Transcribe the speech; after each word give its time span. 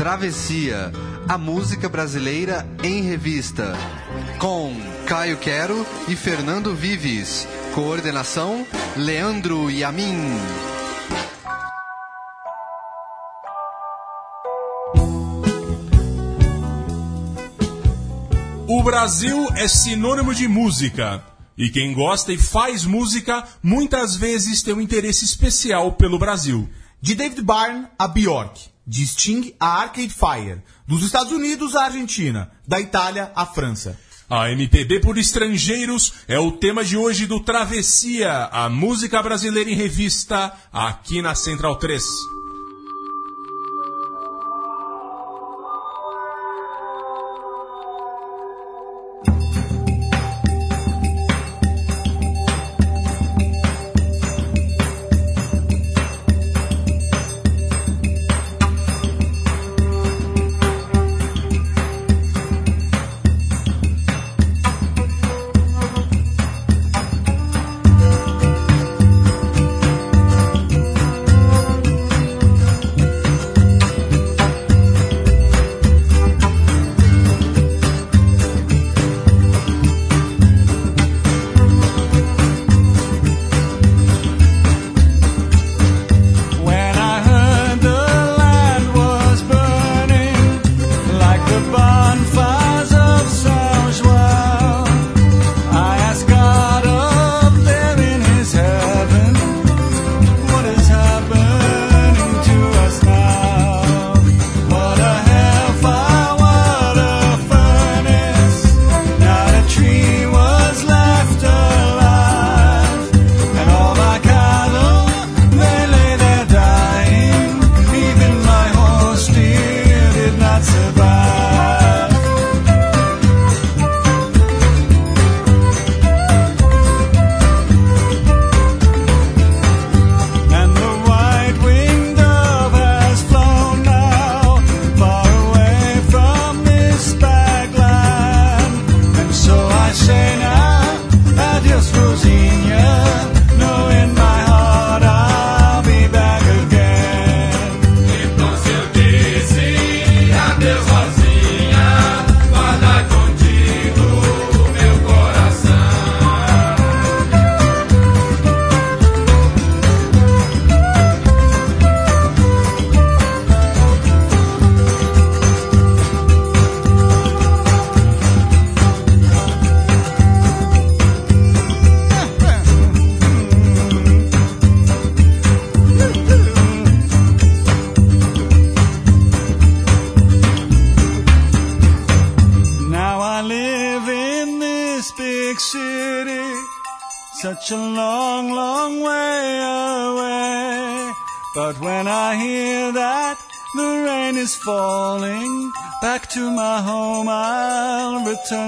Travessia, 0.00 0.90
a 1.28 1.36
música 1.36 1.86
brasileira 1.86 2.66
em 2.82 3.02
revista. 3.02 3.76
Com 4.38 4.74
Caio 5.04 5.36
Quero 5.36 5.86
e 6.08 6.16
Fernando 6.16 6.74
Vives. 6.74 7.46
Coordenação: 7.74 8.66
Leandro 8.96 9.70
Yamin. 9.70 10.16
O 18.66 18.82
Brasil 18.82 19.48
é 19.54 19.68
sinônimo 19.68 20.34
de 20.34 20.48
música. 20.48 21.22
E 21.58 21.68
quem 21.68 21.92
gosta 21.92 22.32
e 22.32 22.38
faz 22.38 22.86
música 22.86 23.46
muitas 23.62 24.16
vezes 24.16 24.62
tem 24.62 24.72
um 24.72 24.80
interesse 24.80 25.26
especial 25.26 25.92
pelo 25.92 26.18
Brasil. 26.18 26.66
De 27.02 27.14
David 27.14 27.42
Byrne 27.42 27.86
a 27.98 28.08
Bjork, 28.08 28.69
de 28.86 29.06
Sting 29.06 29.54
a 29.60 29.82
Arcade 29.82 30.12
Fire, 30.12 30.62
dos 30.86 31.02
Estados 31.02 31.32
Unidos 31.32 31.76
à 31.76 31.84
Argentina, 31.84 32.50
da 32.66 32.80
Itália 32.80 33.30
à 33.34 33.46
França. 33.46 33.98
A 34.28 34.50
MPB 34.50 35.00
por 35.00 35.18
estrangeiros 35.18 36.12
é 36.28 36.38
o 36.38 36.52
tema 36.52 36.84
de 36.84 36.96
hoje 36.96 37.26
do 37.26 37.40
Travessia, 37.40 38.48
a 38.52 38.68
música 38.68 39.20
brasileira 39.22 39.68
em 39.68 39.74
revista, 39.74 40.52
aqui 40.72 41.20
na 41.20 41.34
Central 41.34 41.76
3. 41.76 42.02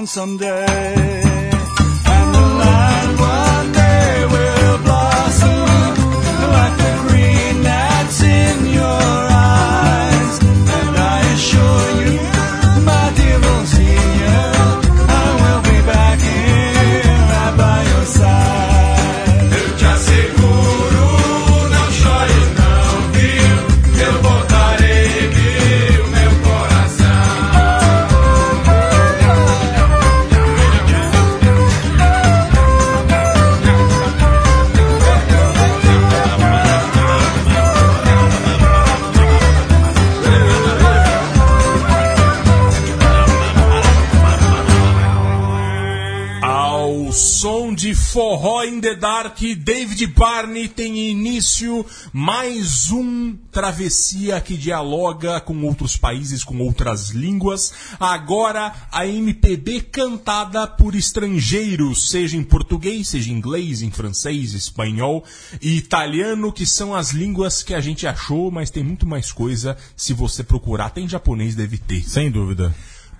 Someday. 0.05 0.72
Mais 52.13 52.91
um 52.91 53.35
travessia 53.51 54.39
que 54.39 54.55
dialoga 54.55 55.41
com 55.41 55.59
outros 55.63 55.97
países, 55.97 56.43
com 56.43 56.59
outras 56.59 57.09
línguas. 57.09 57.73
Agora 57.99 58.71
a 58.91 59.07
MPB 59.07 59.81
cantada 59.81 60.67
por 60.67 60.93
estrangeiros, 60.93 62.11
seja 62.11 62.37
em 62.37 62.43
português, 62.43 63.07
seja 63.07 63.31
em 63.31 63.33
inglês, 63.33 63.81
em 63.81 63.89
francês, 63.89 64.53
espanhol 64.53 65.25
e 65.59 65.75
italiano, 65.75 66.53
que 66.53 66.67
são 66.67 66.93
as 66.93 67.09
línguas 67.09 67.63
que 67.63 67.73
a 67.73 67.81
gente 67.81 68.05
achou, 68.05 68.51
mas 68.51 68.69
tem 68.69 68.83
muito 68.83 69.07
mais 69.07 69.31
coisa 69.31 69.75
se 69.95 70.13
você 70.13 70.43
procurar. 70.43 70.91
Tem 70.91 71.09
japonês, 71.09 71.55
deve 71.55 71.79
ter. 71.79 72.03
Sem 72.03 72.29
dúvida. 72.29 72.75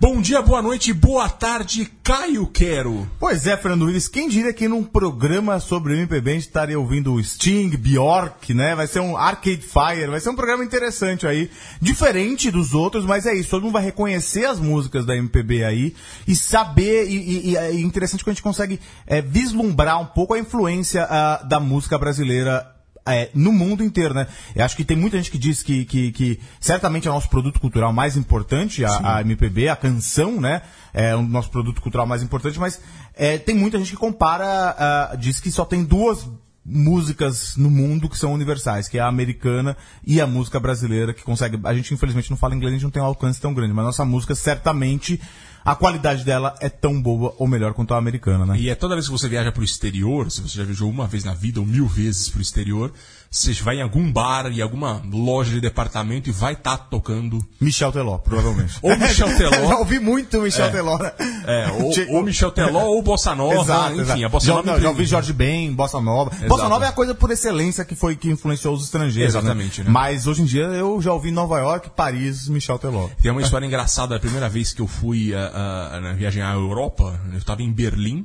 Bom 0.06 0.20
dia, 0.20 0.42
boa 0.42 0.60
noite, 0.60 0.92
boa 0.92 1.30
tarde, 1.30 1.90
Caio 2.02 2.46
Quero. 2.48 3.10
Pois 3.18 3.46
é, 3.46 3.56
Fernando 3.56 3.86
Willis, 3.86 4.06
quem 4.06 4.28
diria 4.28 4.52
que 4.52 4.68
num 4.68 4.84
programa 4.84 5.58
sobre 5.58 5.94
MPB 5.94 6.30
a 6.30 6.34
gente 6.34 6.42
estaria 6.42 6.78
ouvindo 6.78 7.18
Sting, 7.24 7.70
Bjork, 7.70 8.52
né? 8.52 8.74
Vai 8.74 8.86
ser 8.86 9.00
um 9.00 9.16
Arcade 9.16 9.62
Fire, 9.62 10.10
vai 10.10 10.20
ser 10.20 10.28
um 10.28 10.36
programa 10.36 10.62
interessante 10.62 11.26
aí, 11.26 11.50
diferente 11.80 12.50
dos 12.50 12.74
outros, 12.74 13.06
mas 13.06 13.24
é 13.24 13.34
isso, 13.34 13.48
todo 13.48 13.62
mundo 13.62 13.72
vai 13.72 13.82
reconhecer 13.82 14.44
as 14.44 14.60
músicas 14.60 15.06
da 15.06 15.16
MPB 15.16 15.64
aí 15.64 15.96
e 16.28 16.36
saber, 16.36 17.08
e, 17.08 17.52
e- 17.52 17.56
é 17.56 17.72
interessante 17.72 18.22
que 18.22 18.28
a 18.28 18.34
gente 18.34 18.42
consegue 18.42 18.78
é, 19.06 19.22
vislumbrar 19.22 19.98
um 20.02 20.06
pouco 20.06 20.34
a 20.34 20.38
influência 20.38 21.06
ah, 21.08 21.42
da 21.48 21.58
música 21.58 21.96
brasileira 21.96 22.73
é, 23.06 23.30
no 23.34 23.52
mundo 23.52 23.84
inteiro, 23.84 24.14
né? 24.14 24.26
Eu 24.54 24.64
acho 24.64 24.76
que 24.76 24.84
tem 24.84 24.96
muita 24.96 25.16
gente 25.18 25.30
que 25.30 25.38
diz 25.38 25.62
que, 25.62 25.84
que, 25.84 26.12
que 26.12 26.40
certamente 26.58 27.06
é 27.06 27.10
o 27.10 27.14
nosso 27.14 27.28
produto 27.28 27.60
cultural 27.60 27.92
mais 27.92 28.16
importante, 28.16 28.84
a, 28.84 29.16
a 29.16 29.20
MPB, 29.20 29.68
a 29.68 29.76
canção, 29.76 30.40
né? 30.40 30.62
É 30.92 31.14
o 31.14 31.22
nosso 31.22 31.50
produto 31.50 31.82
cultural 31.82 32.06
mais 32.06 32.22
importante, 32.22 32.58
mas 32.58 32.80
é, 33.14 33.36
tem 33.36 33.54
muita 33.54 33.78
gente 33.78 33.90
que 33.90 33.96
compara, 33.96 34.46
ah, 34.78 35.16
diz 35.16 35.40
que 35.40 35.50
só 35.50 35.64
tem 35.64 35.84
duas 35.84 36.26
músicas 36.64 37.56
no 37.56 37.70
mundo 37.70 38.08
que 38.08 38.16
são 38.16 38.32
universais, 38.32 38.88
que 38.88 38.96
é 38.96 39.00
a 39.00 39.06
americana 39.06 39.76
e 40.06 40.20
a 40.20 40.26
música 40.26 40.58
brasileira, 40.58 41.12
que 41.12 41.22
consegue. 41.22 41.60
A 41.64 41.74
gente, 41.74 41.92
infelizmente, 41.92 42.30
não 42.30 42.38
fala 42.38 42.54
inglês, 42.54 42.72
a 42.72 42.76
gente 42.76 42.84
não 42.84 42.90
tem 42.90 43.02
um 43.02 43.06
alcance 43.06 43.40
tão 43.40 43.52
grande, 43.52 43.74
mas 43.74 43.84
nossa 43.84 44.04
música 44.04 44.34
certamente. 44.34 45.20
A 45.64 45.74
qualidade 45.74 46.24
dela 46.24 46.54
é 46.60 46.68
tão 46.68 47.00
boa 47.00 47.34
ou 47.38 47.48
melhor 47.48 47.72
quanto 47.72 47.94
a 47.94 47.96
americana, 47.96 48.44
né? 48.44 48.58
E 48.58 48.68
é 48.68 48.74
toda 48.74 48.94
vez 48.94 49.06
que 49.06 49.12
você 49.12 49.26
viaja 49.30 49.50
pro 49.50 49.64
exterior, 49.64 50.30
se 50.30 50.42
você 50.42 50.58
já 50.58 50.64
viajou 50.64 50.90
uma 50.90 51.06
vez 51.06 51.24
na 51.24 51.32
vida 51.32 51.58
ou 51.58 51.64
mil 51.64 51.86
vezes 51.86 52.28
pro 52.28 52.42
exterior, 52.42 52.92
você 53.36 53.52
vai 53.54 53.78
em 53.78 53.82
algum 53.82 54.12
bar, 54.12 54.46
em 54.46 54.60
alguma 54.60 55.02
loja 55.12 55.50
de 55.50 55.60
departamento 55.60 56.28
e 56.28 56.32
vai 56.32 56.52
estar 56.52 56.76
tocando. 56.78 57.44
Michel 57.60 57.90
Teló, 57.90 58.16
provavelmente. 58.18 58.74
Ou 58.80 58.96
Michel 58.96 59.26
Teló. 59.36 59.68
já 59.68 59.76
ouvi 59.78 59.98
muito 59.98 60.40
Michel 60.40 60.70
Teló. 60.70 60.96
né? 60.98 61.10
É, 61.44 61.72
ou, 61.82 61.92
Che- 61.92 62.06
ou 62.14 62.22
Michel 62.22 62.52
Teló 62.52 62.84
ou 62.84 63.02
Bossa 63.02 63.34
Nova, 63.34 63.60
Exato, 63.60 63.90
enfim, 63.92 64.00
exato. 64.02 64.24
a 64.24 64.28
Bossa 64.28 64.46
já, 64.46 64.52
Nova. 64.54 64.70
não, 64.72 64.80
já 64.80 64.88
ouvi 64.88 65.04
Jorge 65.04 65.32
Ben, 65.32 65.72
Bossa 65.72 66.00
Nova. 66.00 66.30
Bossa 66.46 66.68
Nova 66.68 66.84
é 66.84 66.88
a 66.88 66.92
coisa 66.92 67.12
por 67.12 67.30
excelência 67.32 67.84
que 67.84 67.96
foi 67.96 68.14
que 68.14 68.30
influenciou 68.30 68.72
os 68.72 68.84
estrangeiros. 68.84 69.34
Exatamente, 69.34 69.82
né? 69.82 69.90
Mas 69.90 70.28
hoje 70.28 70.42
em 70.42 70.44
dia 70.44 70.62
eu 70.66 71.02
já 71.02 71.12
ouvi 71.12 71.32
Nova 71.32 71.58
York, 71.58 71.90
Paris, 71.90 72.48
Michel 72.48 72.78
Teló. 72.78 73.08
Tem 73.20 73.32
uma 73.32 73.42
história 73.42 73.66
engraçada. 73.66 74.14
A 74.14 74.20
primeira 74.20 74.48
vez 74.48 74.72
que 74.72 74.80
eu 74.80 74.86
fui 74.86 75.34
ah, 75.34 75.90
ah, 75.94 76.00
na 76.00 76.12
viagem 76.12 76.40
à 76.40 76.52
Europa, 76.52 77.20
eu 77.32 77.38
estava 77.38 77.62
em 77.62 77.72
Berlim 77.72 78.24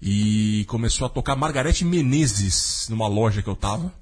e 0.00 0.64
começou 0.68 1.06
a 1.06 1.10
tocar 1.10 1.36
Margarete 1.36 1.84
Menezes 1.84 2.86
numa 2.88 3.06
loja 3.06 3.42
que 3.42 3.48
eu 3.48 3.54
tava. 3.56 3.92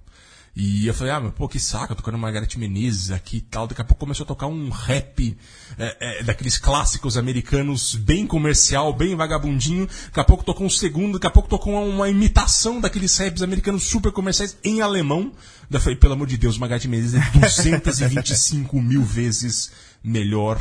E 0.57 0.87
eu 0.87 0.95
falei, 0.95 1.13
ah, 1.13 1.19
mas 1.19 1.35
pô, 1.35 1.49
que 1.49 1.59
saco, 1.59 1.97
tocando 1.97 2.17
Margarete 2.17 2.61
Menezes 2.61 3.11
aqui 3.11 3.39
e 3.39 3.41
tal. 3.41 3.67
Daqui 3.67 3.81
a 3.81 3.85
pouco 3.85 3.99
começou 3.99 4.23
a 4.23 4.27
tocar 4.27 4.47
um 4.47 4.69
rap 4.69 5.37
é, 5.77 6.21
é, 6.21 6.23
daqueles 6.23 6.59
clássicos 6.59 7.17
americanos, 7.17 7.97
bem 7.97 8.25
comercial, 8.25 8.93
bem 8.93 9.17
vagabundinho. 9.17 9.89
Daqui 10.07 10.21
a 10.21 10.25
pouco 10.25 10.45
tocou 10.45 10.65
um 10.65 10.71
segundo, 10.71 11.15
daqui 11.15 11.27
a 11.27 11.31
pouco 11.31 11.49
tocou 11.49 11.73
uma, 11.73 11.83
uma 11.83 12.09
imitação 12.09 12.81
daqueles 12.81 13.17
raps 13.19 13.43
americanos 13.43 13.83
super 13.83 14.13
comerciais 14.13 14.57
em 14.63 14.81
alemão. 14.81 15.33
Daí 15.69 15.79
eu 15.79 15.83
falei, 15.83 15.99
pelo 15.99 16.13
amor 16.13 16.29
de 16.29 16.37
Deus, 16.37 16.57
Margarete 16.57 16.87
Menezes 16.87 17.15
é 17.15 17.31
225 17.41 18.81
mil 18.81 19.03
vezes 19.03 19.73
melhor. 20.05 20.61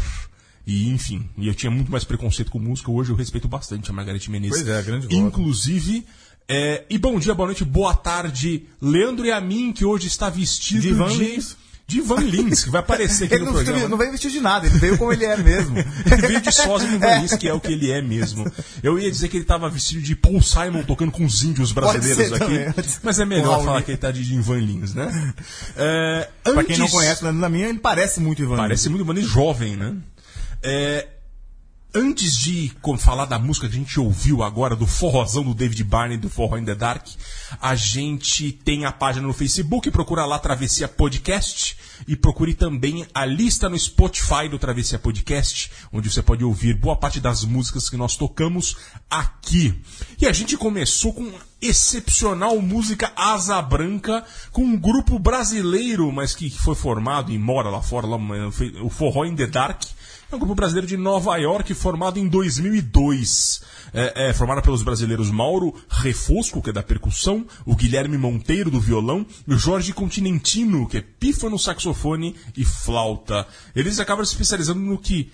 E, 0.66 0.90
enfim, 0.90 1.30
e 1.38 1.48
eu 1.48 1.54
tinha 1.54 1.70
muito 1.70 1.92
mais 1.92 2.06
preconceito 2.06 2.50
com 2.50 2.58
música, 2.58 2.90
hoje 2.90 3.12
eu 3.12 3.16
respeito 3.16 3.50
bastante 3.50 3.92
a 3.92 3.94
Margarete 3.94 4.32
Menezes. 4.32 4.64
Pois 4.64 4.76
é, 4.76 4.82
grande. 4.82 5.14
Inclusive, 5.14 6.06
é, 6.48 6.84
e 6.90 6.98
bom 6.98 7.18
dia, 7.20 7.34
boa 7.34 7.48
noite, 7.48 7.64
boa 7.64 7.94
tarde, 7.94 8.66
Leandro 8.82 9.26
e 9.26 9.32
a 9.32 9.40
mim, 9.42 9.72
que 9.72 9.86
hoje 9.86 10.08
está 10.08 10.30
vestido 10.30 10.82
De 10.82 10.94
Van 10.94 11.08
de, 11.10 11.18
Lins. 11.18 11.58
de 11.88 12.02
Van 12.02 12.20
Lins, 12.22 12.64
que 12.64 12.70
vai 12.70 12.82
aparecer 12.82 13.26
aqui 13.26 13.36
Ele 13.36 13.46
no 13.46 13.52
não, 13.54 13.64
programa. 13.64 13.88
não 13.88 13.98
veio 13.98 14.12
vestido 14.12 14.32
de 14.32 14.40
nada, 14.42 14.66
ele 14.68 14.78
veio 14.78 14.98
como 14.98 15.12
ele 15.14 15.26
é 15.26 15.38
mesmo. 15.38 15.78
Ele 16.06 16.22
veio 16.28 16.42
de 16.42 16.52
sósia 16.52 16.88
de 16.90 16.98
Van 16.98 17.18
Lins, 17.20 17.34
que 17.36 17.48
é 17.48 17.54
o 17.54 17.60
que 17.60 17.72
ele 17.72 17.92
é 17.92 18.02
mesmo. 18.02 18.46
Eu 18.82 19.00
ia 19.00 19.10
dizer 19.10 19.28
que 19.30 19.38
ele 19.38 19.44
estava 19.44 19.70
vestido 19.70 20.02
de 20.02 20.16
Paul 20.16 20.42
Simon 20.42 20.84
tocando 20.84 21.12
com 21.12 21.24
os 21.26 21.44
índios 21.44 21.72
brasileiros 21.72 22.34
aqui. 22.34 22.40
também. 22.46 22.74
Mas 23.02 23.20
é 23.20 23.26
melhor 23.26 23.52
Raul 23.54 23.64
falar 23.66 23.76
Lins. 23.78 23.86
que 23.86 23.92
ele 23.92 23.96
está 23.98 24.12
de 24.12 24.40
Van 24.42 24.60
Lins, 24.60 24.94
né? 24.94 25.34
É, 25.78 26.30
Pra 26.44 26.64
quem 26.64 26.78
não 26.78 26.86
antes- 26.86 26.96
conhece, 26.96 27.24
na 27.24 27.50
minha, 27.50 27.68
ele 27.70 27.80
parece 27.80 28.20
muito 28.20 28.42
Ivan. 28.42 28.58
Parece 28.58 28.90
muito 28.90 29.06
maneiro 29.06 29.28
jovem, 29.30 29.76
né? 29.76 29.96
É, 30.62 31.08
antes 31.94 32.38
de 32.38 32.72
falar 32.98 33.26
da 33.26 33.38
música 33.38 33.70
que 33.70 33.76
a 33.76 33.80
gente 33.80 34.00
ouviu 34.00 34.42
agora, 34.42 34.76
do 34.76 34.88
forrozão 34.88 35.44
do 35.44 35.54
David 35.54 35.84
Barney, 35.84 36.18
do 36.18 36.30
Forró 36.30 36.58
in 36.58 36.66
the 36.66 36.74
Dark, 36.74 37.06
a 37.62 37.76
gente 37.76 38.52
tem 38.52 38.86
a 38.86 38.92
página 38.92 39.28
no 39.28 39.34
Facebook, 39.34 39.92
procura 39.92 40.26
lá 40.26 40.40
Travessia 40.40 40.88
Podcast 40.88 41.78
e 42.08 42.16
procure 42.16 42.56
também 42.56 43.06
a 43.14 43.26
lista 43.26 43.70
no 43.70 43.78
Spotify 43.78 44.50
do 44.50 44.58
Travessia 44.58 44.98
Podcast, 44.98 45.72
onde 45.92 46.10
você 46.10 46.24
pode 46.24 46.44
ouvir 46.44 46.74
boa 46.74 46.96
parte 46.96 47.20
das 47.20 47.44
músicas 47.44 47.90
que 47.90 47.98
nós 47.98 48.16
tocamos 48.16 48.76
aqui. 49.10 49.80
E 50.20 50.26
a 50.26 50.32
gente 50.32 50.58
começou 50.58 51.14
com 51.14 51.32
excepcional 51.62 52.60
música 52.60 53.14
Asa 53.16 53.62
Branca, 53.62 54.26
com 54.52 54.64
um 54.64 54.78
grupo 54.78 55.20
brasileiro, 55.20 56.12
mas 56.12 56.36
que 56.36 56.50
foi 56.50 56.76
formado 56.76 57.32
e 57.32 57.38
mora 57.38 57.70
lá 57.70 57.82
fora, 57.82 58.08
lá, 58.08 58.18
o 58.82 58.90
Forró 58.90 59.26
in 59.26 59.36
the 59.36 59.48
Dark, 59.48 59.84
é 60.34 60.36
um 60.36 60.40
grupo 60.40 60.56
brasileiro 60.56 60.88
de 60.88 60.98
Nova 60.98 61.38
York, 61.38 61.74
formado 61.76 62.18
em 62.18 62.28
2002. 62.28 63.62
É, 63.94 64.30
é, 64.30 64.34
formado 64.34 64.64
pelos 64.64 64.82
brasileiros 64.82 65.30
Mauro 65.30 65.76
Refosco, 65.88 66.60
que 66.60 66.72
é 66.72 66.74
da 66.74 66.82
percussão, 66.82 67.46
o 67.64 67.76
Guilherme 67.76 68.18
Monteiro, 68.18 68.72
do 68.72 68.80
violão, 68.80 69.26
e 69.48 69.54
o 69.54 69.58
Jorge 69.58 69.94
Continentino, 69.94 70.88
que 70.88 70.98
é 70.98 71.02
pífano, 71.02 71.60
saxofone 71.60 72.36
e 72.58 72.66
flauta. 72.66 73.48
Eles 73.76 74.00
acabam 74.00 74.26
se 74.26 74.32
especializando 74.32 74.80
no 74.80 74.98
que 74.98 75.32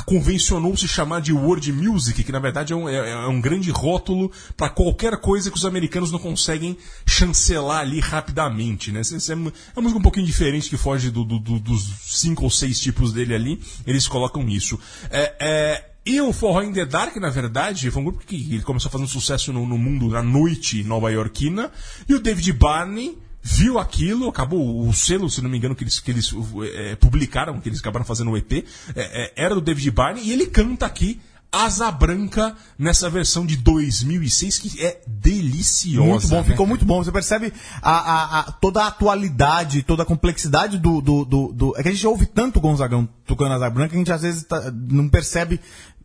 convencionou 0.00 0.76
se 0.76 0.88
chamar 0.88 1.20
de 1.20 1.32
world 1.32 1.70
music, 1.72 2.24
que 2.24 2.32
na 2.32 2.38
verdade 2.38 2.72
é 2.72 2.76
um, 2.76 2.88
é- 2.88 3.10
é 3.10 3.26
um 3.26 3.40
grande 3.40 3.70
rótulo 3.70 4.32
para 4.56 4.70
qualquer 4.70 5.16
coisa 5.18 5.50
que 5.50 5.56
os 5.56 5.64
americanos 5.66 6.10
não 6.10 6.18
conseguem 6.18 6.76
chancelar 7.06 7.80
ali 7.80 8.00
rapidamente, 8.00 8.90
né? 8.90 9.02
É 9.02 9.34
uma 9.34 9.50
é 9.50 9.52
uma 9.78 9.82
música 9.82 9.98
um 9.98 10.02
pouquinho 10.02 10.26
diferente 10.26 10.70
que 10.70 10.76
foge 10.76 11.10
do- 11.10 11.24
do- 11.24 11.38
do- 11.38 11.58
dos 11.60 11.90
cinco 12.06 12.44
ou 12.44 12.50
seis 12.50 12.80
tipos 12.80 13.12
dele 13.12 13.34
ali, 13.34 13.60
eles 13.86 14.08
colocam 14.08 14.48
isso. 14.48 14.78
É, 15.10 15.34
é, 15.40 15.88
e 16.06 16.20
o 16.20 16.32
Forró 16.32 16.62
in 16.62 16.72
the 16.72 16.84
Dark, 16.86 17.14
na 17.16 17.30
verdade, 17.30 17.90
foi 17.90 18.02
um 18.02 18.06
grupo 18.06 18.24
que 18.26 18.34
ele 18.34 18.62
começou 18.62 18.90
fazendo 18.90 19.08
sucesso 19.08 19.52
no, 19.52 19.66
no 19.66 19.78
mundo, 19.78 20.08
na 20.08 20.22
noite 20.22 20.82
nova-iorquina, 20.82 21.70
e 22.08 22.14
o 22.14 22.20
David 22.20 22.52
Barney 22.54 23.18
viu 23.42 23.78
aquilo, 23.78 24.28
acabou 24.28 24.86
o 24.88 24.92
selo, 24.94 25.28
se 25.28 25.42
não 25.42 25.50
me 25.50 25.58
engano, 25.58 25.74
que 25.74 25.82
eles, 25.84 25.98
que 25.98 26.10
eles 26.10 26.32
eh, 26.74 26.96
publicaram, 26.96 27.60
que 27.60 27.68
eles 27.68 27.80
acabaram 27.80 28.04
fazendo 28.06 28.30
o 28.30 28.36
EP, 28.36 28.52
eh, 28.52 28.64
eh, 28.96 29.32
era 29.36 29.54
do 29.54 29.60
David 29.60 29.90
Barney, 29.90 30.22
e 30.24 30.32
ele 30.32 30.46
canta 30.46 30.86
aqui 30.86 31.20
Asa 31.54 31.90
Branca 31.90 32.56
nessa 32.78 33.10
versão 33.10 33.44
de 33.44 33.56
2006, 33.58 34.58
que 34.58 34.82
é 34.82 35.02
deliciosa. 35.06 36.08
Muito 36.08 36.28
bom, 36.28 36.36
né? 36.36 36.44
ficou 36.44 36.66
muito 36.66 36.84
bom. 36.86 37.04
Você 37.04 37.12
percebe 37.12 37.52
a, 37.82 37.90
a- 37.90 38.40
a- 38.40 38.52
toda 38.52 38.82
a 38.84 38.86
atualidade, 38.86 39.82
toda 39.82 40.02
a 40.02 40.06
complexidade 40.06 40.78
do, 40.78 41.02
do, 41.02 41.24
do, 41.26 41.52
do- 41.52 41.74
É 41.76 41.82
que 41.82 41.88
a 41.90 41.92
gente 41.92 42.06
ouve 42.06 42.24
tanto 42.24 42.58
o 42.58 42.62
Gonzagão 42.62 43.06
tocando 43.26 43.52
Asa 43.52 43.68
Branca 43.68 43.90
que 43.90 43.96
a 43.96 43.98
gente 43.98 44.12
às 44.12 44.22
vezes 44.22 44.44
tá- 44.44 44.72
não 44.72 45.10
percebe. 45.10 45.60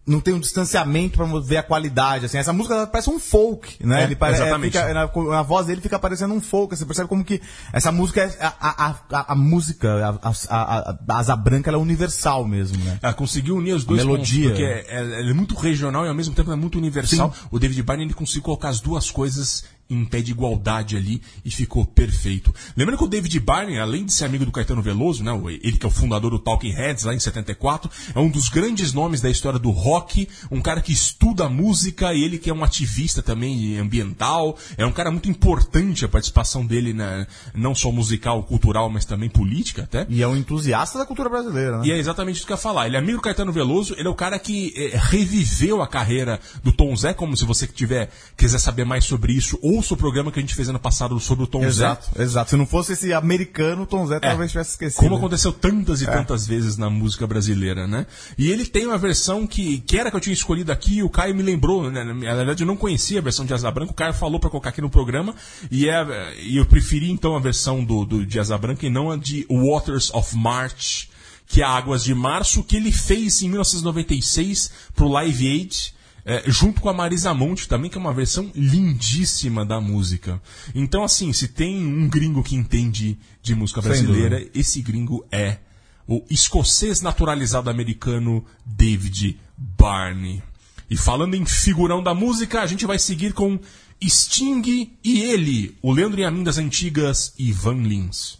Não 0.07 0.21
tem 0.21 0.33
um 0.33 0.39
distanciamento 0.39 1.17
pra 1.17 1.25
ver 1.41 1.57
a 1.57 1.63
qualidade, 1.63 2.25
assim. 2.25 2.37
Essa 2.37 2.53
música 2.53 2.87
parece 2.87 3.09
um 3.09 3.19
folk, 3.19 3.75
né? 3.85 4.01
É, 4.01 4.03
Ele 4.05 4.15
pare- 4.15 4.35
exatamente. 4.35 4.71
fica- 4.77 4.93
na, 4.93 5.09
na 5.31 5.41
voz 5.41 5.67
dele 5.67 5.81
fica 5.81 5.99
parecendo 5.99 6.33
um 6.33 6.39
folk. 6.39 6.73
Você 6.77 6.85
percebe 6.85 7.09
como 7.09 7.25
que 7.25 7.41
essa 7.73 7.91
música 7.91 8.21
é 8.21 8.37
a, 8.39 8.53
a, 8.59 8.95
a, 9.11 9.33
a 9.33 9.35
música, 9.35 10.17
a, 10.21 10.29
a, 10.29 10.33
a, 10.49 10.97
a 11.09 11.17
Asa 11.19 11.35
Branca, 11.35 11.69
ela 11.69 11.77
é 11.77 11.81
universal 11.81 12.45
mesmo, 12.47 12.81
né? 12.85 12.99
Ela 13.01 13.13
conseguiu 13.13 13.57
unir 13.57 13.73
os 13.73 13.83
dois 13.83 14.01
melodia. 14.03 14.49
pontos, 14.49 14.59
porque 14.59 14.63
é, 14.63 14.85
é- 14.87 15.19
ela 15.19 15.29
é 15.29 15.33
muito 15.33 15.53
regional 15.55 16.05
e 16.05 16.07
ao 16.07 16.15
mesmo 16.15 16.33
tempo 16.33 16.51
é 16.53 16.55
muito 16.55 16.77
universal. 16.77 17.33
O 17.51 17.59
David 17.59 17.83
Byrne 17.83 18.05
ele 18.05 18.13
conseguiu 18.13 18.43
colocar 18.43 18.69
as 18.69 18.79
duas 18.79 19.11
coisas 19.11 19.65
em 19.89 20.05
pé 20.05 20.21
de 20.21 20.31
igualdade 20.31 20.95
ali 20.97 21.21
e 21.43 21.49
ficou 21.49 21.85
perfeito. 21.85 22.53
Lembrando 22.75 22.97
que 22.97 23.03
o 23.05 23.07
David 23.07 23.39
Byrne, 23.39 23.79
além 23.79 24.05
de 24.05 24.13
ser 24.13 24.25
amigo 24.25 24.45
do 24.45 24.51
Caetano 24.51 24.81
Veloso, 24.81 25.23
né, 25.23 25.31
ele 25.61 25.77
que 25.77 25.85
é 25.85 25.89
o 25.89 25.91
fundador 25.91 26.31
do 26.31 26.39
Talking 26.39 26.71
Heads 26.71 27.03
lá 27.03 27.13
em 27.13 27.19
74, 27.19 27.89
é 28.13 28.19
um 28.19 28.29
dos 28.29 28.49
grandes 28.49 28.93
nomes 28.93 29.21
da 29.21 29.29
história 29.29 29.59
do 29.59 29.71
rock, 29.71 30.27
um 30.51 30.61
cara 30.61 30.81
que 30.81 30.91
estuda 30.91 31.47
música 31.47 32.13
e 32.13 32.23
ele 32.23 32.37
que 32.37 32.49
é 32.49 32.53
um 32.53 32.63
ativista 32.63 33.21
também 33.21 33.77
ambiental, 33.77 34.57
é 34.77 34.85
um 34.85 34.91
cara 34.91 35.11
muito 35.11 35.29
importante 35.29 36.05
a 36.05 36.09
participação 36.09 36.65
dele 36.65 36.93
na 36.93 37.25
não 37.53 37.73
só 37.73 37.91
musical, 37.91 38.43
cultural, 38.43 38.89
mas 38.89 39.05
também 39.05 39.29
política 39.29 39.83
até. 39.83 40.05
E 40.09 40.21
é 40.21 40.27
um 40.27 40.35
entusiasta 40.35 40.97
da 40.97 41.05
cultura 41.05 41.29
brasileira, 41.29 41.79
né? 41.79 41.87
E 41.87 41.91
é 41.91 41.97
exatamente 41.97 42.37
isso 42.37 42.45
que 42.45 42.51
eu 42.51 42.57
ia 42.57 42.61
falar. 42.61 42.87
Ele 42.87 42.95
é 42.95 42.99
amigo 42.99 43.17
do 43.17 43.21
Caetano 43.21 43.51
Veloso, 43.51 43.95
ele 43.97 44.07
é 44.07 44.11
o 44.11 44.15
cara 44.15 44.37
que 44.37 44.73
eh, 44.75 44.97
reviveu 44.97 45.81
a 45.81 45.87
carreira 45.87 46.39
do 46.63 46.71
Tom 46.71 46.95
Zé, 46.95 47.13
como 47.13 47.35
se 47.35 47.45
você 47.45 47.65
tiver, 47.67 48.09
quiser 48.35 48.59
saber 48.59 48.85
mais 48.85 49.05
sobre 49.05 49.33
isso, 49.33 49.57
ouça 49.77 49.93
o 49.93 49.97
programa 49.97 50.31
que 50.31 50.39
a 50.39 50.41
gente 50.41 50.53
fez 50.53 50.67
ano 50.67 50.79
passado 50.79 51.19
sobre 51.19 51.45
o 51.45 51.47
Tom 51.47 51.63
Exato, 51.63 52.09
exato. 52.21 52.49
Se 52.49 52.57
não 52.57 52.65
fosse 52.65 52.93
esse 52.93 53.13
americano, 53.13 53.83
o 53.83 53.85
Tom 53.85 54.05
Zé 54.05 54.17
Zé. 54.17 54.19
talvez 54.19 54.51
tivesse 54.51 54.71
esquecido. 54.71 54.99
Como 55.01 55.15
aconteceu 55.15 55.51
tantas 55.51 56.01
e 56.01 56.05
tantas 56.05 56.45
vezes 56.45 56.77
na 56.77 56.89
música 56.89 57.25
brasileira, 57.25 57.87
né? 57.87 58.05
E 58.37 58.51
ele 58.51 58.65
tem 58.65 58.85
uma 58.85 58.97
versão 58.97 59.45
que, 59.47 59.79
que 59.79 59.97
era 59.97 60.09
que 60.09 60.17
eu 60.17 60.21
tinha 60.21 60.33
escolhido 60.33 60.71
aqui, 60.71 60.97
e 60.97 61.03
o 61.03 61.09
Caio 61.09 61.35
me 61.35 61.43
lembrou, 61.43 61.89
né? 61.89 62.03
Na 62.03 62.35
verdade, 62.35 62.63
eu 62.63 62.67
não 62.67 62.75
conhecia 62.75 63.19
a 63.19 63.21
versão 63.21 63.45
de 63.45 63.53
Asa 63.53 63.71
Branca, 63.71 63.91
o 63.91 63.95
Caio 63.95 64.13
falou 64.13 64.39
pra 64.39 64.49
colocar 64.49 64.69
aqui 64.69 64.81
no 64.81 64.89
programa, 64.89 65.35
e, 65.71 65.87
é, 65.87 66.35
e 66.41 66.57
eu 66.57 66.65
preferi 66.65 67.11
então 67.11 67.35
a 67.35 67.39
versão 67.39 67.83
do, 67.83 68.05
do, 68.05 68.25
de 68.25 68.39
Asa 68.39 68.57
Branca 68.57 68.85
e 68.85 68.89
não 68.89 69.11
a 69.11 69.17
de 69.17 69.45
Waters 69.49 70.11
of 70.13 70.35
March, 70.35 71.07
que 71.47 71.61
é 71.61 71.65
Águas 71.65 72.03
de 72.03 72.13
Março, 72.13 72.63
que 72.63 72.75
ele 72.75 72.91
fez 72.91 73.41
em 73.41 73.49
1996 73.49 74.71
pro 74.95 75.07
Live 75.07 75.47
Aid 75.47 75.96
é, 76.27 76.43
junto 76.45 76.81
com 76.81 76.89
a 76.89 76.93
Marisa 76.93 77.33
Monte 77.33 77.69
também, 77.69 77.89
que 77.89 77.97
é 77.97 78.01
uma 78.01 78.13
versão 78.13 78.51
lindíssima 78.53 79.65
da 79.65 79.79
música. 79.79 80.41
Então, 80.75 81.01
assim, 81.01 81.31
se 81.31 81.47
tem 81.47 81.77
um 81.77 82.09
gringo 82.09 82.43
que 82.43 82.53
entende 82.53 83.17
de 83.41 83.55
música 83.55 83.81
brasileira, 83.81 84.45
esse 84.53 84.81
gringo 84.81 85.25
é 85.31 85.59
o 86.05 86.21
escocês 86.29 87.01
naturalizado 87.01 87.69
americano 87.69 88.43
David 88.65 89.39
Barney. 89.57 90.43
E 90.89 90.97
falando 90.97 91.35
em 91.35 91.45
figurão 91.45 92.03
da 92.03 92.13
música, 92.13 92.61
a 92.61 92.67
gente 92.67 92.85
vai 92.85 92.99
seguir 92.99 93.31
com 93.31 93.57
Sting 94.03 94.91
e 95.01 95.21
ele, 95.21 95.77
o 95.81 95.93
Leandro 95.93 96.19
e 96.19 96.25
a 96.25 96.29
das 96.29 96.57
antigas, 96.57 97.33
Ivan 97.39 97.83
Lins. 97.83 98.37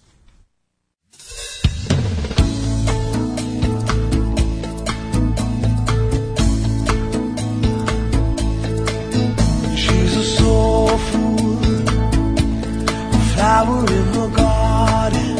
flower 13.48 13.80
in 14.00 14.08
the 14.20 14.28
garden. 14.44 15.38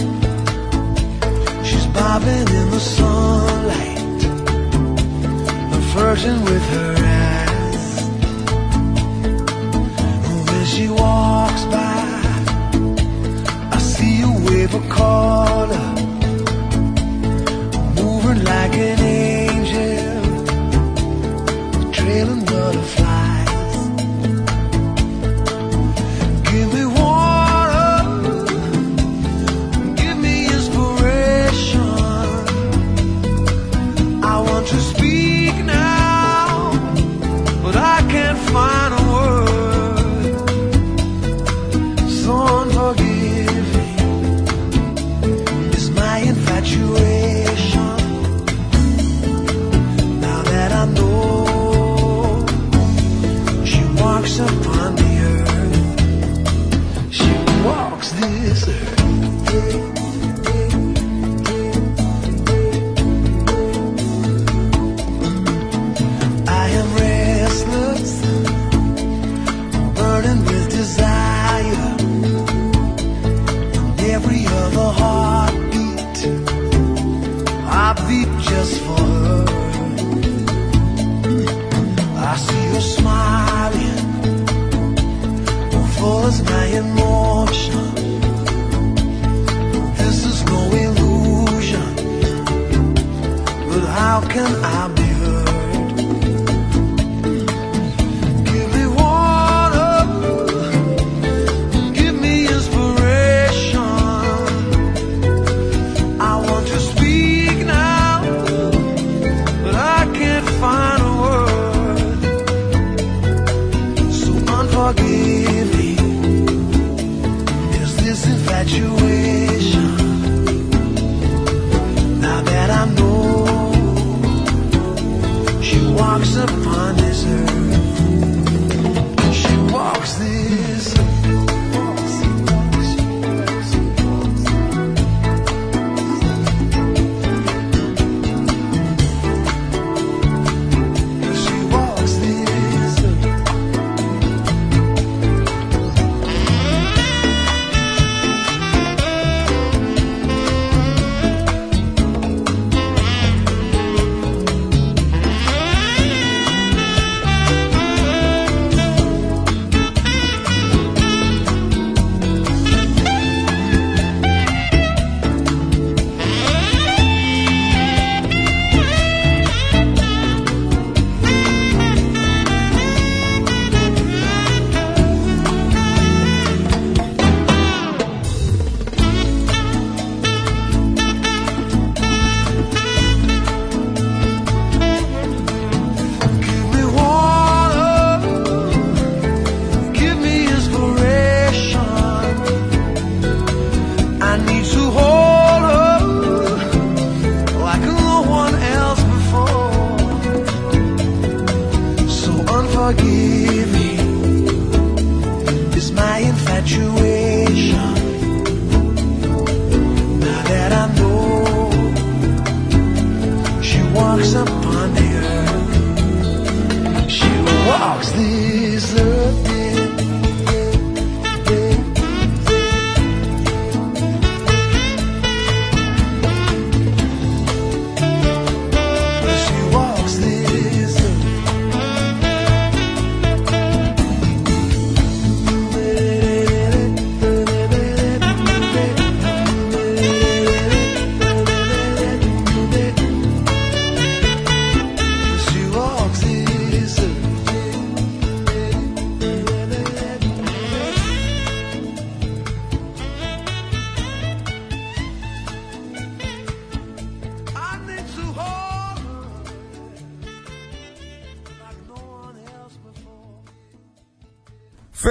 She's 1.68 1.88
bobbing 1.88 2.48
in 2.60 2.68
the 2.76 2.84
sunlight. 2.98 4.20
I'm 5.74 5.84
flirting 5.92 6.42
with 6.50 6.66
her 6.76 6.94
eyes. 7.26 7.86
When 10.50 10.64
she 10.74 10.86
walks 11.02 11.64
by, 11.76 12.06
I 13.78 13.80
see 13.94 14.16
a 14.30 14.32
wave 14.48 14.74
of 14.80 14.86
color 15.02 15.88
moving 18.00 18.42
like 18.52 18.74
an 18.90 19.07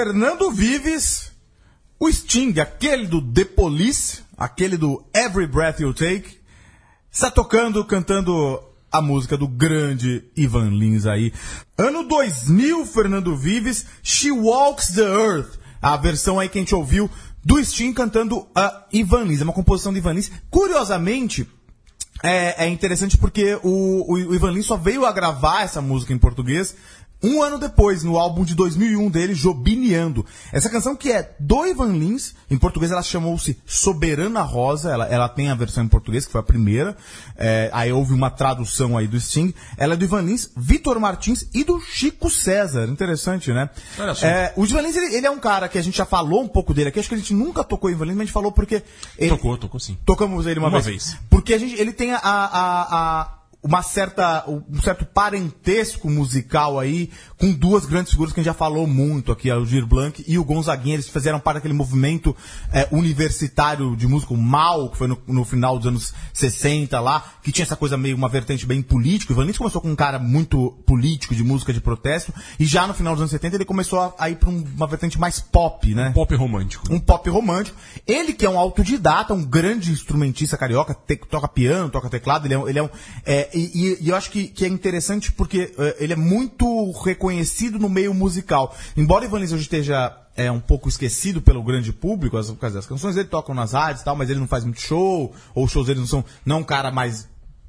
Fernando 0.07 0.53
Vives, 0.53 1.33
o 1.99 2.09
Sting, 2.09 2.61
aquele 2.61 3.09
do 3.09 3.21
The 3.21 3.45
Police, 3.45 4.21
aquele 4.39 4.77
do 4.77 5.05
Every 5.13 5.49
Breath 5.49 5.81
You 5.81 5.93
Take, 5.93 6.39
está 7.11 7.29
tocando, 7.29 7.85
cantando 7.85 8.63
a 8.93 9.03
música 9.03 9.37
do 9.37 9.49
grande 9.49 10.23
Ivan 10.37 10.71
Lins 10.71 11.07
aí. 11.07 11.33
Ano 11.77 12.05
2000, 12.05 12.87
Fernando 12.87 13.37
Vives, 13.37 13.85
She 14.01 14.31
Walks 14.31 14.93
the 14.95 15.03
Earth. 15.03 15.59
A 15.83 15.97
versão 15.97 16.39
aí 16.39 16.49
que 16.49 16.59
a 16.59 16.61
gente 16.61 16.75
ouviu 16.75 17.11
do 17.45 17.59
Sting 17.65 17.93
cantando 17.93 18.47
a 18.55 18.87
Ivan 18.93 19.25
Lins. 19.25 19.41
É 19.41 19.45
uma 19.45 19.53
composição 19.53 19.93
de 19.93 19.99
Ivan 19.99 20.13
Lins. 20.13 20.31
Curiosamente, 20.49 21.49
é, 22.23 22.65
é 22.65 22.69
interessante 22.69 23.19
porque 23.19 23.59
o, 23.61 24.05
o, 24.09 24.13
o 24.13 24.35
Ivan 24.37 24.53
Lins 24.53 24.67
só 24.67 24.77
veio 24.77 25.05
a 25.05 25.11
gravar 25.11 25.63
essa 25.63 25.83
música 25.83 26.13
em 26.13 26.19
português 26.19 26.77
um 27.23 27.43
ano 27.43 27.59
depois, 27.59 28.03
no 28.05 28.19
álbum 28.19 28.45
de 28.45 28.55
2001 28.55 29.09
dele, 29.11 29.35
Jobineando. 29.35 30.25
Essa 30.53 30.69
canção 30.69 30.95
que 30.95 31.11
é 31.11 31.35
do 31.41 31.67
Ivan 31.67 31.93
Lins, 31.93 32.35
em 32.51 32.59
português 32.59 32.93
ela 32.93 33.03
chamou-se 33.03 33.59
Soberana 33.67 34.43
Rosa, 34.43 34.91
ela, 34.93 35.07
ela 35.07 35.29
tem 35.29 35.51
a 35.51 35.55
versão 35.55 35.83
em 35.85 35.89
português, 35.89 36.27
que 36.27 36.33
foi 36.33 36.41
a 36.41 36.45
primeira, 36.45 36.97
é, 37.37 37.71
aí 37.73 37.91
houve 37.93 38.13
uma 38.13 38.31
tradução 38.31 38.97
aí 38.97 39.07
do 39.07 39.19
Sting, 39.21 39.53
ela 39.77 39.95
é 39.95 39.97
do 39.97 40.05
Ivan 40.05 40.23
Lins, 40.23 40.51
Vitor 40.57 41.01
Martins 41.01 41.47
e 41.55 41.65
do 41.65 41.81
Chico 41.81 42.29
César, 42.31 42.87
interessante, 42.89 43.51
né? 43.53 43.71
É, 44.27 44.53
o 44.57 44.65
Ivan 44.65 44.83
Lins, 44.83 44.97
ele, 44.97 45.15
ele 45.17 45.27
é 45.27 45.31
um 45.31 45.39
cara 45.39 45.69
que 45.69 45.79
a 45.79 45.83
gente 45.83 45.97
já 45.99 46.05
falou 46.07 46.43
um 46.43 46.49
pouco 46.49 46.73
dele 46.75 46.91
aqui, 46.91 47.01
acho 47.01 47.09
que 47.09 47.15
a 47.15 47.19
gente 47.19 47.35
nunca 47.35 47.65
tocou 47.65 47.91
Ivan 47.91 48.05
Lins, 48.05 48.15
mas 48.15 48.23
a 48.23 48.25
gente 48.27 48.33
falou 48.35 48.53
porque... 48.53 48.83
Ele, 49.19 49.31
Tocou, 49.31 49.57
tocou 49.57 49.81
sim. 49.81 49.97
Tocamos 50.05 50.47
ele 50.47 50.61
uma, 50.61 50.69
Uma 50.69 50.81
vez. 50.81 51.07
vez. 51.11 51.19
Porque 51.31 51.55
a 51.55 51.59
gente, 51.59 51.75
ele 51.81 51.93
tem 51.93 52.13
a, 52.13 52.19
a, 52.19 53.21
a- 53.23 53.36
uma 53.67 53.83
certa, 53.83 54.45
um 54.49 54.81
certo 54.81 55.05
parentesco 55.05 56.09
musical 56.09 56.79
aí 56.79 57.11
com 57.39 57.53
duas 57.53 57.85
grandes 57.85 58.13
figuras 58.13 58.33
que 58.33 58.41
a 58.41 58.43
gente 58.43 58.51
já 58.53 58.55
falou 58.55 58.87
muito 58.87 59.33
aqui, 59.33 59.51
o 59.51 59.65
Gir 59.67 59.85
Blanc 59.85 60.25
e 60.27 60.39
o 60.39 60.45
Gonzaguinha. 60.45 60.95
Eles 60.95 61.09
fizeram 61.09 61.41
parte 61.41 61.57
daquele 61.57 61.75
movimento 61.75 62.35
é, 62.73 62.89
universitário 62.93 63.97
de 63.97 64.07
música, 64.07 64.33
o 64.33 64.37
MAU, 64.37 64.91
que 64.91 64.97
foi 64.99 65.09
no, 65.09 65.19
no 65.27 65.45
final 65.45 65.77
dos 65.79 65.87
anos 65.87 66.15
60 66.33 66.99
lá, 67.01 67.25
que 67.43 67.51
tinha 67.53 67.65
essa 67.65 67.77
coisa 67.77 67.97
meio, 67.97 68.17
uma 68.17 68.29
vertente 68.29 68.65
bem 68.65 68.81
política. 68.83 69.33
O 69.33 69.35
Ivan 69.37 69.45
Lins 69.47 69.59
começou 69.59 69.81
com 69.81 69.91
um 69.91 69.97
cara 69.97 70.19
muito 70.19 70.71
político, 70.87 71.35
de 71.35 71.43
música 71.43 71.73
de 71.73 71.81
protesto, 71.81 72.33
e 72.59 72.65
já 72.65 72.87
no 72.87 72.95
final 72.95 73.15
dos 73.15 73.23
anos 73.23 73.31
70 73.33 73.57
ele 73.57 73.65
começou 73.65 74.01
a, 74.01 74.15
a 74.19 74.31
ir 74.31 74.37
para 74.37 74.49
uma 74.49 74.87
vertente 74.87 75.19
mais 75.19 75.41
pop, 75.41 75.93
né? 75.95 76.13
Pop 76.15 76.35
romântico. 76.37 76.93
um 76.93 77.01
pop 77.01 77.29
romântico. 77.29 77.77
Ele 78.07 78.33
que 78.33 78.47
é 78.47 78.51
um 78.51 78.59
autodidata, 78.59 79.35
um 79.35 79.45
grande 79.45 79.91
instrumentista 79.91 80.57
carioca, 80.57 80.95
te- 80.95 81.17
toca 81.17 81.49
piano, 81.49 81.91
toca 81.91 82.09
teclado, 82.09 82.47
ele 82.47 82.55
é, 82.55 82.59
um- 82.59 82.69
ele 82.69 82.79
é 82.79 82.83
um... 82.83 82.89
é, 83.25 83.56
e, 83.57 83.99
e- 84.03 84.09
eu 84.09 84.15
acho 84.17 84.31
que, 84.31 84.49
que 84.49 84.65
é 84.65 84.69
interessante 84.69 85.33
porque 85.33 85.73
é, 85.79 85.97
ele 85.99 86.13
é 86.13 86.17
muito 86.17 86.91
reconhecido 87.03 87.79
no 87.79 87.89
meio 87.89 88.13
musical. 88.13 88.75
Embora 88.97 89.25
Ivan 89.25 89.39
Lins 89.39 89.53
hoje 89.53 89.63
esteja 89.63 90.17
é, 90.37 90.51
um 90.51 90.61
pouco 90.61 90.89
esquecido 90.89 91.41
pelo 91.41 91.63
grande 91.63 91.93
público, 91.93 92.37
as, 92.37 92.51
por 92.51 92.59
causa 92.59 92.77
das 92.77 92.87
canções 92.87 93.15
dele 93.15 93.29
tocam 93.29 93.55
nas 93.55 93.73
rádios 93.73 94.03
e 94.03 94.05
tal, 94.05 94.15
mas 94.15 94.29
ele 94.29 94.41
não 94.41 94.47
faz 94.47 94.65
muito 94.65 94.81
show, 94.81 95.35
ou 95.55 95.65
os 95.65 95.73
shows 95.73 95.87
dele 95.87 96.01
não 96.01 96.07
são 96.07 96.25
não 96.45 96.57
é 96.57 96.59
um 96.61 96.65
cara 96.65 96.91
mais 96.91 97.29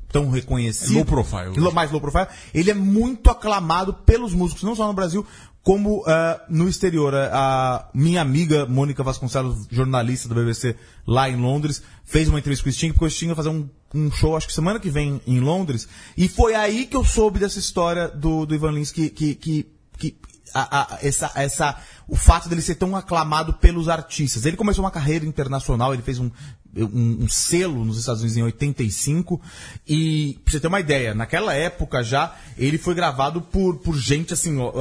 tão 0.10 0.30
reconhecido. 0.30 0.96
Low 0.96 1.06
profile. 1.06 1.74
Mais 1.74 1.92
low 1.92 2.02
profile. 2.02 2.28
Ele 2.54 2.72
é 2.72 2.74
muito 2.74 3.30
aclamado 3.30 3.94
pelos 3.94 4.34
músicos, 4.34 4.64
não 4.64 4.76
só 4.76 4.88
no 4.88 4.94
Brasil, 4.94 5.26
como 5.68 6.04
ah, 6.08 6.42
no 6.50 6.70
exterior. 6.70 7.14
A, 7.14 7.28
a 7.34 7.90
minha 7.94 8.22
amiga 8.22 8.66
Mônica 8.66 9.04
Vasconcelos, 9.04 9.68
jornalista 9.70 10.30
do 10.30 10.36
BBC 10.36 10.76
lá 11.06 11.30
em 11.30 11.36
Londres, 11.36 11.84
fez 12.08 12.28
uma 12.30 12.40
entrevista 12.40 12.64
com 12.64 12.70
o 12.70 12.74
Sting, 12.74 12.92
porque 12.94 13.06
o 13.06 13.10
Sting 13.12 13.28
vai 13.28 13.36
fazer 13.36 13.50
um, 13.50 13.70
um 13.94 14.10
show, 14.10 14.36
acho 14.38 14.48
que 14.48 14.54
semana 14.54 14.80
que 14.80 14.90
vem, 14.90 15.22
em 15.28 15.40
Londres. 15.42 15.88
E 16.18 16.28
foi 16.30 16.56
aí 16.56 16.86
que 16.88 16.96
eu 16.96 17.04
soube 17.04 17.38
dessa 17.38 17.60
história 17.60 18.08
do, 18.08 18.46
do 18.46 18.56
Ivan 18.56 18.72
Lins, 18.72 18.92
que, 18.92 19.10
que, 19.10 19.36
que, 19.36 19.68
que 20.00 20.18
a- 20.54 20.96
a- 20.96 21.00
essa, 21.02 21.30
essa, 21.36 21.78
o 22.08 22.16
fato 22.16 22.48
dele 22.48 22.62
ser 22.62 22.76
tão 22.76 22.96
aclamado 22.96 23.54
pelos 23.56 23.90
artistas. 23.90 24.46
Ele 24.46 24.56
começou 24.56 24.84
uma 24.86 24.90
carreira 24.92 25.26
internacional, 25.26 25.94
ele 25.94 26.02
fez 26.02 26.18
um, 26.18 26.32
um, 26.78 27.24
um 27.24 27.28
selo 27.28 27.84
nos 27.84 28.00
Estados 28.00 28.22
Unidos 28.22 28.38
em 28.38 28.44
85 28.44 29.42
e 29.86 30.40
pra 30.46 30.52
você 30.54 30.60
ter 30.62 30.68
uma 30.68 30.80
ideia, 30.80 31.14
naquela 31.14 31.54
época 31.54 32.04
já 32.04 32.36
ele 32.58 32.78
foi 32.78 32.94
gravado 32.96 33.42
por, 33.42 33.78
por 33.80 33.98
gente 33.98 34.34
assim, 34.34 34.58
ó, 34.60 34.72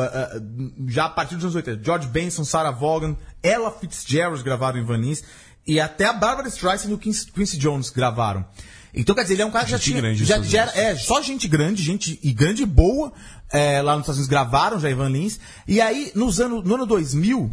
já 0.86 1.06
a 1.06 1.10
partir 1.10 1.34
dos 1.34 1.44
anos 1.44 1.56
80. 1.56 1.82
George 1.82 2.06
Benson, 2.08 2.44
Sarah 2.44 2.70
Vaughan, 2.70 3.16
Ella 3.42 3.70
Fitzgerald 3.72 4.42
gravaram 4.44 4.78
em 4.78 4.84
Van 4.84 4.98
Lins 4.98 5.22
e 5.66 5.80
até 5.80 6.04
a 6.06 6.12
Barbara 6.12 6.48
Streisand 6.48 6.90
e 6.90 6.94
o 6.94 6.98
Quincy, 6.98 7.56
Jones 7.58 7.90
gravaram. 7.90 8.46
Então, 8.94 9.14
quer 9.14 9.22
dizer, 9.22 9.34
ele 9.34 9.42
é 9.42 9.46
um 9.46 9.50
cara 9.50 9.64
que 9.64 9.70
já 9.72 9.76
Gente 9.76 9.84
tinha. 9.90 10.00
grande 10.00 10.24
já, 10.24 10.40
já 10.42 10.62
era- 10.62 10.78
é, 10.78 10.96
só 10.96 11.20
gente 11.20 11.46
grande, 11.46 11.82
gente 11.82 12.18
e 12.22 12.32
grande 12.32 12.62
e 12.62 12.66
boa, 12.66 13.12
é, 13.52 13.82
lá 13.82 13.92
nos 13.92 14.02
Estados 14.04 14.18
Unidos 14.18 14.28
gravaram 14.30 14.80
já 14.80 14.88
Ivan 14.88 15.08
Lins. 15.10 15.38
E 15.68 15.80
aí, 15.80 16.10
nos 16.14 16.40
anos, 16.40 16.64
no 16.64 16.74
ano 16.76 16.86
2000, 16.86 17.52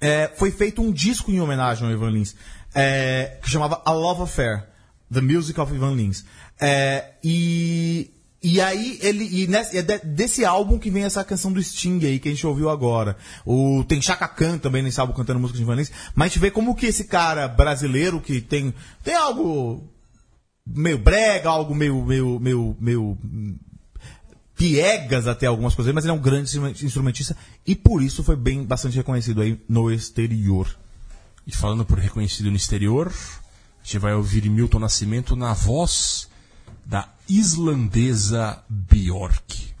é, 0.00 0.30
foi 0.36 0.50
feito 0.50 0.80
um 0.80 0.90
disco 0.92 1.30
em 1.30 1.40
homenagem 1.40 1.86
ao 1.86 1.92
Ivan 1.92 2.10
Lins, 2.10 2.34
é, 2.74 3.38
que 3.42 3.50
chamava 3.50 3.82
A 3.84 3.92
Love 3.92 4.22
Affair, 4.22 4.66
The 5.12 5.20
Music 5.20 5.60
of 5.60 5.74
Ivan 5.74 5.94
Lins. 5.94 6.24
É, 6.60 7.12
e, 7.22 8.10
e 8.48 8.60
aí, 8.60 8.98
ele, 9.02 9.24
e 9.42 9.46
nessa- 9.46 9.76
é 9.76 9.82
de- 9.82 9.98
desse 10.04 10.44
álbum 10.44 10.78
que 10.78 10.90
vem 10.90 11.02
essa 11.04 11.24
canção 11.24 11.52
do 11.52 11.62
Sting 11.62 11.98
aí, 12.04 12.18
que 12.20 12.28
a 12.28 12.32
gente 12.32 12.46
ouviu 12.46 12.70
agora. 12.70 13.16
O, 13.44 13.82
tem 13.82 14.00
Chaka 14.00 14.28
Khan 14.28 14.58
também 14.58 14.82
nesse 14.82 15.00
álbum 15.00 15.12
cantando 15.14 15.40
música 15.40 15.58
de 15.58 15.64
Lins. 15.64 15.90
Mas 16.14 16.26
a 16.26 16.28
gente 16.28 16.38
vê 16.38 16.50
como 16.50 16.74
que 16.74 16.86
esse 16.86 17.04
cara 17.04 17.48
brasileiro, 17.48 18.20
que 18.20 18.40
tem, 18.40 18.72
tem 19.02 19.14
algo 19.14 19.82
meio 20.66 20.98
brega, 20.98 21.48
algo 21.48 21.74
meio, 21.74 22.04
meio, 22.04 22.38
meio, 22.38 22.76
meio 22.80 23.02
hum, 23.24 23.56
piegas 24.56 25.26
até 25.26 25.46
algumas 25.46 25.74
coisas, 25.74 25.92
mas 25.94 26.04
ele 26.04 26.12
é 26.12 26.14
um 26.14 26.20
grande 26.20 26.44
instrumen- 26.44 26.74
instrumentista 26.82 27.36
e 27.66 27.74
por 27.74 28.02
isso 28.02 28.22
foi 28.24 28.36
bem 28.36 28.62
bastante 28.64 28.96
reconhecido 28.96 29.42
aí 29.42 29.60
no 29.68 29.90
exterior. 29.92 30.68
E 31.46 31.52
falando 31.54 31.84
por 31.84 31.98
reconhecido 31.98 32.50
no 32.50 32.56
exterior, 32.56 33.08
a 33.08 33.84
gente 33.84 33.98
vai 33.98 34.14
ouvir 34.14 34.48
Milton 34.48 34.78
Nascimento 34.78 35.36
na 35.36 35.52
voz 35.52 36.28
da 36.84 37.08
islandesa 37.28 38.64
Bjork. 38.68 39.74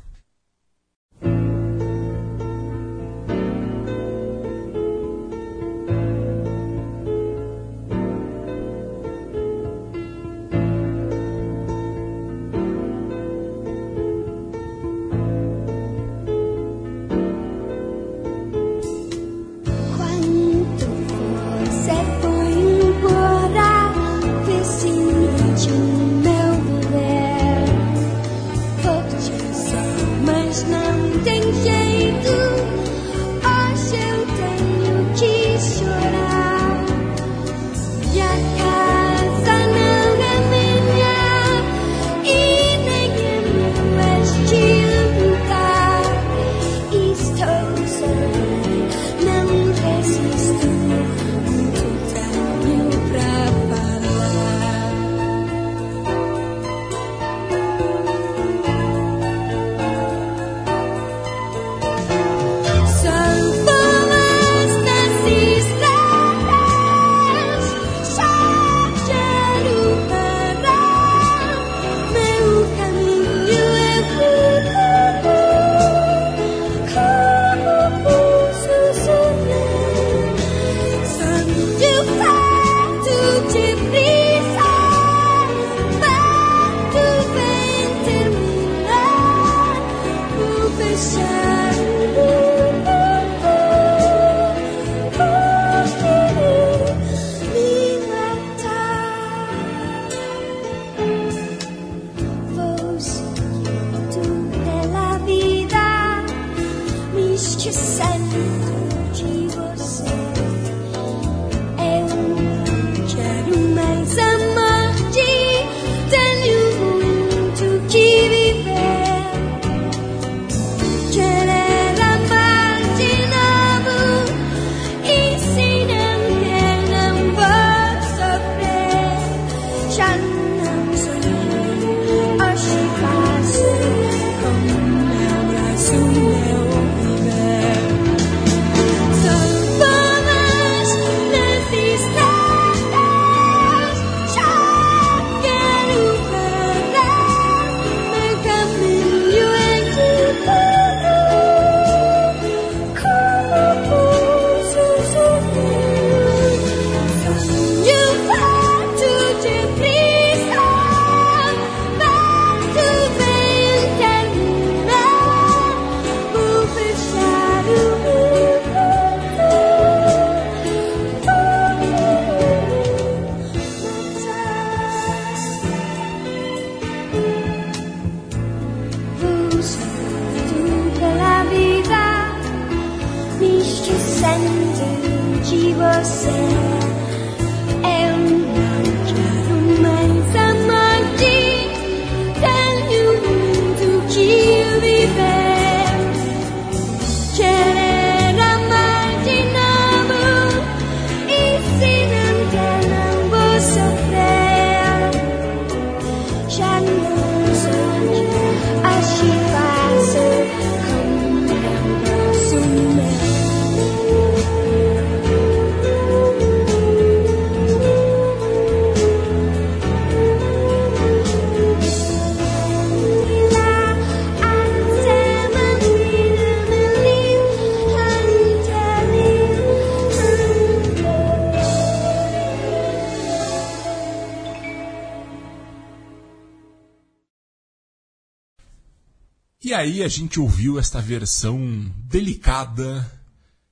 Aí 239.86 240.02
a 240.02 240.08
gente 240.08 240.40
ouviu 240.40 240.80
esta 240.80 241.00
versão 241.00 241.88
delicada 242.08 243.08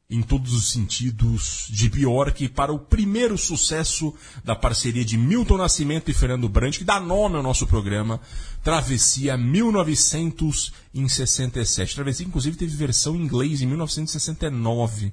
em 0.09 0.23
todos 0.23 0.55
os 0.55 0.71
sentidos 0.71 1.67
de 1.69 1.89
Bjork 1.89 2.49
para 2.51 2.73
o 2.73 2.79
primeiro 2.79 3.37
sucesso 3.37 4.15
da 4.45 4.55
parceria 4.55 5.05
de 5.05 5.19
Milton 5.19 5.57
Nascimento 5.57 6.09
e 6.11 6.15
Fernando 6.15 6.49
Brandt, 6.49 6.79
que 6.79 6.85
dá 6.85 7.01
nome 7.01 7.35
ao 7.37 7.43
nosso 7.43 7.67
programa, 7.67 8.21
Travessia 8.63 9.37
1967. 9.37 11.97
Travessia, 11.97 12.27
inclusive, 12.27 12.57
teve 12.57 12.77
versão 12.77 13.17
em 13.17 13.23
inglês 13.23 13.61
em 13.61 13.67
1969. 13.67 15.13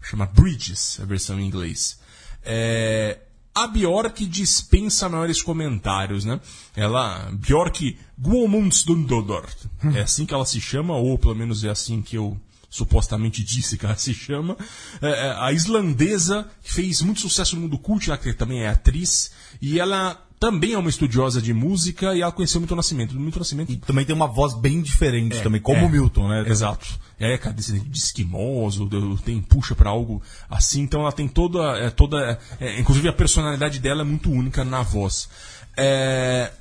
Chama 0.00 0.24
Bridges, 0.24 0.98
a 0.98 1.04
versão 1.04 1.38
em 1.38 1.46
inglês. 1.46 1.98
É, 2.42 3.18
a 3.62 3.66
Bjork 3.66 4.24
dispensa 4.26 5.08
maiores 5.08 5.42
comentários, 5.42 6.24
né? 6.24 6.40
Ela, 6.76 7.30
Bjork 7.32 7.98
Guomundsdundodor. 8.20 9.46
É 9.94 10.02
assim 10.02 10.26
que 10.26 10.34
ela 10.34 10.46
se 10.46 10.60
chama, 10.60 10.96
ou 10.96 11.18
pelo 11.18 11.34
menos 11.34 11.64
é 11.64 11.70
assim 11.70 12.02
que 12.02 12.16
eu 12.16 12.38
supostamente 12.70 13.42
disse 13.42 13.78
que 13.78 13.86
ela 13.86 13.96
se 13.96 14.14
chama. 14.14 14.56
É, 15.00 15.08
é, 15.08 15.36
a 15.38 15.52
islandesa, 15.52 16.48
que 16.62 16.72
fez 16.72 17.02
muito 17.02 17.20
sucesso 17.20 17.56
no 17.56 17.62
mundo 17.62 17.78
cult, 17.78 18.08
ela 18.08 18.18
que 18.18 18.32
também 18.32 18.62
é 18.62 18.68
atriz, 18.68 19.32
e 19.60 19.80
ela 19.80 20.22
também 20.38 20.72
é 20.72 20.78
uma 20.78 20.88
estudiosa 20.88 21.42
de 21.42 21.52
música 21.52 22.14
e 22.14 22.22
ela 22.22 22.32
conheceu 22.32 22.58
o 22.58 22.60
Milton 22.60 22.76
Nascimento. 22.76 23.16
O 23.16 23.20
Milton 23.20 23.40
Nascimento 23.40 23.76
Também 23.78 24.04
tem 24.04 24.14
uma 24.14 24.26
voz 24.26 24.54
bem 24.54 24.80
diferente 24.80 25.38
É, 25.38 25.42
também, 25.42 25.60
como 25.60 25.80
é. 25.80 25.84
o 25.84 25.88
Milton, 25.88 26.28
né? 26.28 26.44
Exato. 26.46 26.86
É, 27.18 27.36
cara, 27.36 27.54
de 27.56 27.98
esquimoso, 27.98 28.88
tem 29.24 29.40
puxa 29.42 29.74
pra 29.74 29.90
algo 29.90 30.22
assim, 30.48 30.82
então 30.82 31.00
ela 31.00 31.10
tem 31.10 31.26
toda, 31.26 31.76
é, 31.76 31.90
toda, 31.90 32.38
é, 32.60 32.78
inclusive 32.78 33.08
a 33.08 33.12
personalidade 33.12 33.80
dela 33.80 34.02
é 34.02 34.04
muito 34.04 34.30
única 34.30 34.64
na 34.64 34.82
voz. 34.82 35.28
É, 35.76 36.52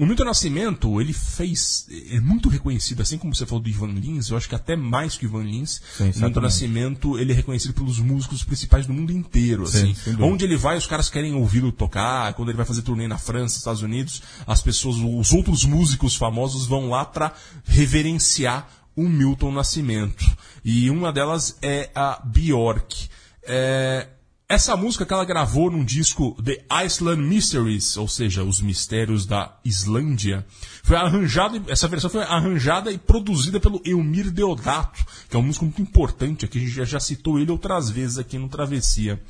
o 0.00 0.06
Milton 0.06 0.24
Nascimento, 0.24 1.00
ele 1.00 1.12
fez, 1.12 1.86
é 2.10 2.18
muito 2.20 2.48
reconhecido, 2.48 3.02
assim 3.02 3.18
como 3.18 3.34
você 3.34 3.44
falou 3.44 3.62
do 3.62 3.68
Ivan 3.68 3.92
Lins, 3.92 4.30
eu 4.30 4.36
acho 4.36 4.48
que 4.48 4.54
até 4.54 4.74
mais 4.74 5.14
que 5.16 5.26
o 5.26 5.28
Ivan 5.28 5.42
Lins, 5.42 5.82
o 6.00 6.04
Milton. 6.04 6.40
Nascimento, 6.40 7.18
ele 7.18 7.32
é 7.32 7.34
reconhecido 7.34 7.74
pelos 7.74 7.98
músicos 7.98 8.42
principais 8.42 8.86
do 8.86 8.94
mundo 8.94 9.12
inteiro, 9.12 9.66
Sim, 9.66 9.92
assim. 9.92 10.12
dúvida. 10.12 10.24
Onde 10.24 10.44
ele 10.46 10.56
vai, 10.56 10.78
os 10.78 10.86
caras 10.86 11.10
querem 11.10 11.34
ouvi-lo 11.34 11.70
tocar, 11.70 12.32
quando 12.32 12.48
ele 12.48 12.56
vai 12.56 12.64
fazer 12.64 12.80
turnê 12.80 13.06
na 13.06 13.18
França, 13.18 13.58
Estados 13.58 13.82
Unidos, 13.82 14.22
as 14.46 14.62
pessoas, 14.62 14.96
os 14.96 15.32
outros 15.32 15.64
músicos 15.66 16.16
famosos 16.16 16.66
vão 16.66 16.88
lá 16.88 17.04
pra 17.04 17.34
reverenciar 17.64 18.68
o 18.96 19.08
Milton 19.08 19.52
Nascimento. 19.52 20.24
E 20.64 20.88
uma 20.88 21.12
delas 21.12 21.58
é 21.60 21.90
a 21.94 22.20
Bjork. 22.24 23.08
É, 23.42 24.08
essa 24.50 24.76
música 24.76 25.06
que 25.06 25.12
ela 25.12 25.24
gravou 25.24 25.70
num 25.70 25.84
disco 25.84 26.36
The 26.42 26.64
Iceland 26.68 27.22
Mysteries, 27.22 27.96
ou 27.96 28.08
seja, 28.08 28.42
os 28.42 28.60
mistérios 28.60 29.24
da 29.24 29.56
Islândia, 29.64 30.44
foi 30.82 30.96
arranjada, 30.96 31.62
essa 31.68 31.86
versão 31.86 32.10
foi 32.10 32.22
arranjada 32.22 32.90
e 32.90 32.98
produzida 32.98 33.60
pelo 33.60 33.80
Elmir 33.84 34.28
Deodato, 34.28 35.06
que 35.28 35.36
é 35.36 35.38
um 35.38 35.42
músico 35.42 35.66
muito 35.66 35.80
importante 35.80 36.44
aqui, 36.44 36.58
a 36.58 36.60
gente 36.62 36.72
já, 36.72 36.84
já 36.84 36.98
citou 36.98 37.38
ele 37.38 37.52
outras 37.52 37.90
vezes 37.90 38.18
aqui 38.18 38.38
no 38.38 38.48
Travessia. 38.48 39.22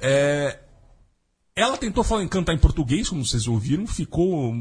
É, 0.00 0.58
ela 1.54 1.76
tentou 1.76 2.02
falar, 2.02 2.26
cantar 2.28 2.54
em 2.54 2.58
português, 2.58 3.10
como 3.10 3.24
vocês 3.26 3.46
ouviram, 3.46 3.86
ficou. 3.86 4.54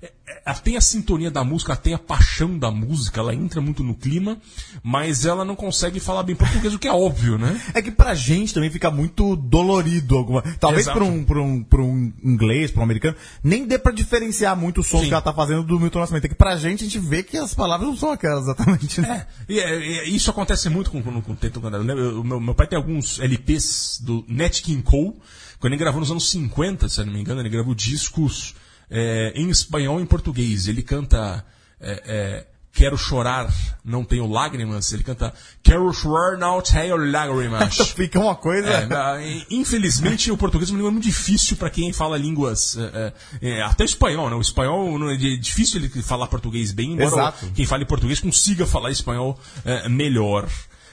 é, 0.00 0.12
é, 0.28 0.42
Ela 0.46 0.54
tem 0.58 0.76
a 0.76 0.80
sintonia 0.80 1.28
da 1.28 1.42
música, 1.42 1.72
ela 1.72 1.80
tem 1.80 1.92
a 1.92 1.98
paixão 1.98 2.56
da 2.56 2.70
música, 2.70 3.18
ela 3.20 3.34
entra 3.34 3.60
muito 3.60 3.82
no 3.82 3.94
clima, 3.96 4.38
mas 4.80 5.26
ela 5.26 5.44
não 5.44 5.56
consegue 5.56 5.98
falar 5.98 6.22
bem 6.22 6.36
português, 6.36 6.72
o 6.72 6.78
que 6.78 6.86
é 6.86 6.92
óbvio, 6.92 7.36
né? 7.36 7.60
É 7.74 7.82
que 7.82 7.90
pra 7.90 8.14
gente 8.14 8.54
também 8.54 8.70
fica 8.70 8.92
muito 8.92 9.34
dolorido 9.34 10.16
alguma. 10.16 10.40
Talvez 10.60 10.82
Exato. 10.84 10.98
pra 10.98 11.04
um, 11.08 11.24
pra, 11.24 11.42
um, 11.42 11.64
pra 11.64 11.82
um 11.82 12.12
inglês, 12.22 12.70
pra 12.70 12.80
um 12.80 12.84
americano, 12.84 13.16
nem 13.42 13.66
dê 13.66 13.76
pra 13.76 13.90
diferenciar 13.90 14.56
muito 14.56 14.82
o 14.82 14.84
som 14.84 15.00
Sim. 15.00 15.06
que 15.08 15.12
ela 15.12 15.22
tá 15.22 15.32
fazendo 15.32 15.64
do 15.64 15.80
Milton 15.80 15.98
Nascimento. 15.98 16.26
É 16.26 16.28
que 16.28 16.34
pra 16.36 16.56
gente 16.56 16.82
a 16.84 16.86
gente 16.86 17.00
vê 17.00 17.24
que 17.24 17.36
as 17.36 17.54
palavras 17.54 17.88
não 17.88 17.96
são 17.96 18.12
aquelas 18.12 18.44
exatamente. 18.44 19.00
Né? 19.00 19.26
E, 19.48 19.58
é, 19.58 19.74
é, 19.98 20.08
isso 20.08 20.30
acontece 20.30 20.68
muito 20.68 20.92
com, 20.92 21.02
com, 21.02 21.20
com 21.20 21.32
o 21.32 21.70
né? 21.70 21.92
Eu- 21.92 22.22
Meu, 22.22 22.40
meu 22.40 22.54
pai 22.54 22.68
tem 22.68 22.76
alguns 22.76 23.18
LPs 23.18 24.00
do 24.00 24.24
Nat 24.28 24.60
King 24.62 24.82
Cole, 24.82 25.14
quando 25.60 25.72
ele 25.72 25.80
gravou 25.80 26.00
nos 26.00 26.10
anos 26.10 26.30
50, 26.30 26.88
se 26.88 27.00
eu 27.00 27.06
não 27.06 27.12
me 27.12 27.20
engano, 27.20 27.40
ele 27.40 27.48
gravou 27.48 27.74
discos 27.74 28.54
é, 28.90 29.32
em 29.34 29.48
espanhol 29.50 29.98
e 30.00 30.02
em 30.02 30.06
português. 30.06 30.68
Ele 30.68 30.82
canta 30.82 31.44
é, 31.80 32.02
é, 32.06 32.46
Quero 32.76 32.98
chorar, 32.98 33.48
não 33.82 34.04
tenho 34.04 34.26
lágrimas. 34.30 34.92
Ele 34.92 35.02
canta 35.02 35.32
Quero 35.62 35.90
chorar, 35.94 36.36
não 36.36 36.60
tenho 36.60 36.94
lágrimas. 37.10 37.74
Fica 37.96 38.20
uma 38.20 38.34
coisa. 38.36 38.68
É, 38.68 39.46
infelizmente 39.50 40.30
o 40.30 40.36
português 40.36 40.68
é 40.68 40.72
uma 40.74 40.76
língua 40.76 40.90
muito 40.90 41.04
difícil 41.04 41.56
para 41.56 41.70
quem 41.70 41.90
fala 41.94 42.18
línguas, 42.18 42.76
é, 42.76 43.12
é, 43.40 43.62
até 43.62 43.82
espanhol, 43.82 44.28
né? 44.28 44.36
O 44.36 44.42
espanhol 44.42 44.98
não 44.98 45.08
é 45.08 45.16
difícil 45.16 45.80
ele 45.80 45.88
falar 46.02 46.26
português 46.26 46.70
bem, 46.70 46.92
embora 46.92 47.06
Exato. 47.08 47.46
o- 47.46 47.52
quem 47.52 47.64
fale 47.64 47.86
português 47.86 48.20
consiga 48.20 48.66
falar 48.66 48.90
espanhol 48.90 49.40
é, 49.64 49.88
melhor. 49.88 50.46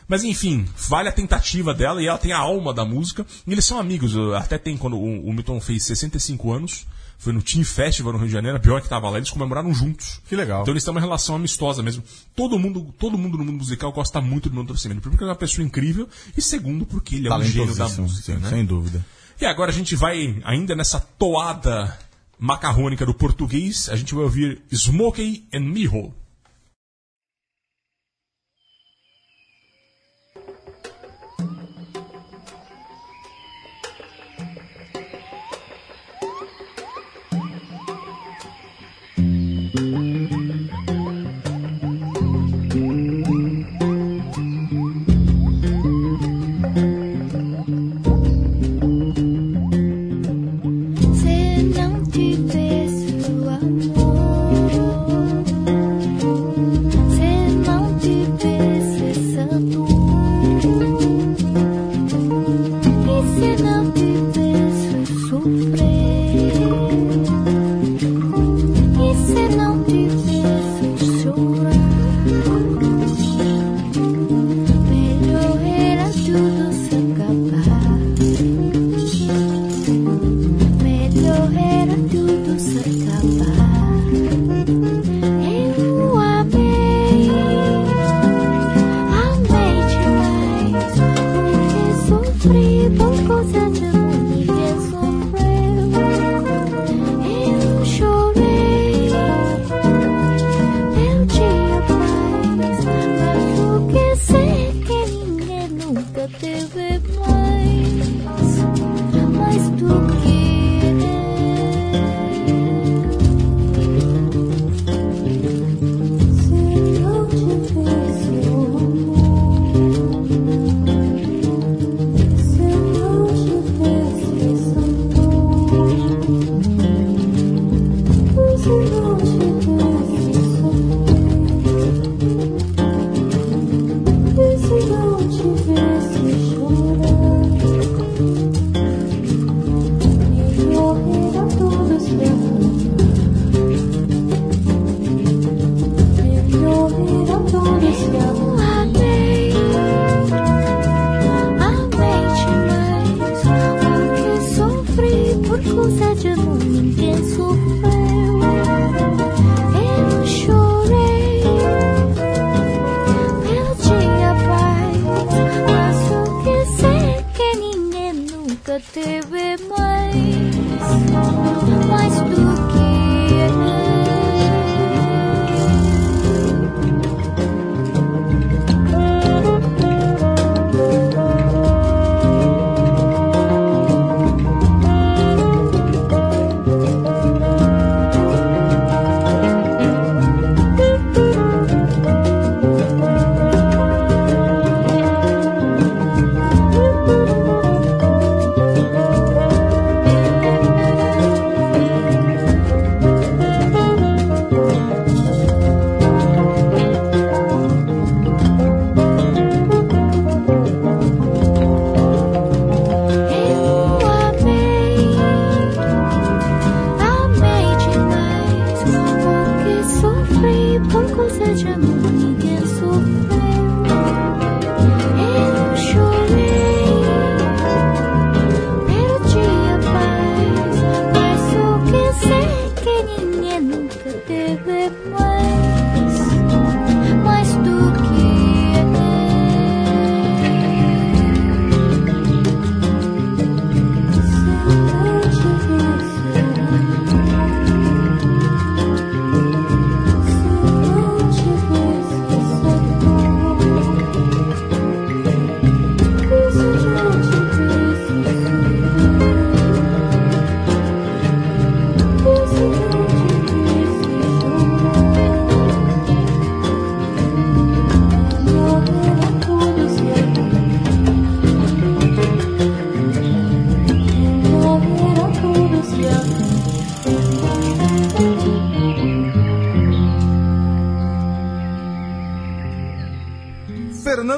Mas 0.07 0.23
enfim, 0.23 0.65
vale 0.75 1.09
a 1.09 1.11
tentativa 1.11 1.73
dela 1.73 2.01
e 2.01 2.07
ela 2.07 2.17
tem 2.17 2.31
a 2.31 2.37
alma 2.37 2.73
da 2.73 2.85
música. 2.85 3.25
E 3.45 3.51
eles 3.51 3.65
são 3.65 3.79
amigos. 3.79 4.15
Até 4.35 4.57
tem 4.57 4.77
quando 4.77 4.97
o, 4.97 5.27
o 5.27 5.33
Milton 5.33 5.59
fez 5.59 5.83
65 5.83 6.51
anos, 6.51 6.85
foi 7.17 7.31
no 7.31 7.41
Team 7.41 7.63
Festival 7.63 8.13
no 8.13 8.19
Rio 8.19 8.27
de 8.27 8.33
Janeiro, 8.33 8.57
a 8.57 8.59
pior 8.59 8.81
que 8.81 8.89
tava 8.89 9.09
lá, 9.09 9.17
eles 9.17 9.29
comemoraram 9.29 9.73
juntos. 9.73 10.19
Que 10.27 10.35
legal. 10.35 10.61
Então 10.61 10.73
eles 10.73 10.83
têm 10.83 10.91
uma 10.91 10.99
relação 10.99 11.35
amistosa 11.35 11.81
mesmo. 11.81 12.03
Todo 12.35 12.59
mundo, 12.59 12.93
todo 12.99 13.17
mundo 13.17 13.37
no 13.37 13.45
mundo 13.45 13.57
musical 13.59 13.91
gosta 13.93 14.19
muito 14.19 14.49
do 14.49 14.55
Milton 14.55 14.73
Nascimento. 14.73 14.99
Primeiro 14.99 15.11
porque 15.11 15.23
ele 15.23 15.29
é 15.29 15.33
uma 15.33 15.39
pessoa 15.39 15.65
incrível 15.65 16.07
e 16.35 16.41
segundo 16.41 16.85
porque 16.85 17.15
ele 17.15 17.27
é 17.27 17.33
um 17.33 17.43
gênio 17.43 17.75
da 17.75 17.87
música, 17.87 18.37
né? 18.37 18.49
sem 18.49 18.65
dúvida. 18.65 19.05
E 19.39 19.45
agora 19.45 19.71
a 19.71 19.73
gente 19.73 19.95
vai, 19.95 20.41
ainda 20.43 20.75
nessa 20.75 20.99
toada 20.99 21.97
macarrônica 22.37 23.05
do 23.05 23.13
português, 23.13 23.87
a 23.89 23.95
gente 23.95 24.13
vai 24.13 24.23
ouvir 24.23 24.61
Smokey 24.71 25.47
and 25.53 25.61
Miho. 25.61 26.13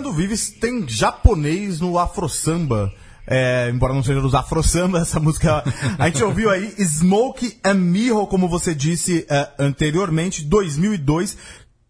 Fernando 0.05 0.13
Vives 0.13 0.49
tem 0.51 0.87
japonês 0.87 1.79
no 1.79 1.97
Afro 1.97 2.29
Samba. 2.29 2.93
É, 3.25 3.71
embora 3.73 3.91
não 3.91 4.03
seja 4.03 4.21
dos 4.21 4.35
Afro 4.35 4.61
Samba, 4.61 4.99
essa 5.01 5.19
música. 5.19 5.63
A 5.97 6.07
gente 6.07 6.23
ouviu 6.23 6.51
aí 6.51 6.69
Smoke 6.77 7.57
and 7.63 7.73
Miho, 7.73 8.27
como 8.27 8.47
você 8.47 8.75
disse 8.75 9.25
é, 9.27 9.49
anteriormente, 9.57 10.43
2002, 10.43 11.37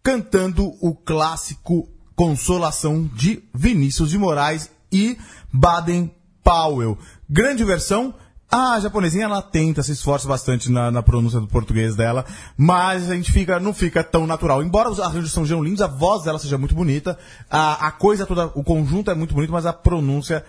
cantando 0.02 0.72
o 0.80 0.94
clássico 0.94 1.88
Consolação 2.14 3.04
de 3.04 3.42
Vinícius 3.54 4.08
de 4.08 4.16
Moraes 4.16 4.70
e 4.90 5.18
Baden 5.52 6.10
Powell. 6.42 6.96
Grande 7.28 7.64
versão. 7.64 8.14
A 8.58 8.80
japonesinha 8.80 9.26
ela 9.26 9.42
tenta, 9.42 9.82
se 9.82 9.92
esforça 9.92 10.26
bastante 10.26 10.72
na, 10.72 10.90
na 10.90 11.02
pronúncia 11.02 11.38
do 11.38 11.46
português 11.46 11.94
dela, 11.94 12.24
mas 12.56 13.10
a 13.10 13.14
gente 13.14 13.30
fica, 13.30 13.60
não 13.60 13.74
fica 13.74 14.02
tão 14.02 14.26
natural. 14.26 14.62
Embora 14.62 14.88
os 14.88 14.98
arranjos 14.98 15.30
sejam 15.30 15.62
lindos, 15.62 15.82
a 15.82 15.86
voz 15.86 16.22
dela 16.22 16.38
seja 16.38 16.56
muito 16.56 16.74
bonita, 16.74 17.18
a, 17.50 17.88
a 17.88 17.90
coisa 17.90 18.24
toda, 18.24 18.46
o 18.54 18.64
conjunto 18.64 19.10
é 19.10 19.14
muito 19.14 19.34
bonito, 19.34 19.52
mas 19.52 19.66
a 19.66 19.74
pronúncia 19.74 20.42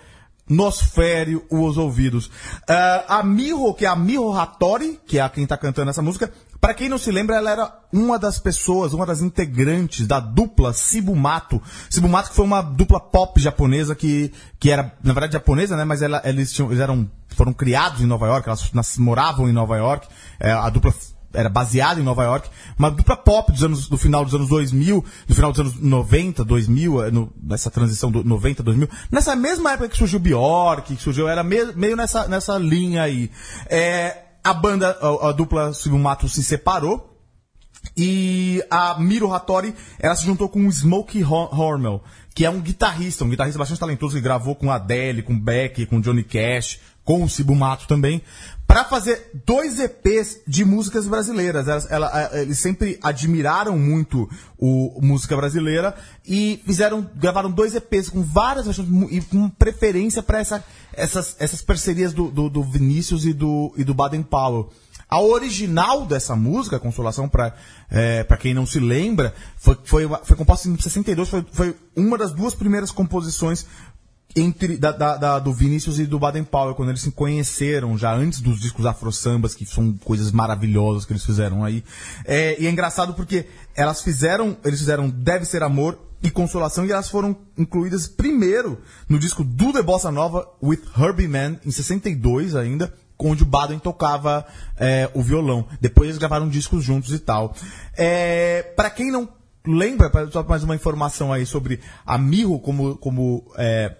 nos 0.48 0.80
fere 0.80 1.38
os 1.50 1.76
ouvidos. 1.76 2.30
Ah, 2.66 3.18
a 3.18 3.22
Miho, 3.22 3.74
que 3.74 3.84
é 3.84 3.88
a 3.88 3.96
Miho 3.96 4.32
Hattori, 4.32 4.98
que 5.06 5.18
é 5.18 5.20
a 5.20 5.28
quem 5.28 5.46
tá 5.46 5.58
cantando 5.58 5.90
essa 5.90 6.00
música, 6.00 6.32
para 6.60 6.74
quem 6.74 6.88
não 6.88 6.98
se 6.98 7.10
lembra, 7.10 7.36
ela 7.36 7.50
era 7.50 7.72
uma 7.92 8.18
das 8.18 8.38
pessoas, 8.38 8.92
uma 8.92 9.06
das 9.06 9.22
integrantes 9.22 10.06
da 10.06 10.18
dupla 10.20 10.72
Sibumato. 10.72 11.62
Sibumato 11.88 12.30
que 12.30 12.36
foi 12.36 12.44
uma 12.44 12.60
dupla 12.62 12.98
pop 13.00 13.40
japonesa 13.40 13.94
que, 13.94 14.32
que 14.58 14.70
era, 14.70 14.92
na 15.02 15.12
verdade, 15.12 15.34
japonesa, 15.34 15.76
né? 15.76 15.84
Mas 15.84 16.02
ela, 16.02 16.20
eles, 16.24 16.52
tinham, 16.52 16.68
eles 16.70 16.80
eram, 16.80 17.08
foram 17.28 17.52
criados 17.52 18.00
em 18.00 18.06
Nova 18.06 18.26
York, 18.26 18.48
elas 18.48 18.72
nas- 18.72 18.98
moravam 18.98 19.48
em 19.48 19.52
Nova 19.52 19.76
York. 19.76 20.08
É, 20.40 20.50
a 20.52 20.68
dupla 20.68 20.92
era 21.32 21.48
baseada 21.50 22.00
em 22.00 22.02
Nova 22.02 22.24
York, 22.24 22.48
uma 22.78 22.90
dupla 22.90 23.14
pop 23.14 23.52
dos 23.52 23.62
anos, 23.62 23.86
do 23.86 23.98
final 23.98 24.24
dos 24.24 24.34
anos 24.34 24.48
2000, 24.48 25.04
do 25.26 25.34
final 25.34 25.52
dos 25.52 25.60
anos 25.60 25.74
90, 25.78 26.42
2000, 26.42 27.04
eh, 27.04 27.10
no, 27.10 27.30
nessa 27.40 27.70
transição 27.70 28.10
do 28.10 28.24
90, 28.24 28.62
2000, 28.62 28.88
nessa 29.12 29.36
mesma 29.36 29.72
época 29.72 29.90
que 29.90 29.96
surgiu 29.96 30.18
Bjork, 30.18 30.96
que 30.96 31.02
surgiu, 31.02 31.28
era 31.28 31.44
me- 31.44 31.72
meio 31.76 31.94
nessa, 31.96 32.26
nessa 32.26 32.56
linha 32.56 33.02
aí. 33.02 33.30
É, 33.68 34.22
a 34.48 34.54
banda, 34.54 34.98
a, 35.00 35.28
a 35.28 35.32
dupla 35.32 35.72
Subimato 35.72 36.28
se 36.28 36.42
separou, 36.42 37.04
e 37.96 38.62
a 38.70 38.98
Miro 38.98 39.32
Hattori, 39.32 39.74
ela 39.98 40.14
se 40.16 40.26
juntou 40.26 40.48
com 40.48 40.66
o 40.66 40.70
Smokey 40.72 41.22
Ho- 41.24 41.48
Hormel, 41.52 42.02
que 42.34 42.44
é 42.44 42.50
um 42.50 42.60
guitarrista, 42.60 43.24
um 43.24 43.28
guitarrista 43.28 43.58
bastante 43.58 43.80
talentoso 43.80 44.14
que 44.16 44.20
gravou 44.20 44.54
com 44.54 44.70
Adele, 44.70 45.22
com 45.22 45.38
Beck, 45.38 45.86
com 45.86 46.00
Johnny 46.00 46.22
Cash, 46.22 46.80
com 47.08 47.24
o 47.24 47.28
Sibumato 47.30 47.88
também, 47.88 48.20
para 48.66 48.84
fazer 48.84 49.30
dois 49.46 49.80
EPs 49.80 50.40
de 50.46 50.62
músicas 50.62 51.06
brasileiras. 51.08 51.66
Elas- 51.66 51.90
ela- 51.90 52.30
eles 52.34 52.58
sempre 52.58 52.98
admiraram 53.02 53.78
muito 53.78 54.28
o 54.58 55.00
música 55.00 55.34
brasileira 55.34 55.94
e 56.26 56.60
fizeram, 56.66 57.08
gravaram 57.16 57.50
dois 57.50 57.74
EPs 57.74 58.10
com 58.10 58.22
várias 58.22 58.66
versões 58.66 58.86
e 59.10 59.22
com 59.22 59.48
preferência 59.48 60.22
para 60.22 60.38
essa, 60.40 60.62
essas, 60.92 61.34
essas 61.38 61.62
parcerias 61.62 62.12
do, 62.12 62.30
do, 62.30 62.50
do 62.50 62.62
Vinícius 62.62 63.24
e 63.24 63.32
do, 63.32 63.72
e 63.74 63.84
do 63.84 63.94
Baden 63.94 64.22
Powell. 64.22 64.70
A 65.10 65.22
original 65.22 66.04
dessa 66.04 66.36
música, 66.36 66.78
Consolação, 66.78 67.26
pra, 67.30 67.54
é, 67.90 68.22
quem 68.38 68.52
não 68.52 68.66
se 68.66 68.78
lembra, 68.78 69.32
foi, 69.56 69.78
foi, 69.82 70.06
foi 70.22 70.36
composta 70.36 70.68
em 70.68 70.78
62, 70.78 71.26
foi, 71.30 71.46
foi 71.50 71.74
uma 71.96 72.18
das 72.18 72.30
duas 72.30 72.54
primeiras 72.54 72.90
composições 72.90 73.64
entre 74.38 74.76
da, 74.76 74.92
da- 74.92 75.16
da- 75.16 75.38
do 75.38 75.52
Vinícius 75.52 75.98
e 75.98 76.06
do 76.06 76.18
Baden 76.18 76.44
Powell, 76.44 76.74
quando 76.74 76.90
eles 76.90 77.00
se 77.00 77.10
conheceram, 77.12 77.96
já 77.98 78.14
antes 78.14 78.40
dos 78.40 78.60
discos 78.60 78.86
afro-sambas, 78.86 79.54
que 79.54 79.66
são 79.66 79.92
coisas 80.04 80.30
maravilhosas 80.32 81.04
que 81.04 81.12
eles 81.12 81.24
fizeram 81.24 81.64
aí. 81.64 81.82
É, 82.24 82.60
e 82.60 82.66
é 82.66 82.70
engraçado 82.70 83.14
porque 83.14 83.46
elas 83.74 84.02
fizeram, 84.02 84.56
eles 84.64 84.78
fizeram 84.80 85.08
Deve 85.08 85.44
Ser 85.44 85.62
Amor 85.62 85.98
e 86.22 86.30
Consolação, 86.30 86.84
e 86.84 86.90
elas 86.92 87.08
foram 87.08 87.36
incluídas 87.56 88.06
primeiro 88.08 88.80
no 89.08 89.18
disco 89.18 89.44
do 89.44 89.72
The 89.72 89.82
Bossa 89.82 90.10
Nova, 90.10 90.48
with 90.62 90.80
Herbie 90.98 91.28
Mann, 91.28 91.56
em 91.64 91.70
62 91.70 92.56
ainda, 92.56 92.92
onde 93.18 93.42
o 93.42 93.46
Baden 93.46 93.78
tocava 93.78 94.44
é, 94.76 95.10
o 95.14 95.22
violão. 95.22 95.66
Depois 95.80 96.08
eles 96.08 96.18
gravaram 96.18 96.48
discos 96.48 96.84
juntos 96.84 97.12
e 97.12 97.18
tal. 97.18 97.54
É, 97.96 98.62
para 98.76 98.90
quem 98.90 99.10
não 99.10 99.28
lembra, 99.66 100.10
só 100.32 100.42
mais 100.44 100.62
uma 100.62 100.74
informação 100.74 101.32
aí 101.32 101.44
sobre 101.44 101.80
a 102.06 102.16
Mirro 102.16 102.58
como, 102.60 102.96
como 102.96 103.44
é, 103.56 103.94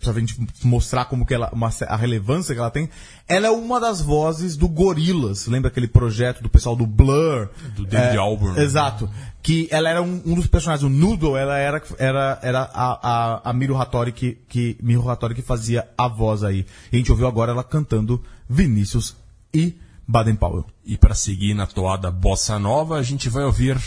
pra 0.00 0.12
gente 0.14 0.36
mostrar 0.62 1.06
como 1.06 1.24
que 1.24 1.32
ela, 1.34 1.48
uma- 1.52 1.70
a 1.88 1.96
relevância 1.96 2.54
que 2.54 2.60
ela 2.60 2.70
tem, 2.70 2.88
ela 3.26 3.46
é 3.46 3.50
uma 3.50 3.80
das 3.80 4.00
vozes 4.00 4.56
do 4.56 4.68
Gorillaz. 4.68 5.46
Lembra 5.46 5.68
aquele 5.68 5.88
projeto 5.88 6.42
do 6.42 6.48
pessoal 6.48 6.76
do 6.76 6.86
Blur? 6.86 7.48
Do 7.74 7.86
David 7.86 8.16
É, 8.16 8.18
Albarn. 8.18 8.60
Exato. 8.60 9.08
Que 9.42 9.68
ela 9.70 9.88
era 9.88 10.02
um, 10.02 10.22
um 10.24 10.34
dos 10.34 10.46
personagens, 10.46 10.82
o 10.84 10.88
Noodle, 10.88 11.36
ela 11.36 11.56
era, 11.58 11.82
era, 11.98 12.38
era 12.42 12.62
a, 12.72 12.98
a, 13.42 13.50
a 13.50 13.52
Miru 13.52 13.76
Hattori 13.80 14.12
que, 14.12 14.38
que, 14.48 14.76
Miru 14.82 15.08
Hattori 15.08 15.34
que 15.34 15.42
fazia 15.42 15.88
a 15.96 16.08
voz 16.08 16.42
aí. 16.42 16.66
E 16.90 16.96
a 16.96 16.98
gente 16.98 17.10
ouviu 17.10 17.26
agora 17.26 17.52
ela 17.52 17.64
cantando 17.64 18.22
Vinícius 18.48 19.16
e 19.52 19.74
Baden 20.06 20.36
Powell. 20.36 20.64
E 20.84 20.96
para 20.98 21.14
seguir 21.14 21.54
na 21.54 21.66
toada 21.66 22.10
bossa 22.10 22.58
nova, 22.58 22.96
a 22.98 23.02
gente 23.02 23.28
vai 23.28 23.44
ouvir 23.44 23.78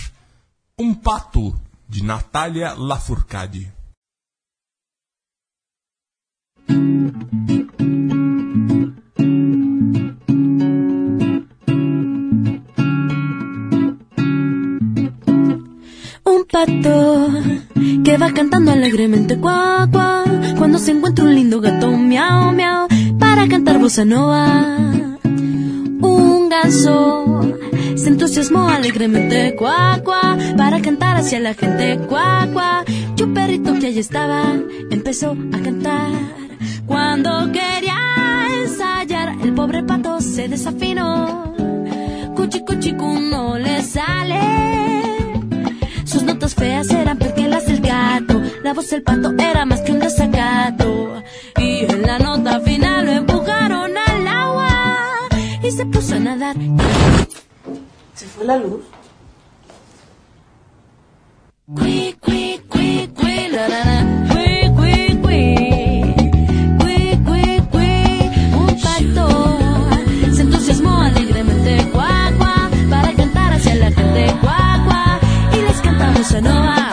Um 0.79 0.93
Pato, 0.93 1.55
de 1.89 2.03
Natália 2.03 2.73
Lafourcade. 2.73 3.71
Pato 16.51 17.29
que 18.03 18.17
va 18.17 18.31
cantando 18.31 18.71
alegremente 18.71 19.37
cuá, 19.37 19.87
cuá, 19.91 20.23
cuando 20.57 20.79
se 20.79 20.91
encuentra 20.91 21.25
un 21.25 21.35
lindo 21.35 21.59
gato 21.59 21.91
miau, 21.91 22.51
miau, 22.51 22.87
para 23.19 23.47
cantar 23.47 23.79
bossa 23.79 24.05
nova. 24.05 24.65
Un 26.01 26.49
ganso 26.49 27.41
se 27.95 28.09
entusiasmó 28.09 28.69
alegremente 28.69 29.55
cuá, 29.55 30.01
cuá, 30.03 30.37
para 30.55 30.81
cantar 30.81 31.17
hacia 31.17 31.39
la 31.39 31.53
gente 31.53 31.99
cuá, 32.07 32.47
cuá. 32.53 32.83
Un 33.21 33.33
perrito 33.33 33.73
que 33.79 33.87
allí 33.87 33.99
estaba 33.99 34.43
empezó 34.89 35.35
a 35.53 35.59
cantar. 35.59 36.11
Cuando 36.85 37.51
quería 37.51 37.97
ensayar, 38.61 39.35
el 39.43 39.53
pobre 39.53 39.83
pato 39.83 40.21
se 40.21 40.47
desafinó. 40.47 41.53
Cuchi 42.35 42.61
cuchi 42.61 42.93
cu 42.93 43.19
no 43.19 43.57
le 43.57 43.81
sale. 43.81 45.06
Feas 46.57 46.89
eran 46.89 47.17
porque 47.19 47.47
las 47.47 47.65
del 47.67 47.81
gato. 47.81 48.41
La 48.63 48.73
voz 48.73 48.89
del 48.89 49.03
pato 49.03 49.31
era 49.37 49.63
más 49.65 49.81
que 49.81 49.91
un 49.91 49.99
desacato. 49.99 51.23
Y 51.57 51.85
en 51.85 52.01
la 52.01 52.17
nota 52.17 52.59
final 52.61 53.05
lo 53.05 53.11
empujaron 53.11 53.91
al 53.95 54.27
agua. 54.27 54.69
Y 55.63 55.71
se 55.71 55.85
puso 55.85 56.15
a 56.15 56.19
nadar. 56.19 56.55
¿Se 58.15 58.25
fue 58.25 58.45
la 58.45 58.57
luz? 58.57 58.81
Cui, 61.75 62.15
cui, 62.21 62.61
cui, 62.67 63.11
cui, 63.13 63.49
la, 63.49 63.67
la, 63.67 63.85
la. 63.85 63.96
I 76.29 76.41
know 76.41 76.51
I. 76.51 76.86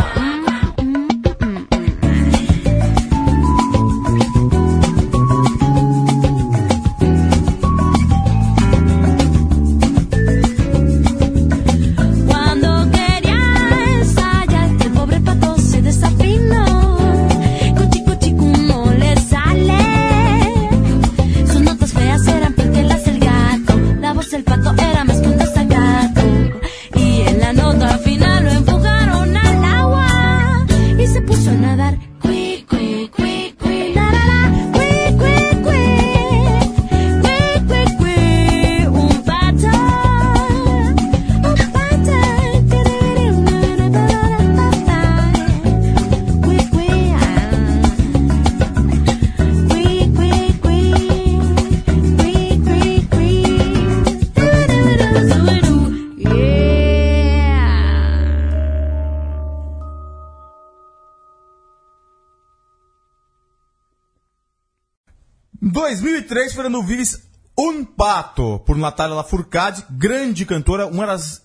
2003, 65.85 66.55
Fernando 66.55 66.83
Vives, 66.83 67.21
Um 67.59 67.85
Pato, 67.85 68.59
por 68.65 68.75
Natália 68.75 69.15
Lafourcade, 69.15 69.85
grande 69.91 70.47
cantora, 70.47 70.87
uma 70.87 71.07
das... 71.07 71.45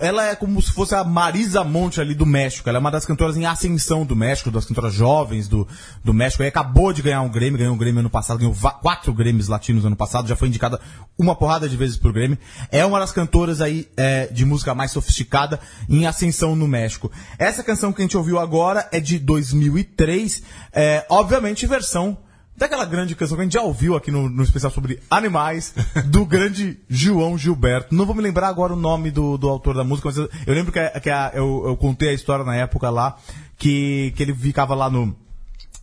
Ela 0.00 0.26
é 0.26 0.34
como 0.34 0.60
se 0.60 0.72
fosse 0.72 0.94
a 0.94 1.04
Marisa 1.04 1.62
Monte 1.62 2.00
ali 2.00 2.14
do 2.14 2.26
México. 2.26 2.68
Ela 2.68 2.78
é 2.78 2.80
uma 2.80 2.90
das 2.90 3.06
cantoras 3.06 3.36
em 3.36 3.46
ascensão 3.46 4.04
do 4.04 4.16
México, 4.16 4.50
das 4.50 4.64
cantoras 4.64 4.92
jovens 4.92 5.46
do, 5.46 5.68
do 6.02 6.12
México. 6.12 6.42
E 6.42 6.48
acabou 6.48 6.92
de 6.92 7.02
ganhar 7.02 7.20
um 7.20 7.28
Grammy, 7.28 7.58
ganhou 7.58 7.74
um 7.74 7.78
Grammy 7.78 8.00
ano 8.00 8.10
passado, 8.10 8.38
ganhou 8.38 8.54
quatro 8.82 9.12
Grammys 9.12 9.46
latinos 9.46 9.84
ano 9.84 9.94
passado, 9.94 10.26
já 10.26 10.34
foi 10.34 10.48
indicada 10.48 10.80
uma 11.16 11.36
porrada 11.36 11.68
de 11.68 11.76
vezes 11.76 11.96
pro 11.96 12.12
Grammy. 12.12 12.38
É 12.72 12.84
uma 12.84 12.98
das 12.98 13.12
cantoras 13.12 13.60
aí 13.60 13.86
é, 13.96 14.26
de 14.26 14.44
música 14.44 14.74
mais 14.74 14.90
sofisticada 14.90 15.60
em 15.88 16.06
ascensão 16.06 16.56
no 16.56 16.66
México. 16.66 17.12
Essa 17.38 17.62
canção 17.62 17.92
que 17.92 18.00
a 18.00 18.04
gente 18.04 18.16
ouviu 18.16 18.40
agora 18.40 18.88
é 18.90 18.98
de 18.98 19.18
2003, 19.18 20.42
é, 20.72 21.06
obviamente 21.08 21.66
versão 21.66 22.18
daquela 22.56 22.84
grande 22.84 23.14
canção 23.14 23.36
que 23.36 23.40
a 23.42 23.44
gente 23.44 23.54
já 23.54 23.62
ouviu 23.62 23.96
aqui 23.96 24.10
no, 24.10 24.28
no 24.28 24.42
especial 24.42 24.70
sobre 24.70 25.00
animais, 25.10 25.74
do 26.06 26.24
grande 26.26 26.78
João 26.88 27.36
Gilberto. 27.36 27.94
Não 27.94 28.06
vou 28.06 28.14
me 28.14 28.22
lembrar 28.22 28.48
agora 28.48 28.72
o 28.72 28.76
nome 28.76 29.10
do, 29.10 29.36
do 29.36 29.48
autor 29.48 29.74
da 29.74 29.84
música, 29.84 30.08
mas 30.08 30.16
eu, 30.18 30.28
eu 30.46 30.54
lembro 30.54 30.72
que, 30.72 30.78
a- 30.78 31.00
que 31.00 31.10
a- 31.10 31.32
eu, 31.34 31.64
eu 31.66 31.76
contei 31.76 32.10
a 32.10 32.12
história 32.12 32.44
na 32.44 32.54
época 32.56 32.88
lá, 32.90 33.16
que, 33.58 34.12
que 34.16 34.22
ele 34.22 34.34
ficava 34.34 34.74
lá 34.74 34.88
no. 34.90 35.14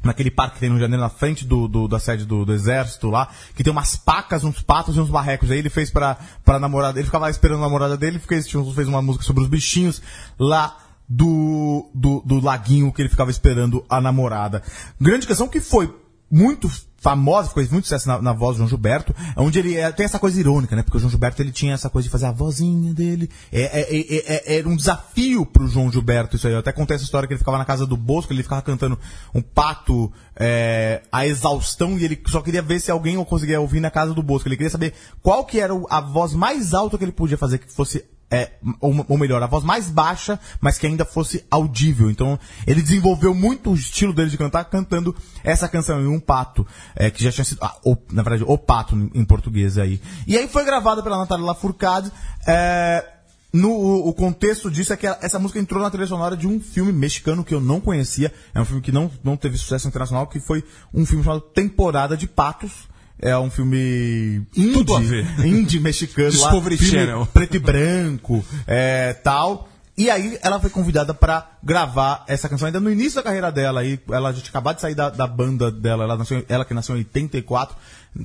Naquele 0.03 0.31
parque 0.31 0.55
que 0.55 0.61
tem 0.61 0.69
no 0.71 0.79
janeiro, 0.79 0.99
na 1.03 1.09
frente 1.09 1.45
do, 1.45 1.67
do- 1.67 1.87
da 1.87 1.99
sede 1.99 2.25
do, 2.25 2.43
do 2.43 2.51
exército 2.53 3.07
lá, 3.11 3.29
que 3.55 3.63
tem 3.63 3.69
umas 3.71 3.95
pacas, 3.95 4.43
uns 4.43 4.59
patos 4.59 4.95
e 4.97 4.99
uns 4.99 5.11
barrecos. 5.11 5.51
Aí 5.51 5.59
ele 5.59 5.69
fez 5.69 5.91
pra, 5.91 6.17
pra 6.43 6.57
namorada, 6.57 6.97
ele 6.97 7.05
ficava 7.05 7.25
lá 7.25 7.29
esperando 7.29 7.59
a 7.59 7.61
namorada 7.61 7.95
dele, 7.95 8.17
fez, 8.17 8.49
fez 8.49 8.87
uma 8.87 8.99
música 8.99 9.23
sobre 9.23 9.43
os 9.43 9.49
bichinhos 9.49 10.01
lá 10.39 10.75
do, 11.07 11.87
do, 11.93 12.23
do 12.25 12.39
laguinho 12.43 12.91
que 12.91 12.99
ele 12.99 13.09
ficava 13.09 13.29
esperando 13.29 13.85
a 13.87 14.01
namorada. 14.01 14.63
Grande 14.99 15.27
canção 15.27 15.47
que 15.47 15.59
foi 15.61 15.93
muito 16.31 16.71
famosa, 16.97 17.49
fez 17.49 17.67
muito 17.69 17.85
sucesso 17.85 18.07
na, 18.07 18.21
na 18.21 18.31
voz 18.31 18.55
do 18.55 18.57
João 18.59 18.69
Gilberto, 18.69 19.13
onde 19.35 19.57
ele 19.57 19.75
é, 19.75 19.91
tem 19.91 20.05
essa 20.05 20.19
coisa 20.19 20.39
irônica, 20.39 20.75
né? 20.75 20.83
Porque 20.83 20.97
o 20.97 20.99
João 20.99 21.09
Gilberto 21.09 21.41
ele 21.41 21.51
tinha 21.51 21.73
essa 21.73 21.89
coisa 21.89 22.07
de 22.07 22.11
fazer 22.11 22.27
a 22.27 22.31
vozinha 22.31 22.93
dele. 22.93 23.27
É, 23.51 23.61
é, 23.81 23.99
é, 23.99 24.35
é- 24.35 24.57
era 24.59 24.69
um 24.69 24.75
desafio 24.75 25.43
pro 25.43 25.67
João 25.67 25.91
Gilberto 25.91 26.35
isso 26.35 26.45
aí. 26.47 26.53
Eu 26.53 26.59
até 26.59 26.71
contei 26.71 26.95
essa 26.95 27.03
história 27.03 27.27
que 27.27 27.33
ele 27.33 27.39
ficava 27.39 27.57
na 27.57 27.65
casa 27.65 27.87
do 27.87 27.97
Bosco, 27.97 28.31
ele 28.31 28.43
ficava 28.43 28.61
cantando 28.61 28.99
um 29.33 29.41
pato 29.41 30.11
é, 30.35 31.01
a 31.11 31.25
exaustão 31.25 31.97
e 31.97 32.05
ele 32.05 32.21
só 32.27 32.39
queria 32.39 32.61
ver 32.61 32.79
se 32.79 32.91
alguém 32.91 33.21
conseguia 33.25 33.59
ouvir 33.59 33.79
na 33.79 33.89
casa 33.89 34.13
do 34.13 34.21
Bosco. 34.21 34.47
Ele 34.47 34.55
queria 34.55 34.69
saber 34.69 34.93
qual 35.23 35.43
que 35.43 35.59
era 35.59 35.73
o- 35.73 35.87
a 35.89 35.99
voz 36.01 36.33
mais 36.33 36.73
alta 36.75 36.97
que 36.99 37.03
ele 37.03 37.11
podia 37.11 37.37
fazer, 37.37 37.57
que 37.57 37.71
fosse 37.73 38.05
é, 38.31 38.53
ou, 38.79 39.05
ou 39.09 39.17
melhor, 39.17 39.43
a 39.43 39.47
voz 39.47 39.63
mais 39.63 39.89
baixa, 39.89 40.39
mas 40.61 40.77
que 40.77 40.87
ainda 40.87 41.03
fosse 41.03 41.45
audível. 41.51 42.09
Então, 42.09 42.39
ele 42.65 42.81
desenvolveu 42.81 43.35
muito 43.35 43.71
o 43.71 43.75
estilo 43.75 44.13
dele 44.13 44.29
de 44.29 44.37
cantar 44.37 44.63
cantando 44.65 45.13
essa 45.43 45.67
canção 45.67 46.01
em 46.01 46.07
um 46.07 46.19
pato, 46.19 46.65
é, 46.95 47.11
que 47.11 47.21
já 47.21 47.31
tinha 47.31 47.43
sido, 47.43 47.59
ah, 47.61 47.75
o- 47.85 47.97
na 48.11 48.23
verdade, 48.23 48.45
o 48.47 48.57
pato 48.57 48.95
em, 49.13 49.25
português 49.25 49.77
aí. 49.77 50.01
E 50.25 50.37
aí 50.37 50.47
foi 50.47 50.63
gravada 50.63 51.03
pela 51.03 51.17
Natália 51.17 51.45
Lafourcade, 51.45 52.11
é, 52.47 53.05
no, 53.53 53.69
o, 54.07 54.13
contexto 54.13 54.71
disso 54.71 54.93
é 54.93 54.97
que 54.97 55.05
essa 55.05 55.37
música 55.37 55.59
entrou 55.59 55.81
na 55.81 55.89
trilha 55.89 56.07
sonora 56.07 56.37
de 56.37 56.47
um 56.47 56.57
filme 56.61 56.93
mexicano 56.93 57.43
que 57.43 57.53
eu 57.53 57.59
não 57.59 57.81
conhecia. 57.81 58.33
É 58.53 58.61
um 58.61 58.65
filme 58.65 58.81
que 58.81 58.93
não, 58.93 59.11
não 59.21 59.35
teve 59.35 59.57
sucesso 59.57 59.89
internacional, 59.89 60.25
que 60.27 60.39
foi 60.39 60.63
um 60.93 61.05
filme 61.05 61.21
chamado 61.21 61.41
Temporada 61.41 62.15
de 62.15 62.27
Patos. 62.27 62.89
É 63.21 63.37
um 63.37 63.51
filme 63.51 64.41
indie, 64.55 64.73
Tudo 64.73 64.95
a 64.95 64.99
ver. 64.99 65.25
indie 65.45 65.79
mexicano 65.79 66.39
lá, 66.39 66.49
filme 66.49 67.27
preto 67.31 67.55
e 67.55 67.59
branco, 67.59 68.43
é, 68.65 69.13
tal. 69.13 69.69
E 69.97 70.09
aí 70.09 70.39
ela 70.41 70.59
foi 70.59 70.69
convidada 70.69 71.13
pra 71.13 71.51
gravar 71.61 72.23
essa 72.27 72.49
canção 72.49 72.65
ainda 72.65 72.79
no 72.79 72.89
início 72.89 73.17
da 73.17 73.23
carreira 73.23 73.51
dela. 73.51 73.81
Aí 73.81 73.99
ela 74.09 74.31
já 74.31 74.39
tinha 74.39 74.49
acabado 74.49 74.77
de 74.77 74.81
sair 74.81 74.95
da, 74.95 75.09
da 75.09 75.27
banda 75.27 75.69
dela, 75.69 76.03
ela, 76.05 76.17
nasceu, 76.17 76.43
ela 76.49 76.65
que 76.65 76.73
nasceu 76.73 76.95
em 76.95 76.99
84, 76.99 77.77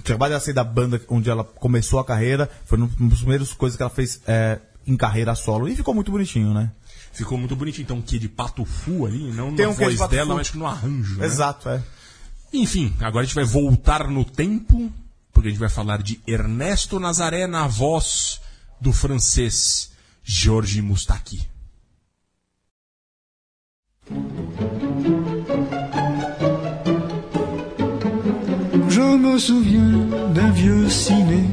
tinha 0.02 0.14
acabado 0.14 0.38
de 0.38 0.42
sair 0.42 0.54
da 0.54 0.64
banda 0.64 1.00
onde 1.08 1.28
ela 1.28 1.44
começou 1.44 1.98
a 1.98 2.04
carreira. 2.04 2.48
Foi 2.64 2.78
uma 2.78 2.88
das 3.00 3.18
primeiras 3.18 3.52
coisas 3.52 3.76
que 3.76 3.82
ela 3.82 3.90
fez 3.90 4.20
é, 4.26 4.58
em 4.86 4.96
carreira 4.96 5.34
solo. 5.34 5.68
E 5.68 5.76
ficou 5.76 5.92
muito 5.92 6.10
bonitinho, 6.10 6.54
né? 6.54 6.70
Ficou 7.12 7.36
muito 7.36 7.56
bonitinho. 7.56 7.82
Então, 7.84 8.00
que 8.00 8.18
de 8.18 8.28
pato 8.28 8.64
fu 8.64 9.04
ali, 9.04 9.32
não 9.32 9.54
Tem 9.54 9.66
na 9.66 9.72
um 9.72 9.74
de 9.74 9.84
voz 9.84 9.96
pato 9.96 10.14
dela, 10.14 10.30
fu. 10.30 10.34
mas 10.36 10.50
que 10.50 10.58
no 10.58 10.66
arranjo. 10.66 11.18
né? 11.18 11.26
Exato, 11.26 11.68
é. 11.68 11.82
Enfim, 12.52 12.94
agora 13.00 13.22
a 13.22 13.26
gente 13.26 13.34
vai 13.34 13.44
voltar 13.44 14.08
no 14.08 14.24
tempo, 14.24 14.90
porque 15.32 15.48
a 15.48 15.50
gente 15.50 15.60
vai 15.60 15.68
falar 15.68 16.02
de 16.02 16.20
Ernesto 16.26 16.98
Nazaré 16.98 17.46
na 17.46 17.66
voz 17.66 18.40
do 18.80 18.92
francês 18.92 19.90
Georges 20.24 20.80
Moustaki. 20.80 21.46
Je 28.88 29.00
me 29.00 29.38
souviens 29.38 30.06
d'un 30.32 30.50
vieux 30.52 30.88
ciné 30.88 31.44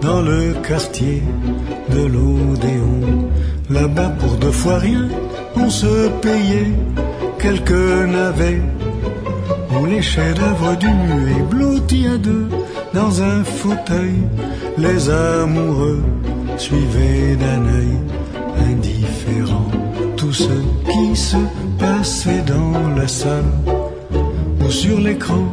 dans 0.00 0.20
le 0.20 0.54
quartier 0.62 1.22
de 1.90 2.02
l'Odéon. 2.02 3.30
Là-bas, 3.70 4.10
pour 4.20 4.36
deux 4.36 4.52
fois 4.52 4.78
rien, 4.78 5.08
on 5.56 5.70
se 5.70 6.08
payait 6.20 6.72
quelques 7.38 7.70
navets 7.70 8.62
où 9.70 9.86
les 9.86 10.02
chefs-d'œuvre 10.02 10.76
du 10.76 10.86
muet 10.86 11.42
blottis 11.50 12.06
à 12.06 12.18
deux 12.18 12.48
dans 12.94 13.22
un 13.22 13.44
fauteuil. 13.44 14.14
Les 14.76 15.10
amoureux 15.10 16.02
suivaient 16.56 17.36
d'un 17.36 17.64
œil 17.66 17.96
indifférent 18.70 19.70
tout 20.16 20.32
ce 20.32 20.54
qui 20.90 21.16
se 21.16 21.36
passait 21.78 22.42
dans 22.46 22.88
la 22.96 23.08
salle 23.08 23.52
ou 24.64 24.70
sur 24.70 24.98
l'écran. 25.00 25.44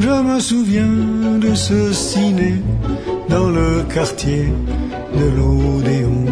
Je 0.00 0.08
me 0.08 0.40
souviens 0.40 1.38
de 1.40 1.54
ce 1.54 1.92
ciné 1.92 2.54
dans 3.28 3.48
le 3.50 3.82
quartier 3.92 4.52
de 5.14 5.24
l'Odéon. 5.36 6.24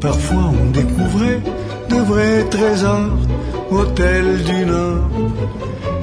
Parfois 0.00 0.52
on 0.60 0.70
découvrait 0.70 1.40
de 1.90 1.96
vrais 1.96 2.44
trésors, 2.44 3.18
hôtel 3.70 4.24
du 4.44 4.66
Nord. 4.66 5.08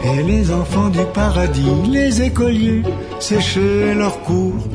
Et 0.08 0.22
les 0.24 0.51
enfants 0.51 0.89
du 0.89 1.03
paradis, 1.14 1.76
les 1.89 2.22
écoliers, 2.22 2.84
séchaient 3.20 3.95
leurs 3.95 4.22
cours 4.22 4.68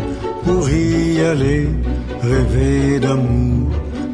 pour 0.44 0.68
y 0.68 1.20
aller, 1.20 1.68
rêver 2.20 2.98
d'amour 2.98 3.68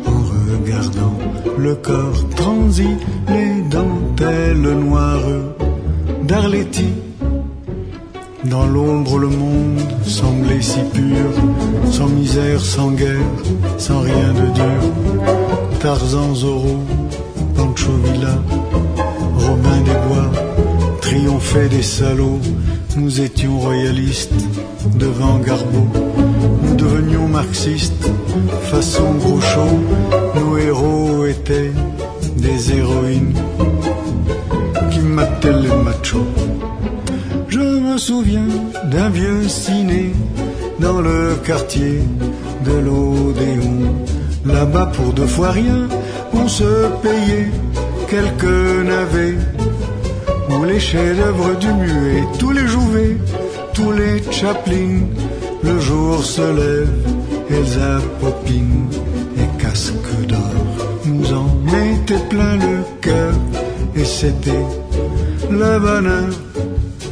en 0.07 0.21
regardant 0.53 1.17
le 1.57 1.75
corps 1.77 2.29
transi, 2.37 2.91
les 3.29 3.62
dentelles 3.71 4.79
noires 4.87 5.33
d'Arletty. 6.25 6.91
Dans 8.45 8.67
l'ombre, 8.67 9.19
le 9.19 9.29
monde 9.29 9.81
semblait 10.05 10.61
si 10.61 10.81
pur, 10.93 11.31
sans 11.91 12.09
misère, 12.09 12.61
sans 12.61 12.91
guerre, 12.91 13.33
sans 13.79 14.01
rien 14.01 14.33
de 14.41 14.47
dur. 14.55 14.83
Tarzan, 15.81 16.35
Zorro, 16.35 16.77
Pancho 17.57 17.93
Villa, 18.05 18.39
triomphaient 21.07 21.69
des 21.69 21.83
salauds. 21.83 22.41
Nous 22.97 23.21
étions 23.21 23.61
royalistes 23.61 24.41
devant 24.97 25.39
Garbeau. 25.39 25.87
Nous 26.63 26.75
devenions 26.75 27.29
marxistes, 27.29 28.07
façon 28.73 29.15
Groucho. 29.15 29.69
Nos 30.35 30.59
héros 30.59 31.27
étaient 31.27 31.73
des 32.37 32.73
héroïnes 32.79 33.35
qui 34.91 34.99
mataient 34.99 35.61
les 35.65 35.77
machos. 35.85 36.33
Je 37.49 37.61
me 37.61 37.97
souviens 37.99 38.51
d'un 38.91 39.09
vieux 39.09 39.49
ciné 39.49 40.13
dans 40.81 41.01
le 41.01 41.37
quartier 41.45 42.01
de 42.65 42.75
l'Odéon. 42.87 43.79
Là-bas, 44.45 44.91
pour 44.97 45.13
deux 45.13 45.31
fois 45.37 45.53
rien, 45.53 45.87
on 46.33 46.49
se 46.49 46.71
payait 47.05 47.51
quelques 48.09 48.85
navets. 48.93 49.39
Les 50.77 50.83
chefs-d'œuvre 50.83 51.55
du 51.55 51.72
muet, 51.72 52.22
tous 52.39 52.51
les 52.51 52.66
Jouvet, 52.66 53.16
tous 53.72 53.93
les 53.93 54.22
Chaplin, 54.31 55.07
le 55.62 55.81
jour 55.81 56.22
se 56.22 56.43
lève, 56.43 56.91
Elsa 57.49 57.99
Popine 58.20 58.91
et 59.39 59.62
casque 59.62 59.95
d'or 60.29 60.53
nous 61.07 61.33
en 61.33 61.47
mettait 61.64 62.22
plein 62.29 62.57
le 62.57 62.85
cœur. 63.01 63.33
Et 63.95 64.05
c'était 64.05 64.66
le 65.51 65.79
bonheur 65.79 66.29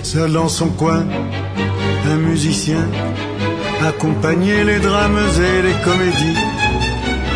seul 0.02 0.32
dans 0.32 0.48
son 0.48 0.68
coin, 0.68 1.02
un 2.12 2.16
musicien 2.16 2.86
accompagnait 3.82 4.64
les 4.64 4.78
drames 4.78 5.26
et 5.38 5.62
les 5.62 5.82
comédies. 5.82 6.38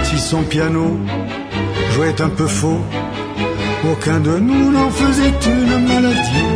Si 0.03 0.19
son 0.19 0.43
piano 0.43 0.99
jouait 1.95 2.21
un 2.21 2.29
peu 2.29 2.47
faux, 2.47 2.83
aucun 3.85 4.21
de 4.21 4.39
nous 4.39 4.71
n'en 4.73 4.91
faisait 4.91 5.35
une 5.47 5.87
maladie. 5.87 6.55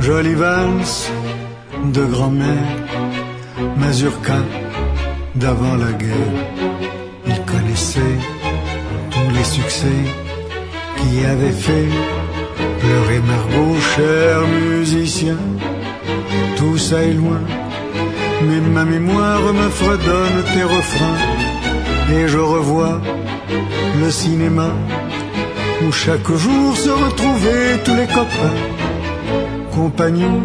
Jolie 0.00 0.34
valse 0.34 1.10
de 1.84 2.04
grand-mère, 2.04 2.70
mazurka 3.76 4.38
d'avant 5.34 5.76
la 5.76 5.92
guerre. 5.92 6.36
Il 7.26 7.40
connaissait 7.42 8.18
tous 9.10 9.34
les 9.36 9.44
succès 9.44 10.00
qui 10.96 11.24
avaient 11.24 11.58
fait 11.66 11.88
pleurer 12.80 13.20
Margot, 13.20 13.76
cher 13.94 14.40
musicien. 14.48 15.36
Tout 16.56 16.78
ça 16.78 17.02
est 17.02 17.14
loin, 17.14 17.40
mais 18.46 18.60
ma 18.60 18.84
mémoire 18.84 19.52
me 19.52 19.68
fredonne 19.68 20.38
tes 20.52 20.64
refrains. 20.64 21.20
Et 22.12 22.26
je 22.26 22.38
revois 22.38 23.00
le 24.02 24.10
cinéma 24.10 24.70
où 25.82 25.92
chaque 25.92 26.30
jour 26.32 26.76
se 26.76 26.90
retrouvaient 26.90 27.78
tous 27.84 27.94
les 27.94 28.06
copains, 28.06 28.58
compagnons 29.74 30.42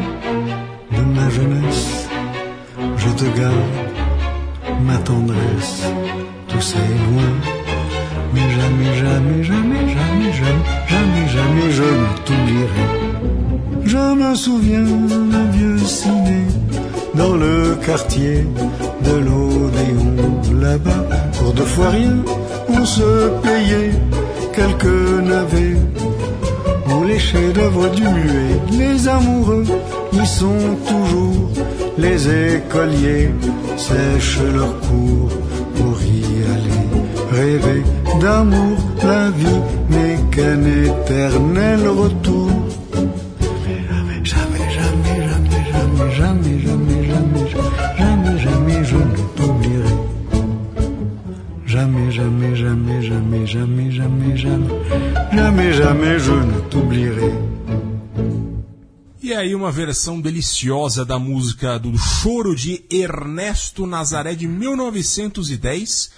de 0.92 1.02
ma 1.16 1.30
jeunesse. 1.30 2.08
Je 2.98 3.10
te 3.10 3.26
garde 3.38 3.72
ma 4.82 4.98
tendresse, 4.98 5.84
tout 6.48 6.62
ça 6.62 6.78
est 6.78 7.02
loin. 7.08 7.32
Mais 8.34 8.48
jamais, 8.60 8.94
jamais, 9.04 9.44
jamais, 9.44 9.88
jamais, 9.98 10.34
jamais, 10.34 10.74
jamais, 10.88 11.28
jamais 11.28 11.72
je 11.72 11.84
ne 11.84 12.08
t'oublierai. 12.26 12.88
Je 13.86 14.16
me 14.22 14.36
souviens 14.36 14.84
d'un 15.32 15.46
vieux 15.52 15.78
ciné 15.78 16.42
dans 17.14 17.36
le 17.36 17.76
quartier 17.86 18.46
de 19.02 19.16
l'Odéon. 19.26 20.16
Là-bas, 20.60 21.06
pour 21.38 21.54
deux 21.54 21.64
fois 21.64 21.90
rien, 21.90 22.18
on 22.70 22.86
se 22.86 23.30
payait 23.44 23.92
quelques 24.56 25.24
navets. 25.32 25.78
Où 26.94 27.04
les 27.04 27.20
chefs-d'œuvre 27.20 27.90
du 27.90 28.04
muet, 28.04 28.56
les 28.72 29.08
amoureux 29.08 29.66
y 30.14 30.26
sont 30.26 30.78
toujours. 30.88 31.50
Les 31.98 32.20
écoliers 32.56 33.32
sèchent 33.78 34.48
leur 34.54 34.80
cours 34.82 35.32
pour 35.76 35.98
y 36.04 36.24
aller. 36.54 36.86
Rêver 37.32 37.84
d'amour, 38.22 38.78
la 39.04 39.30
vie 39.30 39.62
n'est 39.90 40.20
qu'un 40.32 40.62
éternel 40.84 41.88
retour. 41.88 42.45
Versão 59.76 60.22
deliciosa 60.22 61.04
da 61.04 61.20
música 61.20 61.78
do 61.78 61.98
Choro 61.98 62.56
de 62.56 62.86
Ernesto 62.90 63.86
Nazaré 63.86 64.34
de 64.34 64.48
1910. 64.48 66.12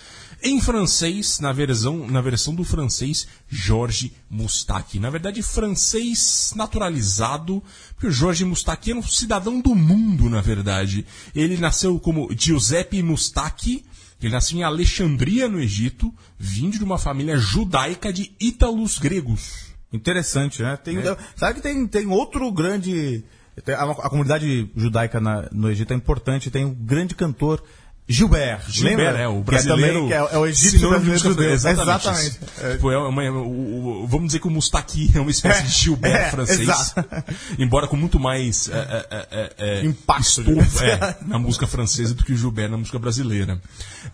Em 0.44 0.62
francês, 0.62 1.40
na 1.40 1.52
versão, 1.52 2.08
na 2.08 2.22
versão 2.22 2.54
do 2.54 2.64
francês 2.64 3.28
Georges 3.50 4.12
Moustaki. 4.30 5.00
Na 5.00 5.10
verdade, 5.10 5.42
francês 5.42 6.54
naturalizado, 6.56 7.64
porque 7.96 8.06
o 8.06 8.12
Georges 8.12 8.48
Moustaki 8.48 8.92
era 8.92 9.00
um 9.00 9.04
cidadão 9.04 9.60
do 9.60 9.74
mundo, 9.74 10.30
na 10.30 10.40
verdade. 10.40 11.04
Ele 11.34 11.58
nasceu 11.58 12.00
como 12.00 12.30
Giuseppe 12.38 13.02
Moustaki, 13.02 13.84
ele 14.22 14.34
nasceu 14.34 14.60
em 14.60 14.64
Alexandria, 14.64 15.50
no 15.50 15.60
Egito, 15.60 16.14
vindo 16.38 16.78
de 16.78 16.84
uma 16.84 17.00
família 17.00 17.38
judaica 17.38 18.14
de 18.14 18.32
ítalos 18.40 19.00
gregos. 19.00 19.76
Interessante, 19.92 20.62
né? 20.62 20.74
É. 20.74 20.78
Tem, 20.78 20.98
Sabe 21.36 21.56
que 21.56 21.62
tem, 21.62 21.88
tem 21.88 22.06
outro 22.06 22.52
grande. 22.52 23.24
Tem- 23.64 23.76
A, 23.76 23.94
comunidade 24.10 24.70
judaica 24.76 25.20
na- 25.20 25.48
no 25.52 25.70
Egito 25.70 25.92
é 25.92 25.96
importante, 25.96 26.50
tem 26.52 26.66
um 26.66 26.74
grande 26.74 27.16
cantor. 27.16 27.64
Gilbert, 28.10 28.62
Gilbert, 28.70 28.98
lembra? 28.98 29.20
é 29.20 29.28
o 29.28 29.44
Que 29.44 29.56
é 29.56 29.58
também- 29.58 29.66
brasileiro. 29.92 30.08
que 30.08 30.14
é, 30.14 30.18
é 30.18 30.38
o 30.38 30.46
egípcio 30.48 30.90
brasileiro. 30.90 31.42
Exatamente. 31.54 31.82
Exatamente. 32.08 32.28
isso. 32.30 32.72
Tipo, 32.72 32.90
é 32.92 32.98
uma- 32.98 33.24
o- 33.32 34.04
o- 34.04 34.08
vamos 34.08 34.28
dizer 34.28 34.40
que 34.40 34.48
o 34.48 34.50
Mustaki 34.50 35.12
é 35.14 35.20
uma 35.20 35.30
espécie 35.30 35.64
de 35.64 35.70
Gilbert 35.72 36.16
é, 36.16 36.30
francês. 36.32 36.62
exato. 36.62 37.04
Embora 37.60 37.86
com 37.86 37.98
muito 37.98 38.18
mais 38.18 38.70
é, 38.70 38.78
é, 39.12 39.28
é, 39.30 39.54
é, 39.58 39.86
Impacto, 39.86 40.40
estofo, 40.40 40.80
é, 40.86 41.18
na 41.26 41.38
música 41.38 41.68
francesa 41.68 42.14
do 42.14 42.24
que 42.24 42.32
o 42.32 42.38
Gilbert 42.38 42.70
na 42.72 42.78
música 42.78 42.98
brasileira. 42.98 43.62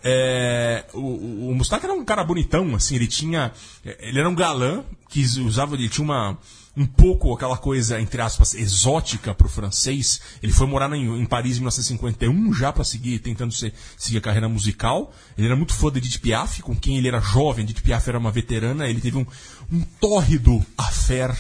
É, 0.04 0.86
o, 0.94 1.00
o, 1.00 1.50
o 1.52 1.56
Mustaki 1.56 1.86
era 1.86 1.94
um 1.94 2.04
cara 2.04 2.24
bonitão, 2.24 2.74
assim, 2.76 2.96
ele 2.96 3.06
tinha. 3.06 3.52
Ele 4.00 4.20
era 4.20 4.28
um 4.28 4.34
galã 4.34 4.84
que 5.08 5.22
usava. 5.42 5.76
Ele 5.76 5.88
tinha 5.88 6.04
uma 6.04 6.36
um 6.76 6.86
pouco 6.88 7.32
aquela 7.34 7.56
coisa, 7.58 8.02
entre 8.02 8.20
aspas, 8.22 8.54
exótica 8.56 9.34
pro 9.34 9.48
francês. 9.48 10.20
Ele 10.42 10.52
foi 10.52 10.66
morar 10.66 10.88
na- 10.90 10.98
em, 10.98 11.26
Paris 11.26 11.58
em 11.58 11.60
1951 11.60 12.52
já 12.54 12.74
para 12.74 12.84
seguir, 12.84 13.20
tentando 13.20 13.54
ser- 13.54 13.74
seguir 13.98 14.18
a 14.18 14.22
carreira 14.22 14.50
musical. 14.50 15.14
Ele 15.38 15.48
era 15.48 15.56
muito 15.56 15.74
fã 15.74 15.92
de 15.92 16.00
Edith 16.00 16.20
Piaf, 16.20 16.62
com 16.64 16.76
quem 16.76 16.98
ele 16.98 17.08
era 17.08 17.20
jovem. 17.22 17.64
Edith 17.64 17.82
Piaf 17.84 18.10
era 18.10 18.18
uma 18.18 18.32
veterana. 18.32 18.88
Ele 18.88 19.00
teve 19.02 19.18
um, 19.18 19.26
um 19.72 19.82
tórrido 20.00 20.66
affair 20.78 21.32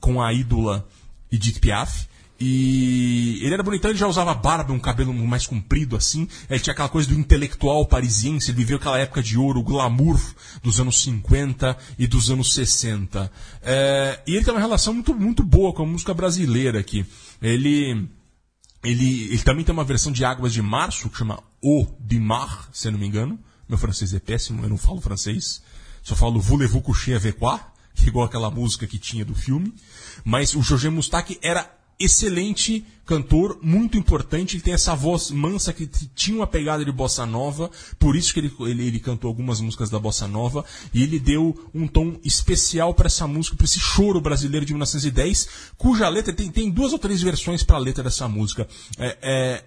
com 0.00 0.22
a 0.22 0.32
ídola 0.32 0.88
Edith 1.30 1.60
Piaf. 1.60 2.06
E 2.44 3.38
ele 3.40 3.54
era 3.54 3.62
bonitão, 3.62 3.88
ele 3.88 3.98
já 3.98 4.08
usava 4.08 4.34
barba, 4.34 4.72
um 4.72 4.78
cabelo 4.80 5.14
mais 5.14 5.46
comprido 5.46 5.94
assim. 5.94 6.26
Ele 6.50 6.58
tinha 6.58 6.72
aquela 6.72 6.88
coisa 6.88 7.08
do 7.08 7.14
intelectual 7.14 7.86
parisiense, 7.86 8.50
ele 8.50 8.58
viveu 8.58 8.78
aquela 8.78 8.98
época 8.98 9.22
de 9.22 9.38
ouro, 9.38 9.60
o 9.60 9.62
glamour 9.62 10.20
dos 10.60 10.80
anos 10.80 11.00
50 11.02 11.78
e 11.96 12.08
dos 12.08 12.32
anos 12.32 12.52
60. 12.52 13.30
É, 13.62 14.20
e 14.26 14.34
ele 14.34 14.44
tem 14.44 14.52
uma 14.52 14.58
relação 14.58 14.92
muito, 14.92 15.14
muito 15.14 15.44
boa 15.44 15.72
com 15.72 15.84
a 15.84 15.86
música 15.86 16.12
brasileira 16.12 16.80
aqui. 16.80 17.06
Ele, 17.40 18.08
ele, 18.82 19.22
ele 19.26 19.42
também 19.44 19.64
tem 19.64 19.72
uma 19.72 19.84
versão 19.84 20.10
de 20.10 20.24
Águas 20.24 20.52
de 20.52 20.60
Março, 20.60 21.08
que 21.10 21.18
chama 21.18 21.38
O 21.62 21.86
de 22.00 22.18
Mar, 22.18 22.68
se 22.72 22.88
eu 22.88 22.92
não 22.92 22.98
me 22.98 23.06
engano. 23.06 23.38
Meu 23.68 23.78
francês 23.78 24.12
é 24.14 24.18
péssimo, 24.18 24.64
eu 24.64 24.68
não 24.68 24.76
falo 24.76 25.00
francês. 25.00 25.62
Só 26.02 26.16
falo 26.16 26.40
Voulez-vous 26.40 26.82
coucher 26.82 27.14
avec 27.14 27.38
quoi? 27.38 27.60
Que 27.94 28.06
é 28.06 28.08
igual 28.08 28.26
aquela 28.26 28.50
música 28.50 28.84
que 28.84 28.98
tinha 28.98 29.24
do 29.24 29.34
filme. 29.36 29.72
Mas 30.24 30.56
o 30.56 30.62
Jorge 30.62 30.88
Mustaki 30.88 31.38
era 31.40 31.70
excelente 32.04 32.84
cantor, 33.04 33.58
muito 33.62 33.98
importante. 33.98 34.56
Ele 34.56 34.62
tem 34.62 34.74
essa 34.74 34.94
voz 34.94 35.30
mansa 35.30 35.72
que 35.72 35.86
tinha 36.14 36.36
uma 36.36 36.46
pegada 36.46 36.84
de 36.84 36.92
bossa 36.92 37.26
nova, 37.26 37.70
por 37.98 38.16
isso 38.16 38.32
que 38.32 38.40
ele, 38.40 38.52
ele, 38.60 38.86
ele 38.86 39.00
cantou 39.00 39.28
algumas 39.28 39.60
músicas 39.60 39.90
da 39.90 39.98
bossa 39.98 40.26
nova. 40.26 40.64
E 40.92 41.02
ele 41.02 41.18
deu 41.18 41.70
um 41.74 41.86
tom 41.86 42.18
especial 42.24 42.94
para 42.94 43.06
essa 43.06 43.26
música, 43.26 43.56
para 43.56 43.64
esse 43.64 43.80
choro 43.80 44.20
brasileiro 44.20 44.64
de 44.64 44.72
1910, 44.72 45.48
cuja 45.76 46.08
letra 46.08 46.32
tem, 46.32 46.50
tem 46.50 46.70
duas 46.70 46.92
ou 46.92 46.98
três 46.98 47.20
versões 47.22 47.62
para 47.62 47.76
a 47.76 47.80
letra 47.80 48.04
dessa 48.04 48.28
música. 48.28 48.66
É, 48.98 49.18
é, 49.22 49.64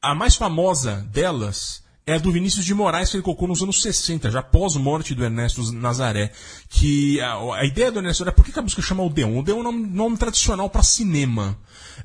a 0.00 0.14
mais 0.14 0.34
famosa 0.34 1.06
delas 1.12 1.81
é 2.06 2.18
do 2.18 2.32
Vinícius 2.32 2.64
de 2.64 2.74
Moraes, 2.74 3.10
que 3.10 3.16
ele 3.16 3.22
colocou 3.22 3.46
nos 3.46 3.62
anos 3.62 3.80
60, 3.80 4.30
já 4.30 4.42
pós-morte 4.42 5.14
do 5.14 5.24
Ernesto 5.24 5.72
Nazaré. 5.72 6.32
Que 6.68 7.20
a, 7.20 7.34
a 7.56 7.64
ideia 7.64 7.92
do 7.92 8.00
Ernesto 8.00 8.24
era 8.24 8.32
por 8.32 8.44
que, 8.44 8.58
a 8.58 8.62
música 8.62 8.82
chama 8.82 9.04
Odeon? 9.04 9.38
Odeon 9.38 9.56
é 9.56 9.60
um 9.60 9.62
nome, 9.62 9.86
nome 9.86 10.16
tradicional 10.16 10.68
para 10.68 10.82
cinema. 10.82 11.56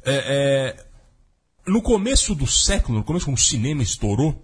É, 0.05 0.75
é, 0.75 0.85
no 1.65 1.81
começo 1.81 2.35
do 2.35 2.45
século, 2.45 2.99
no 2.99 3.03
começo 3.03 3.25
quando 3.25 3.37
o 3.37 3.41
cinema 3.41 3.81
estourou, 3.81 4.41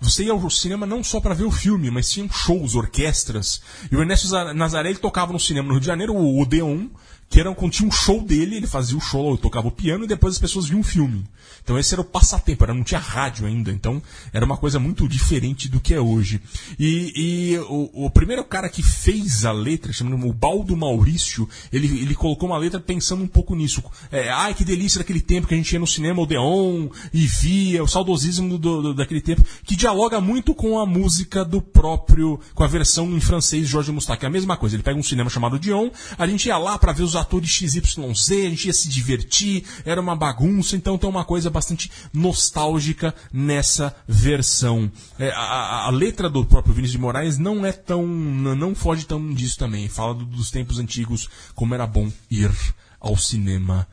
você 0.00 0.24
ia 0.24 0.32
ao 0.32 0.48
cinema 0.48 0.86
não 0.86 1.04
só 1.04 1.20
para 1.20 1.34
ver 1.34 1.44
o 1.44 1.50
filme, 1.50 1.90
mas 1.90 2.10
tinham 2.10 2.30
shows, 2.30 2.74
orquestras. 2.74 3.60
E 3.90 3.96
o 3.96 4.00
Ernesto 4.00 4.28
Za- 4.28 4.54
Nazaré 4.54 4.88
ele 4.90 4.98
tocava 4.98 5.32
no 5.32 5.38
cinema 5.40 5.66
no 5.68 5.74
Rio 5.74 5.80
de 5.80 5.86
Janeiro, 5.86 6.14
o 6.14 6.40
Odeon, 6.40 6.86
que 7.30 7.38
era 7.40 7.54
quando 7.54 7.72
tinha 7.72 7.88
um 7.88 7.92
show 7.92 8.20
dele, 8.20 8.56
ele 8.56 8.66
fazia 8.66 8.98
o 8.98 9.00
show, 9.00 9.38
tocava 9.38 9.68
o 9.68 9.70
piano 9.70 10.04
e 10.04 10.08
depois 10.08 10.34
as 10.34 10.40
pessoas 10.40 10.66
viam 10.66 10.80
o 10.80 10.84
filme. 10.84 11.24
Então 11.62 11.78
esse 11.78 11.94
era 11.94 12.00
o 12.00 12.04
passatempo, 12.04 12.64
era, 12.64 12.74
não 12.74 12.82
tinha 12.82 12.98
rádio 12.98 13.46
ainda, 13.46 13.70
então 13.70 14.02
era 14.32 14.44
uma 14.44 14.56
coisa 14.56 14.80
muito 14.80 15.06
diferente 15.08 15.68
do 15.68 15.78
que 15.78 15.94
é 15.94 16.00
hoje. 16.00 16.40
E, 16.78 17.12
e 17.54 17.58
o, 17.68 18.06
o 18.06 18.10
primeiro 18.10 18.42
cara 18.44 18.68
que 18.68 18.82
fez 18.82 19.44
a 19.44 19.52
letra, 19.52 19.92
chamado 19.92 20.26
o 20.26 20.32
Baldo 20.32 20.76
Maurício, 20.76 21.48
ele, 21.72 21.86
ele 22.00 22.14
colocou 22.16 22.48
uma 22.48 22.58
letra 22.58 22.80
pensando 22.80 23.22
um 23.22 23.28
pouco 23.28 23.54
nisso. 23.54 23.80
É, 24.10 24.28
ai, 24.30 24.52
que 24.52 24.64
delícia 24.64 24.98
daquele 24.98 25.20
tempo 25.20 25.46
que 25.46 25.54
a 25.54 25.56
gente 25.56 25.72
ia 25.72 25.78
no 25.78 25.86
cinema 25.86 26.20
Odeon 26.22 26.88
e 27.14 27.26
via, 27.26 27.84
o 27.84 27.86
saudosismo 27.88 28.58
do, 28.58 28.82
do- 28.82 28.94
daquele 28.94 29.20
tempo, 29.20 29.44
que 29.64 29.76
dialoga 29.76 30.20
muito 30.20 30.52
com 30.52 30.80
a 30.80 30.86
música 30.86 31.44
do 31.44 31.62
próprio, 31.62 32.40
com 32.54 32.64
a 32.64 32.66
versão 32.66 33.08
em 33.12 33.20
francês 33.20 33.66
de 33.66 33.70
Jorge 33.70 33.92
Moustaki. 33.92 34.24
É 34.24 34.28
a 34.28 34.32
mesma 34.32 34.56
coisa, 34.56 34.74
ele 34.74 34.82
pega 34.82 34.98
um 34.98 35.02
cinema 35.02 35.30
chamado 35.30 35.58
Dion, 35.60 35.90
a 36.18 36.26
gente 36.26 36.46
ia 36.46 36.58
lá 36.58 36.76
para 36.76 36.92
ver 36.92 37.04
os 37.04 37.19
atores 37.20 37.50
XYZ, 37.50 37.78
a 37.98 38.48
gente 38.50 38.66
ia 38.66 38.72
se 38.72 38.88
divertir, 38.88 39.64
era 39.84 40.00
uma 40.00 40.16
bagunça, 40.16 40.74
então 40.76 40.98
tem 40.98 41.08
uma 41.08 41.24
coisa 41.24 41.48
bastante 41.50 41.90
nostálgica 42.12 43.14
nessa 43.32 43.94
versão. 44.08 44.90
É, 45.18 45.30
a, 45.30 45.86
a- 45.86 45.90
letra 45.90 46.28
do 46.28 46.44
próprio 46.44 46.74
Vinícius 46.74 46.92
de 46.92 46.98
Moraes 46.98 47.38
não 47.38 47.64
é 47.64 47.72
tão, 47.72 48.06
não 48.06 48.74
foge 48.74 49.04
tão 49.06 49.32
disso 49.32 49.58
também, 49.58 49.88
fala 49.88 50.14
do- 50.14 50.24
dos 50.24 50.50
tempos 50.50 50.78
antigos, 50.78 51.28
como 51.54 51.74
era 51.74 51.86
bom 51.86 52.10
ir 52.30 52.50
ao 52.98 53.16
cinema 53.16 53.86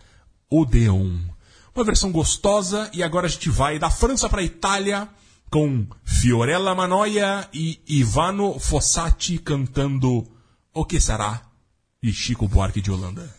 Odeon. 0.49 1.17
Uma 1.75 1.84
versão 1.84 2.11
gostosa 2.11 2.89
e 2.93 3.03
agora 3.03 3.28
a 3.28 3.30
gente 3.30 3.49
vai 3.49 3.78
da 3.78 3.89
França 3.89 4.28
para 4.28 4.41
a 4.41 4.43
Itália 4.43 5.07
com 5.49 5.86
Fiorella 6.03 6.73
Manoia 6.75 7.47
e 7.53 7.80
Ivano 7.88 8.57
Fossati 8.59 9.38
cantando 9.38 10.28
O 10.73 10.84
que 10.84 10.99
será 10.99 11.41
e 12.01 12.11
Chico 12.11 12.47
Buarque 12.47 12.81
de 12.81 12.91
Holanda. 12.91 13.36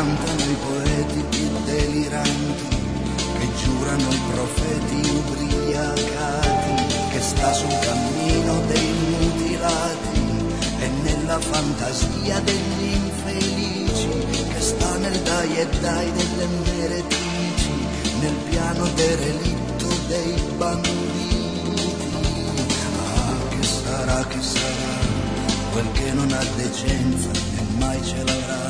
Cantano 0.00 0.50
i 0.50 0.56
poeti 0.64 1.24
più 1.28 1.48
deliranti, 1.66 2.68
che 3.38 3.48
giurano 3.62 4.10
i 4.10 4.20
profeti 4.32 5.10
ubriacati, 5.10 6.94
che 7.10 7.20
sta 7.20 7.52
sul 7.52 7.78
cammino 7.80 8.60
dei 8.66 8.92
mutilati 9.10 10.20
e 10.78 10.88
nella 11.02 11.38
fantasia 11.38 12.40
degli 12.40 12.94
infelici, 12.94 14.08
che 14.48 14.60
sta 14.60 14.96
nel 14.96 15.18
dai 15.20 15.58
e 15.58 15.66
dai 15.80 16.12
delle 16.12 16.46
meretrici 16.64 17.74
nel 18.20 18.36
piano 18.48 18.88
derelitto 18.94 19.88
dei 20.08 20.42
banditi. 20.56 21.92
Ah, 23.04 23.36
che 23.50 23.62
sarà, 23.62 24.24
che 24.24 24.40
sarà, 24.40 24.94
quel 25.72 25.92
che 25.92 26.12
non 26.12 26.32
ha 26.32 26.44
decenza 26.56 27.49
mai 27.80 28.00
ce 28.04 28.22
l'avrà, 28.28 28.62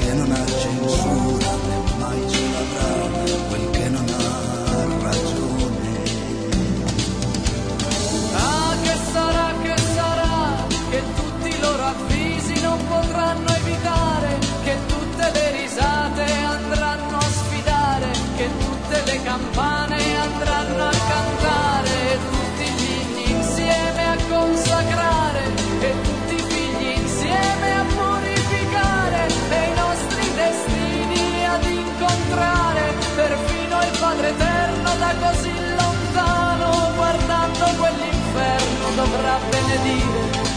che 0.00 0.12
non 0.14 0.30
ha 0.32 0.44
censura 0.46 1.52
mai 1.98 2.20
ce 2.30 2.42
l'avrà, 2.52 2.93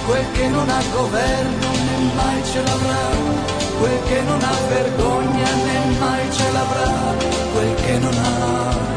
quel 0.08 0.26
che 0.32 0.47
non 0.47 0.70
ha 0.70 0.82
governo 0.93 1.70
né 1.86 2.14
mai 2.16 2.41
ce 2.45 2.62
l'avrà, 2.64 3.10
quel 3.78 3.99
che 4.08 4.22
non 4.22 4.41
ha 4.41 4.55
vergogna 4.70 5.49
né 5.66 5.99
mai 5.99 6.32
ce 6.32 6.51
l'avrà, 6.53 6.91
quel 7.53 7.76
che 7.76 7.97
non 7.99 8.14
ha 8.14 8.96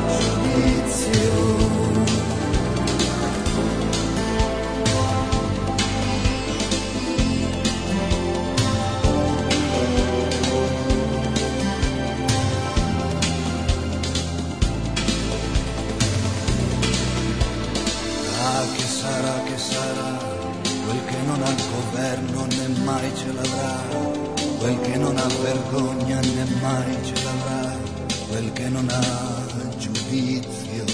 vergogna 25.43 26.21
né 26.21 26.45
mai 26.61 26.99
ce 27.03 27.23
l'avrà, 27.25 27.77
quel 28.29 28.53
che 28.53 28.69
non 28.69 28.89
ha 28.89 29.77
giudizio. 29.79 30.85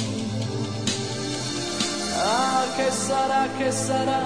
Ah, 2.19 2.65
che 2.77 2.91
sarà, 2.91 3.47
che 3.59 3.71
sarà, 3.71 4.23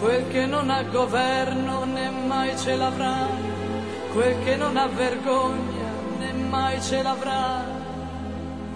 quel 0.00 0.28
che 0.28 0.46
non 0.46 0.70
ha 0.70 0.82
governo 0.84 1.84
né 1.84 2.10
mai 2.10 2.56
ce 2.58 2.76
l'avrà, 2.76 3.28
quel 4.12 4.36
che 4.44 4.56
non 4.56 4.76
ha 4.76 4.86
vergogna 4.86 5.90
né 6.18 6.32
mai 6.32 6.80
ce 6.80 7.02
l'avrà, 7.02 7.64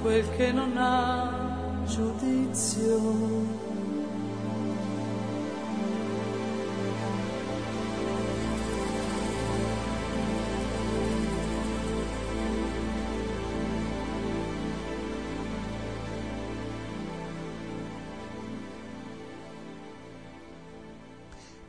quel 0.02 0.28
che 0.36 0.52
non 0.52 0.76
ha 0.76 1.84
giudizio. 1.86 3.63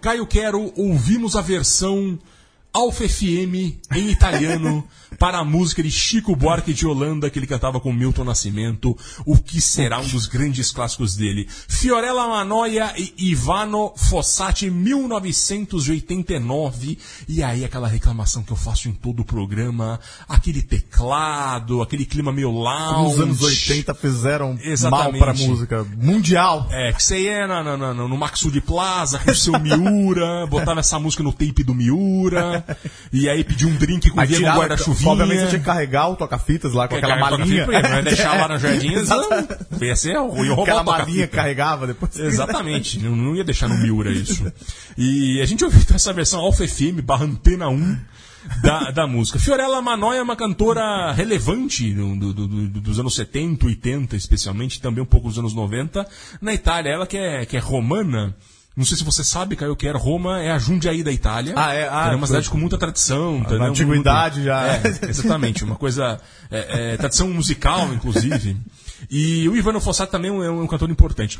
Caio 0.05 0.27
Quero, 0.27 0.71
ouvimos 0.77 1.35
a 1.35 1.41
versão 1.41 2.19
Alfa 2.75 3.07
FM 3.07 3.79
em 3.95 4.09
italiano 4.09 4.83
para 5.17 5.37
a 5.37 5.45
música 5.45 5.81
de 5.81 5.89
Chico 5.89 6.35
Buarque 6.35 6.73
de 6.73 6.85
Holanda 6.85 7.29
que 7.29 7.39
ele 7.39 7.47
cantava 7.47 7.79
com 7.79 7.93
Milton 7.93 8.25
Nascimento, 8.25 8.97
o 9.25 9.37
que 9.37 9.61
será 9.61 9.99
um 9.99 10.07
dos 10.07 10.25
grandes 10.25 10.71
clássicos 10.71 11.15
dele. 11.15 11.47
Fiorella 11.69 12.27
Manoia 12.27 12.93
e 12.97 13.13
Ivano 13.31 13.93
Fossati, 13.95 14.69
1989. 14.69 16.97
E 17.29 17.41
aí 17.41 17.63
aquela 17.63 17.87
reclamação 17.87 18.43
que 18.43 18.51
eu 18.51 18.57
faço 18.57 18.89
em 18.89 18.91
todo 18.91 19.21
o 19.21 19.25
programa, 19.25 19.97
aquele 20.27 20.61
teclado, 20.61 21.81
aquele 21.81 22.05
clima 22.05 22.33
meio 22.33 22.51
lounge. 22.51 23.03
Nos 23.03 23.19
anos 23.21 23.41
80 23.41 23.95
fizeram 23.95 24.59
Exatamente. 24.61 25.19
mal 25.19 25.19
pra 25.19 25.33
música 25.33 25.85
mundial. 25.95 26.67
É, 26.71 26.91
que 26.91 27.01
você 27.01 27.19
ia 27.19 27.47
na, 27.47 27.63
na, 27.63 27.77
na, 27.77 27.93
no 27.93 28.17
Maxud 28.17 28.59
Plaza 28.61 29.17
com 29.19 29.31
o 29.31 29.35
seu 29.35 29.57
Miura, 29.59 30.45
botava 30.47 30.81
essa 30.81 30.99
música 30.99 31.23
no 31.23 31.31
tape 31.31 31.63
do 31.63 31.73
Miura, 31.73 32.64
e 33.11 33.29
aí 33.29 33.43
pedia 33.43 33.67
um 33.67 33.75
drink 33.75 34.09
com 34.09 34.25
vinha 34.25 34.39
no 34.53 34.57
guarda-chuvinha. 34.59 35.11
Obviamente 35.11 35.39
você 35.41 35.47
tinha 35.47 35.59
que 35.59 35.65
carregar 35.65 36.09
o 36.09 36.15
toca-fitas 36.15 36.73
lá 36.73 36.87
com 36.87 36.95
aquela 36.95 37.17
malinha. 37.17 37.65
Não 37.65 37.73
ia 37.73 38.01
deixar 38.03 38.37
lá 38.37 38.57
jardinhas, 38.57 39.03
Exato. 39.03 39.29
não. 39.71 39.87
ia 39.87 39.95
ser 39.95 40.17
ruim, 40.17 40.51
Aquela 40.51 40.83
malinha 40.83 41.27
carregava 41.27 41.87
depois. 41.87 42.17
Exatamente, 42.17 42.99
não, 42.99 43.15
não 43.15 43.35
ia 43.35 43.43
deixar 43.43 43.67
no 43.67 43.77
Miura 43.77 44.11
isso. 44.11 44.51
E 44.97 45.39
a 45.41 45.45
gente 45.45 45.63
ouviu 45.63 45.81
essa 45.93 46.13
versão 46.13 46.39
Alfa 46.39 46.67
FM 46.67 47.01
barra 47.03 47.25
Antena 47.25 47.67
1 47.69 47.97
da, 48.61 48.91
da 48.91 49.07
música. 49.07 49.39
Fiorella 49.39 49.81
Manoia 49.81 50.19
é 50.19 50.21
uma 50.21 50.35
cantora 50.35 51.11
relevante 51.13 51.91
no- 51.93 52.15
do- 52.15 52.33
do- 52.33 52.47
do- 52.47 52.81
dos 52.81 52.99
anos 52.99 53.15
70, 53.15 53.65
80 53.65 54.15
especialmente, 54.15 54.79
também 54.79 55.01
um 55.03 55.05
pouco 55.07 55.27
dos 55.29 55.39
anos 55.39 55.53
90. 55.53 56.07
Na 56.39 56.53
Itália, 56.53 56.91
ela 56.91 57.07
que 57.07 57.17
é, 57.17 57.45
que 57.45 57.57
é 57.57 57.59
romana. 57.59 58.35
Não 58.75 58.83
sei 58.83 58.97
se 58.97 59.03
você 59.05 59.23
sabe, 59.23 59.55
Caio, 59.55 59.75
que 59.75 59.87
era 59.87 59.97
Roma 59.97 60.41
é 60.41 60.51
a 60.51 60.59
Jundiaí 60.59 61.01
da 61.01 61.11
Itália. 61.11 61.53
Ah, 61.55 61.73
é? 61.73 61.87
Ah, 61.89 62.09
é 62.11 62.15
uma 62.15 62.27
cidade 62.27 62.49
com 62.49 62.57
muita 62.57 62.77
tradição. 62.77 63.37
entendeu? 63.37 63.63
antiguidade 63.63 64.43
já. 64.43 64.67
É, 64.67 64.81
exatamente, 65.07 65.63
uma 65.63 65.75
coisa. 65.75 66.19
é, 66.51 66.93
é, 66.93 66.97
tradição 66.97 67.29
musical, 67.29 67.93
inclusive. 67.93 68.57
E 69.09 69.47
o 69.47 69.55
Ivano 69.55 69.79
Fossati 69.79 70.11
também 70.11 70.29
é 70.29 70.33
um, 70.33 70.43
é 70.43 70.49
um 70.49 70.67
cantor 70.67 70.89
importante. 70.89 71.39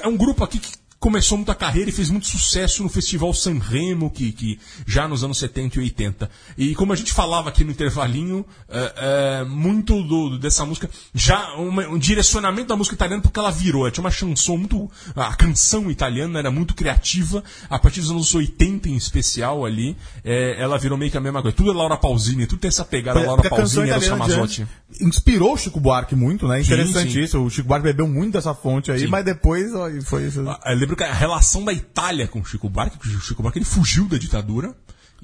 É 0.00 0.06
um 0.06 0.16
grupo 0.16 0.44
aqui 0.44 0.58
que 0.58 0.72
começou 1.04 1.36
muita 1.36 1.54
carreira 1.54 1.90
e 1.90 1.92
fez 1.92 2.08
muito 2.08 2.26
sucesso 2.26 2.82
no 2.82 2.88
Festival 2.88 3.34
Sanremo, 3.34 4.08
que, 4.10 4.32
que 4.32 4.58
já 4.86 5.06
nos 5.06 5.22
anos 5.22 5.36
70 5.36 5.76
e 5.78 5.82
80. 5.82 6.30
E 6.56 6.74
como 6.74 6.94
a 6.94 6.96
gente 6.96 7.12
falava 7.12 7.50
aqui 7.50 7.62
no 7.62 7.70
intervalinho, 7.70 8.42
é, 8.70 9.40
é, 9.42 9.44
muito 9.44 10.02
do- 10.02 10.38
dessa 10.38 10.64
música, 10.64 10.88
já 11.12 11.56
uma- 11.56 11.86
um 11.88 11.98
direcionamento 11.98 12.68
da 12.68 12.76
música 12.76 12.94
italiana, 12.94 13.20
porque 13.20 13.38
ela 13.38 13.50
virou. 13.50 13.82
Ela 13.82 13.90
tinha 13.90 14.02
uma 14.02 14.10
chanson 14.10 14.56
muito. 14.56 14.90
A 15.14 15.34
canção 15.36 15.90
italiana 15.90 16.38
era 16.38 16.50
muito 16.50 16.74
criativa. 16.74 17.44
A 17.68 17.78
partir 17.78 18.00
dos 18.00 18.10
anos 18.10 18.34
80 18.34 18.88
em 18.88 18.96
especial 18.96 19.66
ali, 19.66 19.94
é, 20.24 20.56
ela 20.58 20.78
virou 20.78 20.96
meio 20.96 21.10
que 21.10 21.18
a 21.18 21.20
mesma 21.20 21.42
coisa. 21.42 21.54
Tudo 21.54 21.70
é 21.70 21.74
Laura 21.74 21.98
Pausini, 21.98 22.46
tudo 22.46 22.60
tem 22.60 22.68
essa 22.68 22.82
pegada 22.84 23.20
Laura 23.26 23.42
Pausini, 23.50 23.90
Eros 23.90 24.04
de 24.04 24.10
Ramazzotti. 24.10 24.62
antes 24.62 24.74
inspirou 25.00 25.54
o 25.54 25.56
Chico 25.56 25.80
Buarque 25.80 26.14
muito, 26.14 26.46
né? 26.46 26.60
Interessante 26.60 27.12
sim. 27.12 27.20
isso. 27.20 27.40
O 27.40 27.50
Chico 27.50 27.68
Buarque 27.68 27.84
bebeu 27.84 28.06
muito 28.06 28.34
dessa 28.34 28.54
fonte 28.54 28.90
aí, 28.90 29.00
Sim. 29.00 29.06
mas 29.06 29.24
depois 29.24 29.74
ó, 29.74 29.88
foi 30.02 30.26
isso. 30.26 30.48
Ah, 30.48 30.72
Eu 30.72 30.76
lembro 30.76 30.96
que 30.96 31.04
a 31.04 31.12
relação 31.12 31.64
da 31.64 31.72
Itália 31.72 32.28
com 32.28 32.40
o 32.40 32.44
Chico 32.44 32.68
Buarque, 32.68 32.98
que 32.98 33.08
o 33.08 33.20
Chico 33.20 33.42
Buarque 33.42 33.58
ele 33.58 33.64
fugiu 33.64 34.06
da 34.06 34.18
ditadura 34.18 34.74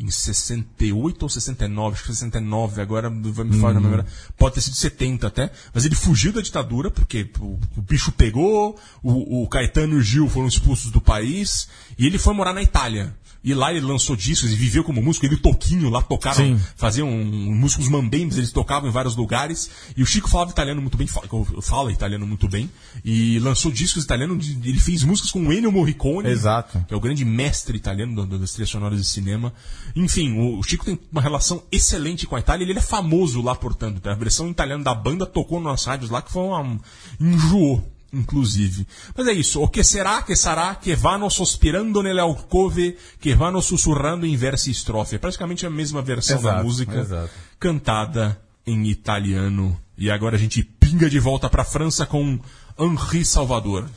em 0.01 0.11
68 0.11 1.23
ou 1.23 1.29
69, 1.29 1.95
acho 1.95 2.05
que 2.05 2.15
69, 2.15 2.81
agora 2.81 3.11
vai 3.11 3.45
me 3.45 3.61
falar 3.61 3.75
na 3.75 3.81
memória. 3.81 4.07
Pode 4.37 4.55
ter 4.55 4.63
sido 4.63 4.77
70 4.77 5.27
até, 5.27 5.51
mas 5.75 5.85
ele 5.85 5.95
fugiu 5.95 6.33
da 6.33 6.41
ditadura 6.41 6.91
porque 6.91 7.31
o, 7.39 7.59
o 7.77 7.83
bicho 7.83 8.11
pegou, 8.13 8.79
o, 9.03 9.43
o 9.43 9.49
Caetano 9.49 9.95
e 9.95 9.97
o 9.99 10.03
Gil 10.03 10.27
foram 10.29 10.49
expulsos 10.49 10.91
do 10.91 11.03
país 11.03 11.69
e 11.99 12.07
ele 12.07 12.19
foi 12.19 12.33
morar 12.33 12.55
na 12.55 12.63
Itália. 12.63 13.15
E 13.43 13.55
lá 13.55 13.73
ele 13.73 13.87
lançou 13.87 14.15
discos 14.15 14.53
e 14.53 14.55
viveu 14.55 14.85
como 14.85 15.03
músico. 15.03 15.25
Ele 15.25 15.35
e 15.35 15.39
o 15.39 15.41
Toquinho 15.41 15.89
lá 15.89 16.03
tocaram, 16.03 16.37
Sim. 16.37 16.61
faziam 16.77 17.09
um, 17.09 17.55
músicos 17.55 17.89
mambembes, 17.89 18.37
eles 18.37 18.53
tocavam 18.53 18.89
em 18.89 18.93
vários 18.93 19.17
lugares. 19.17 19.71
E 19.97 20.03
o 20.03 20.07
Chico 20.07 20.29
falava 20.29 20.51
italiano 20.51 20.81
muito 20.81 20.99
bem, 20.99 21.07
fala, 21.07 21.27
fala 21.63 21.91
italiano 21.93 22.27
muito 22.27 22.49
bem. 22.49 22.71
E 23.05 23.39
lançou 23.39 23.73
discos 23.73 24.05
italianos, 24.05 24.47
ele 24.49 24.79
fez 24.79 25.03
músicas 25.05 25.31
com 25.31 25.41
o 25.41 25.53
Ennio 25.53 25.73
Morricone. 25.73 26.29
Exato. 26.29 26.85
Que 26.87 26.93
é 26.93 26.97
o 26.97 27.01
grande 27.01 27.25
mestre 27.25 27.77
italiano 27.77 28.27
das 28.27 28.53
trilhas 28.53 28.71
sonoras 28.71 29.01
de 29.01 29.07
cinema. 29.07 29.53
Enfim, 29.97 30.39
o, 30.39 30.59
o 30.59 30.63
Chico 30.63 30.85
tem 30.85 30.99
uma 31.11 31.23
relação 31.23 31.63
excelente 31.73 32.27
com 32.27 32.37
a 32.37 32.41
Itália. 32.41 32.65
Ele 32.65 32.79
é 32.79 32.83
famoso 32.83 33.41
lá, 33.41 33.55
portanto. 33.55 34.07
A 34.07 34.15
versão 34.15 34.51
italiana 34.51 34.85
da 34.85 34.95
banda 34.95 35.25
tocou 35.25 35.61
nas 35.61 35.85
rádios 35.85 36.11
lá, 36.11 36.21
que 36.21 36.31
foi 36.31 36.43
uma, 36.43 36.79
enjoou. 37.19 37.83
Inclusive. 38.13 38.87
Mas 39.17 39.27
é 39.29 39.33
isso. 39.33 39.63
O 39.63 39.69
que 39.69 39.85
será, 39.85 40.21
que 40.23 40.35
sarà, 40.35 40.75
que 40.75 40.95
vanno 40.97 41.31
sospirando 41.31 42.03
nelle 42.03 42.21
alcove, 42.21 42.97
que 43.21 43.35
vanno 43.35 43.63
sussurrando 43.63 44.27
em 44.27 44.37
verso 44.37 44.69
e 44.69 44.73
estrofe. 44.73 45.15
É 45.17 45.19
praticamente 45.19 45.65
a 45.65 45.71
mesma 45.71 46.03
versão 46.03 46.43
da 46.43 46.51
Exato, 46.51 46.65
música 46.65 46.99
exato. 46.99 47.31
cantada 47.59 48.41
em 48.67 48.89
italiano. 48.89 49.79
E 49.97 50.11
agora 50.11 50.37
a 50.37 50.39
gente 50.39 50.63
pinga 50.63 51.09
de 51.09 51.21
volta 51.21 51.49
para 51.49 51.63
a 51.63 51.65
França 51.65 52.05
com 52.05 52.39
Henri 52.79 53.25
Salvador. 53.25 53.89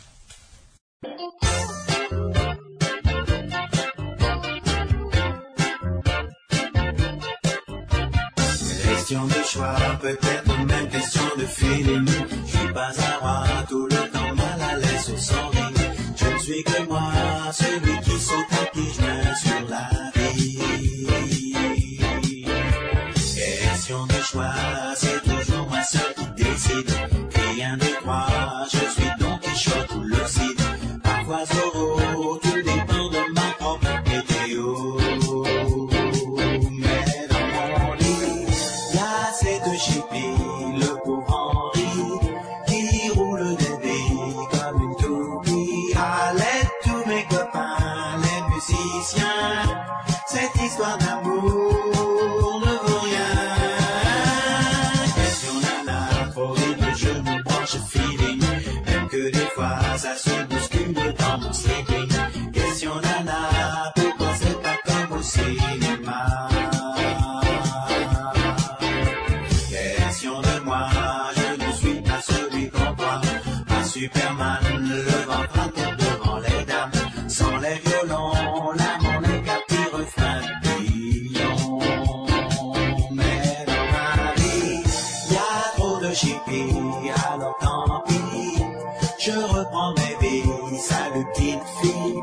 Question 9.14 9.28
de 9.28 9.44
choix, 9.46 9.76
peut-être 10.02 10.58
même 10.66 10.90
question 10.90 11.22
de 11.38 11.46
feeling. 11.46 12.08
Je 12.48 12.58
suis 12.58 12.74
pas 12.74 12.90
un 12.98 13.20
roi, 13.20 13.44
tout 13.70 13.86
le 13.86 14.10
temps 14.10 14.36
mal 14.36 14.60
à 14.60 14.78
l'aise 14.78 15.12
ou 15.14 15.18
sans. 15.18 15.52
Je 16.16 16.34
ne 16.34 16.40
suis 16.40 16.64
que 16.64 16.88
moi, 16.88 17.12
celui 17.52 18.00
qui 18.00 18.20
saute 18.20 18.54
à 18.60 18.66
pieds 18.72 18.92
joints 18.92 19.36
sur 19.36 19.70
la 19.70 20.32
vie. 20.32 21.54
Question 23.36 24.08
de 24.08 24.14
choix, 24.14 24.56
c'est 24.96 25.22
toujours 25.22 25.68
moi 25.68 25.84
seul 25.84 26.14
qui 26.16 26.44
décide. 26.44 27.13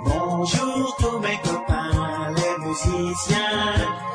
Bonjour 0.05 0.97
tous 0.99 1.19
mes 1.21 1.39
copains, 1.43 2.33
les 2.37 2.67
musiciens. 2.67 4.10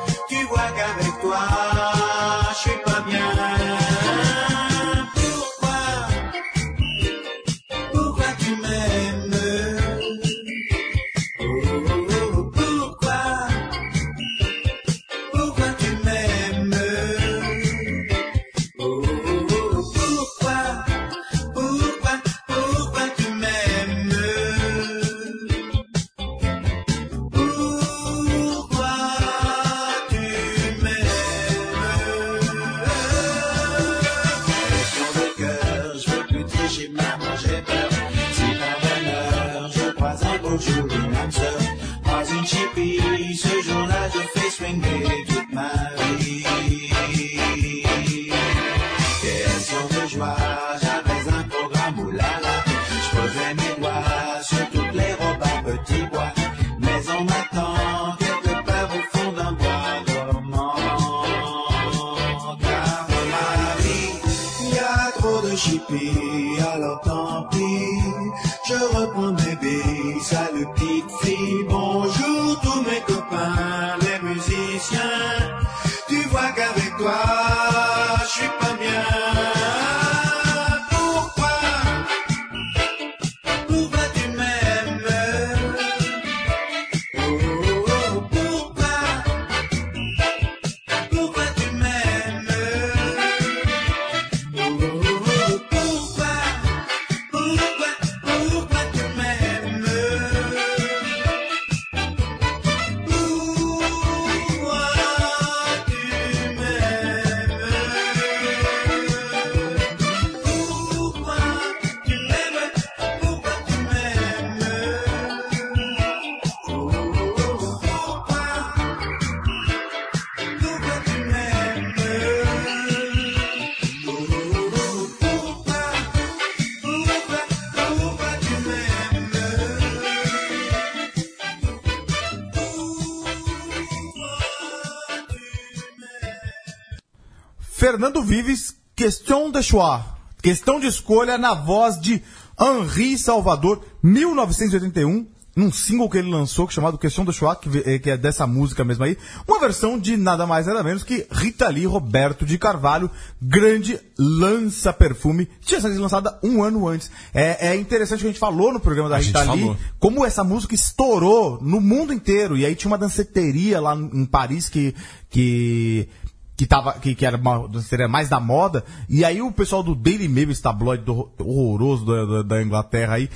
Fernando 137.86 138.20
Vives, 138.20 138.74
Question 138.96 139.48
de 139.52 139.62
Choix. 139.62 140.02
Questão 140.42 140.80
de 140.80 140.88
escolha 140.88 141.38
na 141.38 141.54
voz 141.54 142.00
de 142.00 142.20
Henri 142.60 143.16
Salvador, 143.16 143.80
1981, 144.02 145.24
num 145.54 145.70
single 145.72 146.10
que 146.10 146.18
ele 146.18 146.28
lançou, 146.28 146.68
chamado 146.68 146.98
Question 146.98 147.24
de 147.24 147.32
Choix, 147.32 147.56
que, 147.60 147.68
ve- 147.68 148.00
que 148.00 148.10
é 148.10 148.16
dessa 148.16 148.44
música 148.44 148.84
mesmo 148.84 149.04
aí. 149.04 149.16
Uma 149.46 149.60
versão 149.60 149.96
de 150.00 150.16
nada 150.16 150.46
mais 150.48 150.66
nada 150.66 150.82
menos 150.82 151.04
que 151.04 151.28
Rita 151.30 151.68
Lee 151.68 151.86
Roberto 151.86 152.44
de 152.44 152.58
Carvalho, 152.58 153.08
grande 153.40 154.00
lança-perfume. 154.18 155.48
Tinha 155.60 155.80
sido 155.80 156.00
lançada 156.00 156.40
um 156.42 156.64
ano 156.64 156.88
antes. 156.88 157.08
É, 157.32 157.68
é 157.68 157.76
interessante 157.76 158.18
que 158.18 158.26
a 158.26 158.30
gente 158.30 158.40
falou 158.40 158.72
no 158.72 158.80
programa 158.80 159.08
da 159.08 159.16
A 159.16 159.20
Rita 159.20 159.38
Lee, 159.42 159.60
falou. 159.60 159.76
como 160.00 160.26
essa 160.26 160.42
música 160.42 160.74
estourou 160.74 161.60
no 161.62 161.80
mundo 161.80 162.12
inteiro. 162.12 162.56
E 162.56 162.66
aí 162.66 162.74
tinha 162.74 162.90
uma 162.90 162.98
danceteria 162.98 163.80
lá 163.80 163.94
em 163.94 164.24
Paris 164.26 164.68
que. 164.68 164.92
que 165.30 166.08
que, 166.56 166.66
tava, 166.66 166.94
que, 166.94 167.14
que 167.14 167.26
era 167.26 167.36
uma 167.36 167.68
danceteria 167.68 168.08
mais 168.08 168.28
da 168.28 168.40
moda, 168.40 168.82
e 169.08 169.24
aí 169.24 169.42
o 169.42 169.52
pessoal 169.52 169.82
do 169.82 169.94
Daily 169.94 170.26
Mail, 170.28 170.50
esse 170.50 170.62
tabloide 170.62 171.04
do- 171.04 171.30
horroroso 171.38 172.06
da, 172.06 172.42
da- 172.42 172.62
Inglaterra 172.62 173.14
aí, 173.14 173.28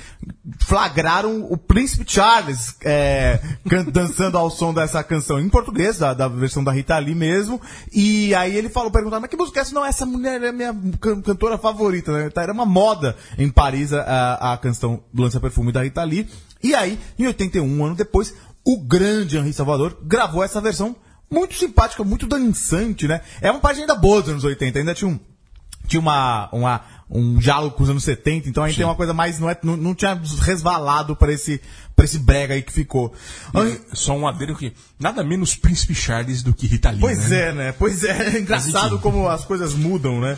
flagraram 0.59 1.45
o 1.49 1.57
Príncipe 1.57 2.03
Charles 2.07 2.75
é, 2.83 3.39
dançando 3.91 4.37
ao 4.37 4.49
som 4.49 4.73
dessa 4.73 5.03
canção 5.03 5.39
em 5.39 5.49
português, 5.49 5.97
da, 5.99 6.13
da 6.13 6.27
versão 6.27 6.63
da 6.63 6.71
Rita 6.71 6.97
Lee 6.97 7.15
mesmo, 7.15 7.61
e 7.93 8.33
aí 8.35 8.55
ele 8.55 8.69
falou, 8.69 8.89
perguntaram, 8.91 9.21
mas 9.21 9.29
que 9.29 9.37
música 9.37 9.59
é 9.59 9.61
essa? 9.61 9.73
Não, 9.73 9.85
essa 9.85 10.05
mulher 10.05 10.41
é 10.41 10.49
a 10.49 10.53
minha 10.53 10.73
can- 10.99 11.21
cantora 11.21 11.57
favorita, 11.57 12.11
né? 12.11 12.29
Tá, 12.29 12.41
Era 12.43 12.53
uma 12.53 12.65
moda 12.65 13.15
em 13.37 13.49
Paris 13.49 13.93
a, 13.93 14.53
a, 14.53 14.57
canção 14.57 15.03
Lança 15.13 15.39
Perfume 15.39 15.71
da 15.71 15.83
Rita 15.83 16.03
Lee, 16.03 16.27
e 16.63 16.73
aí, 16.75 16.99
em 17.17 17.27
81, 17.27 17.63
um 17.65 17.85
ano 17.85 17.95
depois, 17.95 18.33
o 18.65 18.79
grande 18.79 19.37
Henri 19.37 19.53
Salvador 19.53 19.97
gravou 20.03 20.43
essa 20.43 20.61
versão 20.61 20.95
muito 21.31 21.55
simpática, 21.55 22.03
muito 22.03 22.27
dançante, 22.27 23.07
né? 23.07 23.21
É 23.41 23.49
uma 23.49 23.59
página 23.61 23.83
ainda 23.83 23.95
boa 23.95 24.21
dos 24.21 24.29
anos 24.31 24.43
80, 24.43 24.77
ainda 24.79 24.93
tinha 24.93 25.09
um, 25.09 25.19
tinha 25.87 25.99
uma, 25.99 26.49
uma, 26.51 26.81
um 27.09 27.37
diálogo 27.37 27.75
com 27.75 27.83
os 27.83 27.89
anos 27.89 28.03
70, 28.03 28.47
então 28.49 28.63
a 28.63 28.67
gente 28.67 28.77
tem 28.77 28.85
uma 28.85 28.95
coisa 28.95 29.13
mais. 29.13 29.39
Não, 29.39 29.49
é, 29.49 29.57
não, 29.63 29.75
não 29.77 29.95
tinha 29.95 30.19
resvalado 30.41 31.15
para 31.15 31.33
esse, 31.33 31.59
pra 31.95 32.05
esse 32.05 32.19
brega 32.19 32.53
aí 32.53 32.61
que 32.61 32.71
ficou. 32.71 33.13
Henri- 33.55 33.81
Só 33.93 34.13
um 34.15 34.27
adendo 34.27 34.55
que 34.55 34.73
nada 34.99 35.23
menos 35.23 35.55
Príncipe 35.55 35.95
Charles 35.95 36.43
do 36.43 36.53
que 36.53 36.67
Rita 36.67 36.91
Lee, 36.91 36.99
Pois 36.99 37.29
né? 37.29 37.39
é, 37.49 37.53
né? 37.53 37.71
Pois 37.71 38.03
é, 38.03 38.35
é 38.35 38.39
engraçado 38.39 38.99
como 39.01 39.27
as 39.27 39.43
coisas 39.45 39.73
mudam, 39.73 40.19
né? 40.21 40.37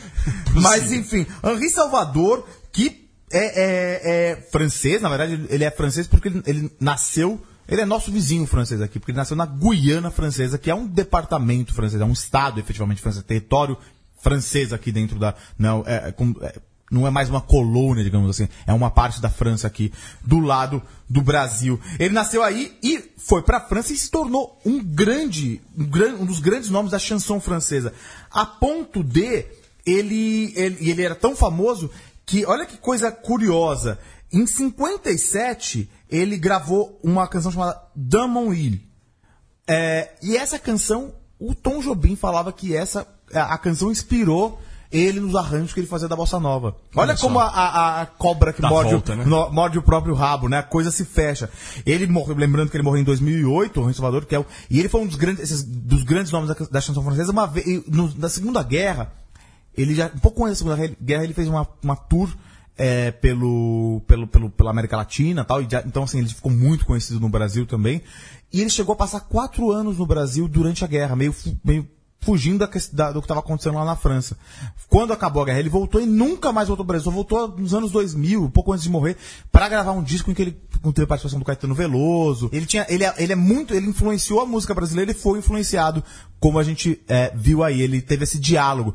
Mas 0.54 0.92
enfim, 0.92 1.26
Henri 1.44 1.70
Salvador, 1.70 2.48
que 2.72 3.08
é, 3.32 3.40
é- 3.46 4.32
é 4.32 4.36
francês, 4.52 5.02
na 5.02 5.10
verdade 5.10 5.34
ele- 5.34 5.48
ele 5.50 5.64
é 5.64 5.72
francês 5.72 6.08
porque 6.08 6.28
ele, 6.28 6.42
ele 6.46 6.72
nasceu. 6.80 7.42
Ele 7.68 7.82
é 7.82 7.86
nosso 7.86 8.12
vizinho 8.12 8.46
francês 8.46 8.82
aqui, 8.82 9.00
porque 9.00 9.12
ele 9.12 9.18
nasceu 9.18 9.36
na 9.38 9.46
Guiana 9.46 10.12
Francesa, 10.12 10.58
que 10.58 10.70
é 10.70 10.76
um 10.76 10.86
departamento 10.86 11.74
francês, 11.74 12.02
é 12.02 12.06
um 12.06 12.12
estado 12.12 12.60
efetivamente 12.60 13.02
francês, 13.02 13.24
território 13.24 13.78
francês 14.22 14.72
aqui 14.74 14.92
dentro 14.92 15.18
da. 15.20 15.34
Não 15.58 15.84
é, 15.86 16.10
é 16.10 16.12
com- 16.12 16.34
é- 16.42 16.56
não 16.92 17.08
é 17.08 17.10
mais 17.10 17.28
uma 17.30 17.42
colônia, 17.42 18.04
digamos 18.04 18.30
assim, 18.30 18.48
é 18.68 18.74
uma 18.74 18.92
parte 18.92 19.20
da 19.20 19.30
França 19.30 19.66
aqui, 19.66 19.92
do 20.24 20.40
lado 20.40 20.82
do 21.10 21.22
Brasil. 21.22 21.80
Ele 21.98 22.14
nasceu 22.14 22.44
aí 22.44 22.78
e 22.84 23.12
foi 23.18 23.42
pra 23.42 23.60
França 23.60 23.94
e 23.94 23.98
se 23.98 24.12
tornou 24.12 24.60
um 24.64 24.84
grande, 24.84 25.60
um, 25.76 25.86
gran- 25.86 26.16
um 26.16 26.26
dos 26.26 26.40
grandes 26.40 26.70
nomes 26.70 26.92
da 26.92 27.00
chanson 27.00 27.40
francesa. 27.40 27.94
A 28.30 28.46
ponto 28.46 29.04
de 29.04 29.46
ele, 29.86 30.54
ele, 30.56 30.90
ele 30.90 31.02
era 31.02 31.16
tão 31.16 31.36
famoso 31.36 31.90
que, 32.26 32.46
olha 32.46 32.66
que 32.66 32.78
coisa 32.78 33.12
curiosa, 33.12 33.98
em 34.34 34.46
57 34.48 35.90
ele 36.10 36.38
gravou 36.38 37.00
uma 37.04 37.28
canção 37.28 37.52
chamada 37.52 37.80
Damonville. 37.96 38.88
É, 39.68 40.12
e 40.22 40.36
essa 40.36 40.60
canção, 40.60 41.14
o 41.40 41.56
Tom 41.56 41.80
Jobim 41.82 42.16
falava 42.16 42.52
que 42.52 42.76
essa 42.76 43.08
a, 43.34 43.54
a 43.54 43.58
canção 43.58 43.92
inspirou 43.92 44.60
ele 44.92 45.20
nos 45.20 45.34
arranjos 45.36 45.74
que 45.74 45.80
ele 45.80 45.88
fazia 45.88 46.08
da 46.08 46.16
bossa 46.16 46.40
nova. 46.40 46.76
Olha, 46.96 47.16
como 47.18 47.40
a, 47.40 47.46
a- 47.48 48.02
a 48.02 48.06
cobra 48.06 48.54
que 48.54 48.62
morde, 48.62 48.92
volta, 48.92 49.14
o, 49.14 49.16
né? 49.16 49.26
no- 49.26 49.50
morde 49.50 49.80
o 49.80 49.82
próprio 49.82 50.14
rabo, 50.14 50.48
né? 50.48 50.60
A 50.60 50.64
coisa 50.64 50.92
se 50.92 51.04
fecha. 51.04 51.50
Ele 51.84 52.06
morreu, 52.06 52.36
lembrando 52.36 52.70
que 52.70 52.78
ele 52.78 52.84
morreu 52.84 53.02
em 53.02 53.04
2008, 53.04 53.80
o 53.80 53.84
Rui 53.86 53.94
Salvador, 53.94 54.26
que 54.26 54.36
é 54.36 54.40
o, 54.40 54.46
e 54.70 54.78
ele 54.80 54.88
foi 54.90 55.02
um 55.02 55.08
dos 55.08 55.16
grandes, 55.16 55.42
esses- 55.46 55.64
dos 55.64 56.04
grandes 56.04 56.32
nomes 56.32 56.50
da, 56.50 56.66
da 56.70 56.80
chanson 56.82 57.02
francesa. 57.02 57.32
Uma 57.32 57.48
vez, 57.48 57.66
no- 57.88 58.14
na 58.18 58.30
Segunda 58.30 58.62
Guerra, 58.62 59.12
ele 59.76 59.96
já 59.96 60.12
um 60.14 60.20
pouco 60.20 60.46
antes 60.46 60.62
da 60.62 60.76
Segunda 60.76 60.96
Guerra 61.02 61.24
ele 61.24 61.34
fez 61.34 61.48
uma, 61.48 61.68
uma 61.84 61.96
tour 61.96 62.30
é, 62.78 63.12
pelo, 63.12 64.02
pelo, 64.08 64.28
pelo, 64.28 64.50
pela 64.50 64.72
América 64.72 64.98
Latina 64.98 65.44
tal, 65.46 65.62
e 65.62 65.68
então 65.86 66.04
assim, 66.04 66.20
ele 66.20 66.30
ficou 66.30 66.52
muito 66.52 66.86
conhecido 66.86 67.20
no 67.20 67.30
Brasil 67.30 67.66
também. 67.66 68.02
E 68.52 68.62
ele 68.62 68.70
chegou 68.70 68.94
a 68.94 68.96
passar 68.96 69.22
quatro 69.22 69.72
anos 69.72 69.98
no 69.98 70.06
Brasil 70.06 70.48
durante 70.48 70.84
a 70.84 70.88
guerra, 70.88 71.16
meio, 71.16 71.36
meio 71.64 71.88
fugindo 72.22 72.60
da, 72.60 72.70
da- 72.94 73.12
do 73.12 73.20
que 73.20 73.26
estava 73.26 73.40
acontecendo 73.42 73.76
lá 73.76 73.84
na 73.84 73.96
França. 73.96 74.38
Quando 74.88 75.12
acabou 75.12 75.42
a 75.42 75.46
guerra, 75.46 75.60
ele 75.60 75.70
voltou 75.70 76.00
e 76.00 76.06
nunca 76.06 76.54
mais 76.54 76.68
voltou 76.68 76.86
para 76.86 76.92
o 76.92 76.94
Brasil. 76.94 77.06
Só 77.06 77.12
voltou 77.12 77.48
nos 77.60 77.74
anos 77.74 77.92
2000, 77.92 78.50
pouco 78.52 78.72
antes 78.72 78.84
de 78.84 78.90
morrer, 78.90 79.18
para 79.52 79.68
gravar 79.68 79.92
um 79.92 80.04
disco 80.04 80.30
em 80.32 80.34
que 80.34 80.42
ele 80.42 80.58
teve 80.94 81.06
participação 81.08 81.40
do 81.40 81.44
Caetano 81.46 81.74
Veloso. 81.76 82.50
Ele 82.54 82.66
tinha, 82.66 82.86
ele, 82.90 83.04
é- 83.04 83.14
ele 83.18 83.34
é 83.34 83.36
muito, 83.36 83.74
ele 83.74 83.88
influenciou 83.88 84.40
a 84.40 84.46
música 84.46 84.74
brasileira 84.74 85.12
e 85.12 85.16
foi 85.16 85.40
influenciado, 85.40 86.04
como 86.40 86.60
a 86.60 86.64
gente 86.64 87.02
é, 87.08 87.32
viu 87.36 87.64
aí. 87.64 87.82
Ele 87.82 88.02
teve 88.02 88.24
esse 88.24 88.40
diálogo. 88.40 88.94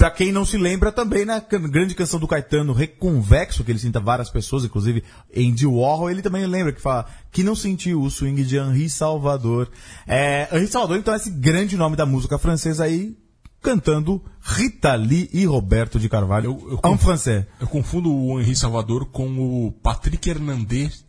Pra 0.00 0.10
quem 0.10 0.32
não 0.32 0.46
se 0.46 0.56
lembra 0.56 0.90
também, 0.90 1.26
na 1.26 1.42
can- 1.42 1.60
grande 1.68 1.94
canção 1.94 2.18
do 2.18 2.26
Caetano, 2.26 2.72
Reconvexo, 2.72 3.62
que 3.62 3.70
ele 3.70 3.78
cita 3.78 4.00
várias 4.00 4.30
pessoas, 4.30 4.64
inclusive 4.64 5.04
Andy 5.36 5.66
Warhol, 5.66 6.10
ele 6.10 6.22
também 6.22 6.46
lembra 6.46 6.72
que 6.72 6.80
fala 6.80 7.04
que 7.30 7.42
não 7.44 7.54
sentiu 7.54 8.00
o 8.00 8.10
swing 8.10 8.42
de 8.42 8.56
Henri 8.56 8.88
Salvador. 8.88 9.70
É, 10.06 10.48
Henri 10.52 10.66
Salvador, 10.68 10.96
então, 10.96 11.12
é 11.12 11.18
esse 11.18 11.30
grande 11.30 11.76
nome 11.76 11.96
da 11.96 12.06
música 12.06 12.38
francesa 12.38 12.84
aí, 12.84 13.14
cantando 13.60 14.22
Rita 14.42 14.94
Lee 14.94 15.28
e 15.34 15.44
Roberto 15.44 16.00
de 16.00 16.08
Carvalho, 16.08 16.46
Eu- 16.46 16.68
eu 16.70 16.74
en 16.78 16.80
conf- 16.80 17.02
français. 17.02 17.44
Eu 17.60 17.66
confundo 17.66 18.10
o 18.10 18.40
Henri 18.40 18.56
Salvador 18.56 19.04
com 19.10 19.28
o 19.66 19.70
Patrick 19.82 20.30
Hernandez, 20.30 21.04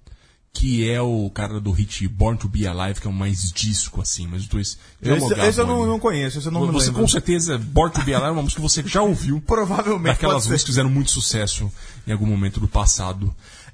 que 0.53 0.89
é 0.89 1.01
o 1.01 1.29
cara 1.29 1.59
do 1.59 1.71
hit 1.71 2.07
Born 2.07 2.37
to 2.37 2.47
Be 2.47 2.67
Alive, 2.67 2.99
que 2.99 3.07
é 3.07 3.09
um 3.09 3.13
mais 3.13 3.51
disco, 3.51 4.01
assim, 4.01 4.27
mas 4.27 4.41
os 4.41 4.47
dois 4.47 4.77
Esse, 5.01 5.33
esse 5.39 5.61
eu 5.61 5.65
não, 5.65 5.85
não 5.85 5.99
conheço, 5.99 6.37
esse 6.37 6.47
eu 6.47 6.51
não 6.51 6.71
Você 6.71 6.87
lembro. 6.87 7.01
com 7.01 7.07
certeza, 7.07 7.57
Born 7.57 7.93
to 7.93 8.01
Be 8.03 8.13
Alive 8.13 8.29
é 8.29 8.31
uma 8.31 8.41
música 8.41 8.61
que 8.61 8.67
você 8.67 8.83
já 8.85 9.01
ouviu. 9.01 9.41
Provavelmente 9.47 10.19
ser. 10.19 10.27
músicas 10.27 10.61
que 10.61 10.67
fizeram 10.67 10.89
muito 10.89 11.11
sucesso 11.11 11.71
em 12.05 12.11
algum 12.11 12.25
momento 12.25 12.59
do 12.59 12.67
passado. 12.67 13.33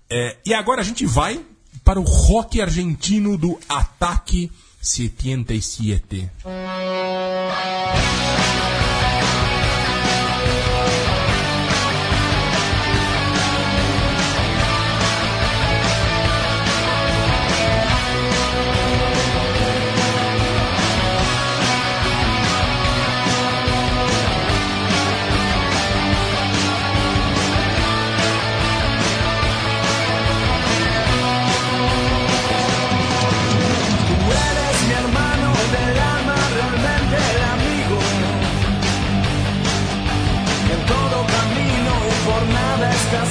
É, 0.09 0.37
e 0.45 0.53
agora 0.53 0.81
a 0.81 0.83
gente 0.83 1.05
vai 1.05 1.43
para 1.83 1.99
o 1.99 2.03
rock 2.03 2.61
argentino 2.61 3.37
do 3.37 3.59
Ataque 3.67 4.51
77. 4.81 6.29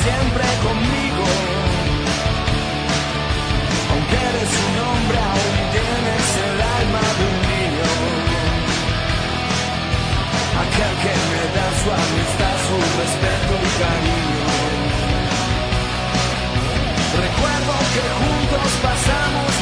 Siempre 0.07 0.47
conmigo. 0.67 1.25
Aunque 3.91 4.17
eres 4.31 4.53
un 4.67 4.75
hombre, 4.87 5.19
aún 5.31 5.59
tienes 5.75 6.27
el 6.47 6.59
alma 6.79 7.03
de 7.19 7.25
un 7.33 7.39
niño. 7.51 7.91
Aquel 10.63 10.95
que 11.03 11.15
me 11.31 11.43
da 11.57 11.67
su 11.81 11.89
amistad, 12.05 12.57
su 12.67 12.77
respeto 13.01 13.53
y 13.67 13.73
cariño. 13.83 14.47
Recuerdo 17.25 17.75
que 17.95 18.05
juntos 18.21 18.71
pasamos 18.87 19.56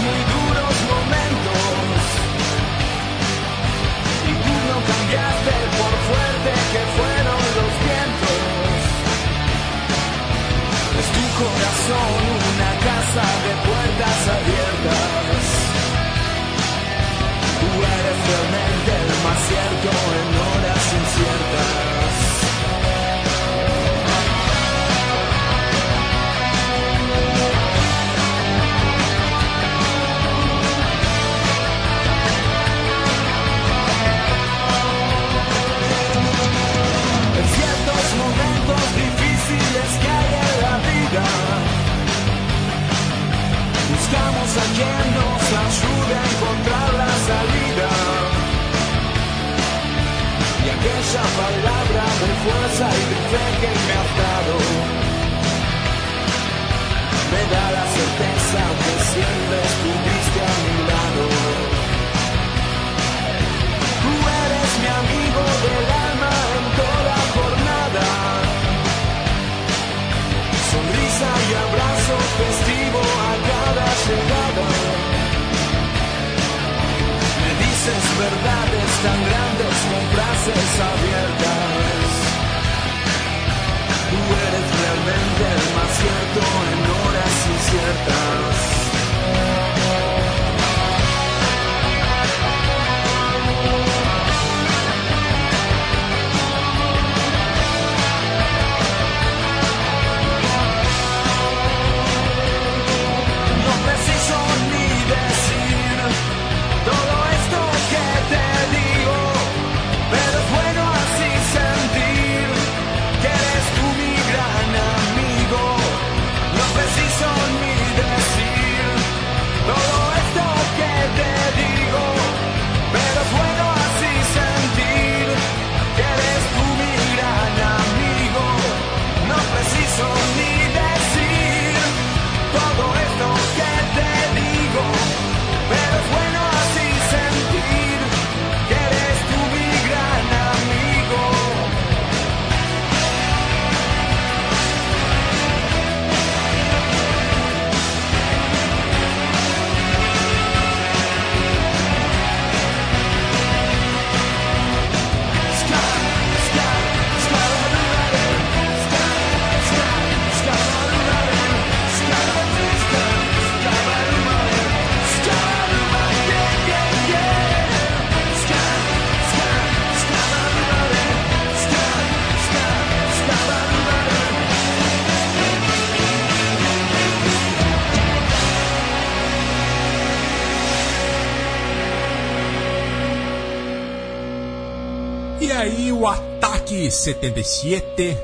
Ataque 186.85 186.91
77, 186.91 188.17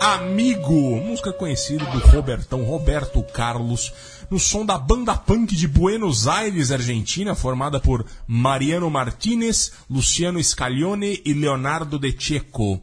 Amigo, 0.00 0.96
música 1.00 1.30
conhecida 1.32 1.84
do 1.86 1.98
Robertão 1.98 2.62
Roberto 2.64 3.22
Carlos, 3.22 3.92
no 4.30 4.38
som 4.38 4.64
da 4.64 4.78
banda 4.78 5.14
punk 5.14 5.54
de 5.54 5.68
Buenos 5.68 6.26
Aires, 6.26 6.70
Argentina, 6.70 7.34
formada 7.34 7.78
por 7.80 8.06
Mariano 8.26 8.88
Martinez, 8.88 9.72
Luciano 9.90 10.42
Scaglione 10.42 11.20
e 11.24 11.34
Leonardo 11.34 11.98
De 11.98 12.14
Checo. 12.18 12.80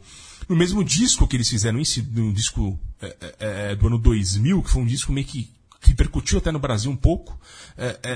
No 0.47 0.55
mesmo 0.55 0.83
disco 0.83 1.27
que 1.27 1.37
eles 1.37 1.49
fizeram 1.49 1.79
isso, 1.79 2.05
no 2.11 2.31
disco 2.31 2.77
é, 3.01 3.07
é, 3.21 3.35
é, 3.71 3.75
do 3.75 3.87
ano 3.87 3.97
2000, 3.97 4.61
que 4.61 4.69
foi 4.69 4.81
um 4.83 4.85
disco 4.85 5.11
meio 5.11 5.25
que 5.25 5.49
que 5.81 5.89
repercutiu 5.91 6.39
até 6.39 6.51
no 6.51 6.57
Brasil 6.57 6.89
um 6.89 6.95
pouco, 6.95 7.39
é, 7.77 7.99
é, 8.01 8.11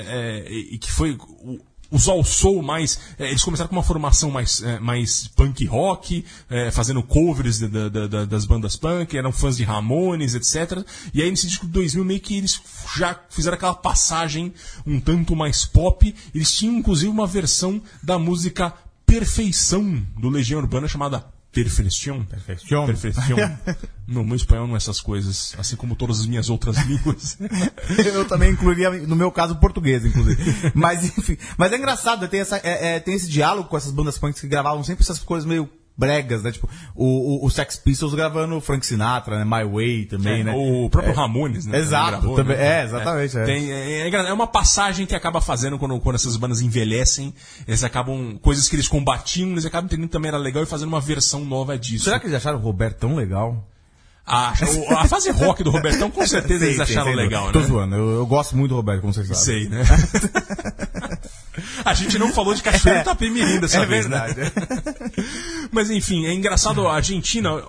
é, 0.48 0.52
e 0.52 0.78
que 0.80 0.92
foi 0.92 1.12
o- 1.14 1.60
usar 1.92 2.14
o 2.14 2.24
soul 2.24 2.62
mais. 2.62 3.00
é, 3.18 3.30
eles 3.30 3.44
começaram 3.44 3.68
com 3.70 3.76
uma 3.76 3.84
formação 3.84 4.30
mais, 4.30 4.62
é, 4.62 4.80
mais 4.80 5.28
punk 5.30 5.66
rock, 5.66 6.24
é, 6.50 6.70
fazendo 6.72 7.02
covers 7.02 7.60
da- 7.60 7.90
da- 7.90 8.08
da- 8.08 8.26
das 8.26 8.46
bandas 8.46 8.76
punk, 8.76 9.18
eram 9.18 9.32
fãs 9.32 9.58
de 9.58 9.64
Ramones, 9.64 10.36
etc. 10.36 10.84
E 11.14 11.22
aí 11.22 11.30
nesse 11.30 11.48
disco 11.48 11.66
de 11.66 11.72
2000 11.74 12.06
meio 12.06 12.20
que 12.20 12.38
eles 12.38 12.62
já 12.96 13.18
fizeram 13.30 13.56
aquela 13.56 13.74
passagem 13.76 14.54
um 14.86 15.00
tanto 15.00 15.36
mais 15.36 15.66
pop. 15.66 16.14
Eles 16.34 16.52
tinham 16.52 16.76
inclusive 16.76 17.10
uma 17.12 17.26
versão 17.28 17.82
da 18.04 18.20
música 18.20 18.74
Perfeição 19.06 20.06
do 20.20 20.30
Legião 20.30 20.60
Urbana 20.60 20.88
chamada 20.88 21.26
Perfeição. 21.52 22.24
Perfeição. 22.26 22.86
Perfeição. 22.86 23.38
Meu, 24.10 24.24
meu 24.24 24.36
espanhol 24.36 24.66
não 24.66 24.74
é 24.74 24.78
essas 24.78 25.00
coisas, 25.00 25.54
assim 25.56 25.76
como 25.76 25.96
todas 25.96 26.20
as 26.22 26.26
minhas 26.26 26.50
outras 26.50 26.78
línguas. 26.88 27.38
Eu 28.12 28.26
também 28.26 28.52
incluiria, 28.52 28.90
no 28.90 29.16
meu 29.16 29.32
caso, 29.32 29.56
português, 29.58 30.04
inclusive. 30.04 30.72
Mas, 30.74 31.04
enfim. 31.16 31.38
Mas 31.56 31.72
é 31.72 31.78
engraçado, 31.78 32.28
tem, 32.28 32.40
essa, 32.40 32.58
é- 32.58 32.96
é, 32.96 33.00
tem 33.00 33.14
esse 33.14 33.30
diálogo 33.30 33.70
com 33.70 33.78
essas 33.78 33.92
bandas 33.92 34.18
punks 34.18 34.42
que 34.42 34.48
gravavam 34.48 34.84
sempre 34.84 35.04
essas 35.04 35.20
coisas 35.20 35.48
meio 35.48 35.70
bregas, 36.00 36.42
né? 36.42 36.52
Tipo, 36.54 36.70
o, 36.96 37.44
o, 37.44 37.46
o 37.46 37.50
Sex 37.52 37.76
Pistols 37.76 38.14
gravando 38.16 38.60
Frank 38.62 38.86
Sinatra, 38.86 39.38
né? 39.38 39.46
My 39.46 39.70
Way 39.70 40.06
também, 40.06 40.40
É, 40.40 40.44
né? 40.46 40.54
O 40.56 40.90
próprio 40.90 41.12
É. 41.12 41.16
Ramones, 41.16 41.66
né? 41.66 41.78
Exato, 41.78 42.12
gravou, 42.12 42.36
também- 42.38 42.56
né? 42.58 42.80
é, 42.80 42.84
exatamente, 42.86 43.38
é. 43.38 43.44
Tem- 43.44 43.72
é, 43.72 44.08
é 44.10 44.16
é 44.30 44.34
uma 44.34 44.48
passagem 44.48 45.06
que 45.06 45.14
acaba 45.14 45.42
fazendo 45.42 45.78
quando, 45.78 46.00
quando 46.00 46.16
essas 46.16 46.38
bandas 46.38 46.62
envelhecem, 46.62 47.34
eles 47.68 47.84
acabam. 47.84 48.38
Coisas 48.42 48.70
que 48.70 48.76
eles 48.76 48.88
combatiam, 48.88 49.50
eles 49.52 49.66
acabam 49.66 49.86
entendendo 49.88 50.10
também 50.10 50.30
era 50.30 50.38
legal 50.38 50.64
e 50.64 50.66
fazendo 50.66 50.88
uma 50.88 51.02
versão 51.02 51.44
nova 51.44 51.78
disso. 51.78 52.06
Será 52.06 52.20
que 52.20 52.26
eles 52.28 52.36
acharam 52.38 52.58
o 52.60 52.62
Roberto 52.62 53.00
tão 53.00 53.16
legal? 53.16 53.68
A, 54.32 54.54
a 55.00 55.08
fase 55.08 55.32
rock 55.32 55.64
do 55.64 55.72
Robertão, 55.72 56.12
com 56.12 56.26
certeza 56.28 56.64
eles 56.64 56.78
Sei, 56.78 56.86
sei, 56.86 56.96
acharam 56.96 57.14
sei, 57.14 57.24
legal, 57.24 57.52
Tô 57.52 57.60
né? 57.62 57.66
zoando, 57.66 57.96
eu, 57.96 58.10
eu 58.18 58.26
gosto 58.28 58.56
muito 58.56 58.70
do 58.70 58.76
Roberto, 58.76 59.02
como 59.02 59.12
vocês 59.12 59.28
sabem. 59.28 59.44
Sei, 59.44 59.70
né? 59.70 59.82
A 61.84 61.94
gente 61.94 62.18
não 62.20 62.32
falou 62.32 62.54
de 62.54 62.62
Cachoeiro 62.62 63.02
Itapemirim 63.02 63.58
dessa 63.60 63.80
É 63.82 63.86
vez, 63.86 64.08
verdade. 64.08 64.40
né? 64.40 64.52
Mas 65.72 65.90
enfim, 65.90 66.26
é 66.26 66.34
engraçado, 66.34 66.88
a 66.88 66.96
Argentina, 66.96 67.62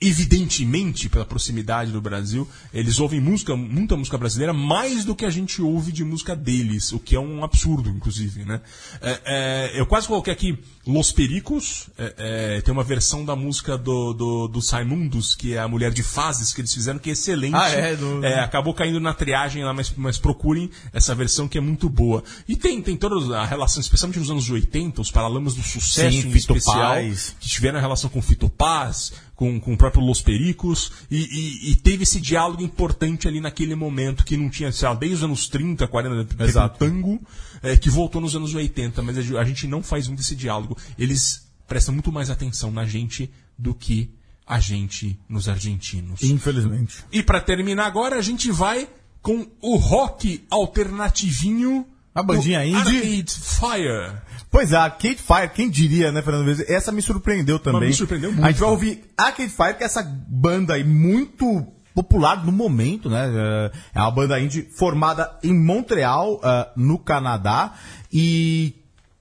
evidentemente, 0.00 1.08
pela 1.08 1.24
proximidade 1.24 1.90
do 1.92 2.00
Brasil, 2.00 2.48
eles 2.72 2.98
ouvem 3.00 3.20
música, 3.20 3.56
muita 3.56 3.96
música 3.96 4.18
brasileira, 4.18 4.52
mais 4.52 5.04
do 5.04 5.14
que 5.14 5.24
a 5.24 5.30
gente 5.30 5.62
ouve 5.62 5.92
de 5.92 6.04
música 6.04 6.34
deles, 6.36 6.92
o 6.92 6.98
que 6.98 7.14
é 7.16 7.20
um 7.20 7.42
absurdo, 7.44 7.88
inclusive, 7.90 8.44
né? 8.44 8.60
É, 9.00 9.20
é, 9.24 9.80
eu 9.80 9.86
quase 9.86 10.06
coloquei 10.06 10.32
aqui 10.32 10.58
Los 10.86 11.12
Pericos, 11.12 11.88
é, 11.98 12.14
é, 12.56 12.60
tem 12.60 12.72
uma 12.72 12.84
versão 12.84 13.24
da 13.24 13.34
música 13.34 13.76
do, 13.78 14.12
do, 14.12 14.48
do 14.48 14.62
Saimundos, 14.62 15.34
que 15.34 15.54
é 15.54 15.58
a 15.58 15.68
Mulher 15.68 15.92
de 15.92 16.02
Fases, 16.02 16.52
que 16.52 16.60
eles 16.60 16.72
fizeram, 16.72 16.98
que 16.98 17.10
é 17.10 17.12
excelente. 17.12 17.54
Ah, 17.56 17.68
é? 17.70 17.96
Do- 17.96 18.24
É, 18.24 18.40
acabou 18.40 18.74
caindo 18.74 19.00
na 19.00 19.14
triagem 19.14 19.64
lá, 19.64 19.72
mas, 19.72 19.92
mas 19.96 20.18
procurem 20.18 20.70
essa 20.92 21.14
versão 21.14 21.48
que 21.48 21.58
é 21.58 21.60
muito 21.60 21.88
boa. 21.88 22.22
E 22.48 22.54
tem, 22.56 22.80
tem 22.82 22.96
toda 22.96 23.38
a 23.38 23.44
relação, 23.46 23.80
especialmente 23.80 24.18
nos 24.18 24.30
anos 24.30 24.48
80, 24.50 25.00
os 25.00 25.10
paralamas 25.10 25.54
do 25.54 25.62
sucesso 25.62 26.22
Sim, 26.22 26.28
em 26.28 26.36
especial, 26.36 26.94
Paz. 26.94 27.34
que 27.40 27.48
tiveram 27.48 27.78
a 27.78 27.80
relação 27.80 28.08
com 28.10 28.20
Fito 28.22 28.48
Paz, 28.48 29.12
com, 29.36 29.60
com 29.60 29.74
o 29.74 29.76
próprio 29.76 30.02
Los 30.02 30.20
Pericos, 30.22 30.90
e, 31.10 31.18
e- 31.18 31.70
e 31.72 31.76
teve 31.76 32.02
esse 32.04 32.18
diálogo 32.20 32.62
importante 32.62 33.28
ali 33.28 33.38
naquele 33.40 33.74
momento 33.74 34.24
que 34.24 34.36
não 34.36 34.48
tinha, 34.50 34.72
sei 34.72 34.88
lá, 34.88 34.94
desde 34.94 35.18
os 35.18 35.22
anos 35.24 35.46
30, 35.46 35.86
40, 35.86 36.24
teve 36.24 36.44
Exato. 36.44 36.78
tango, 36.78 37.20
é, 37.62 37.76
que 37.76 37.90
voltou 37.90 38.20
nos 38.20 38.34
anos 38.34 38.54
80, 38.54 39.02
mas 39.02 39.18
a 39.18 39.22
ge- 39.22 39.36
a 39.36 39.44
gente 39.44 39.66
não 39.66 39.82
faz 39.82 40.08
muito 40.08 40.20
esse 40.22 40.34
diálogo. 40.34 40.76
Eles 40.98 41.46
prestam 41.68 41.92
muito 41.94 42.10
mais 42.10 42.30
atenção 42.30 42.70
na 42.70 42.86
gente 42.86 43.30
do 43.58 43.74
que 43.74 44.10
a 44.46 44.58
gente 44.58 45.18
nos 45.28 45.48
argentinos. 45.48 46.22
Infelizmente. 46.22 47.04
E 47.12 47.22
pra 47.22 47.40
terminar 47.40 47.84
agora, 47.86 48.16
a 48.16 48.22
gente 48.22 48.50
vai 48.50 48.88
com 49.20 49.46
o 49.60 49.76
rock 49.76 50.44
alternativinho. 50.50 51.86
A 52.14 52.22
bandinha 52.22 52.64
indie. 52.64 52.76
Arcade 52.78 53.26
Fire. 53.34 54.22
Pois 54.56 54.72
é, 54.72 54.76
Arcade 54.76 55.16
Fire, 55.16 55.50
quem 55.54 55.68
diria, 55.68 56.10
né, 56.10 56.22
Fernando 56.22 56.46
Vezes? 56.46 56.66
Essa 56.66 56.90
me 56.90 57.02
surpreendeu 57.02 57.58
também. 57.58 57.88
me 57.88 57.94
surpreendeu 57.94 58.32
muito, 58.32 58.42
A 58.42 58.50
gente 58.50 58.58
vai 58.58 58.70
ouvir 58.70 59.04
Arcade 59.14 59.50
Fire, 59.50 59.74
que 59.74 59.82
é 59.82 59.86
essa 59.86 60.02
banda 60.02 60.72
aí 60.72 60.82
muito 60.82 61.66
popular 61.94 62.42
no 62.42 62.50
momento, 62.50 63.10
né? 63.10 63.70
É 63.94 63.98
é 63.98 64.00
uma 64.00 64.10
banda 64.10 64.40
indie 64.40 64.62
formada 64.62 65.30
em 65.42 65.52
Montreal, 65.52 66.40
ah, 66.42 66.72
no 66.74 66.98
Canadá, 66.98 67.74
e 68.10 68.74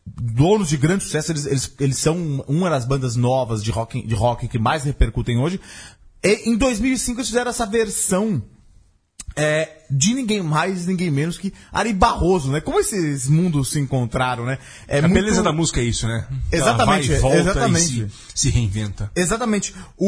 donos 0.06 0.70
de 0.70 0.78
grande 0.78 1.04
sucesso, 1.04 1.34
eles, 1.34 1.46
eles, 1.46 1.76
eles 1.82 1.98
são 1.98 2.46
uma 2.48 2.70
das 2.70 2.86
bandas 2.86 3.18
novas 3.18 3.62
de 3.62 3.72
rock, 3.72 4.08
de 4.08 4.16
rock 4.16 4.48
que 4.48 4.58
mais 4.58 4.86
repercutem 4.86 5.38
hoje. 5.38 5.60
E 6.24 6.50
em 6.50 6.56
2005 6.56 7.20
eles 7.20 7.28
fizeram 7.28 7.52
essa 7.52 7.66
versão 7.66 8.42
é, 9.36 9.70
de 9.90 10.14
ninguém 10.14 10.42
mais, 10.42 10.86
ninguém 10.88 11.12
menos 11.12 11.38
que 11.38 11.54
Ari 11.72 11.94
Barroso, 11.94 12.52
né? 12.52 12.62
Como 12.62 12.80
esses 12.80 13.28
mundos 13.28 13.70
se 13.72 13.80
encontraram, 13.80 14.46
né? 14.46 14.58
É 14.88 15.00
a 15.00 15.02
muito- 15.02 15.14
beleza 15.14 15.44
da 15.44 15.52
música 15.52 15.80
é 15.82 15.84
isso, 15.84 16.08
né? 16.08 16.28
Exatamente, 16.52 17.12
Ela 17.12 17.20
vai 17.22 17.32
volta 17.32 17.38
exatamente. 17.52 17.84
E 18.04 18.10
se, 18.10 18.12
se 18.34 18.50
reinventa. 18.50 19.12
Exatamente. 19.16 19.76
O, 19.98 20.08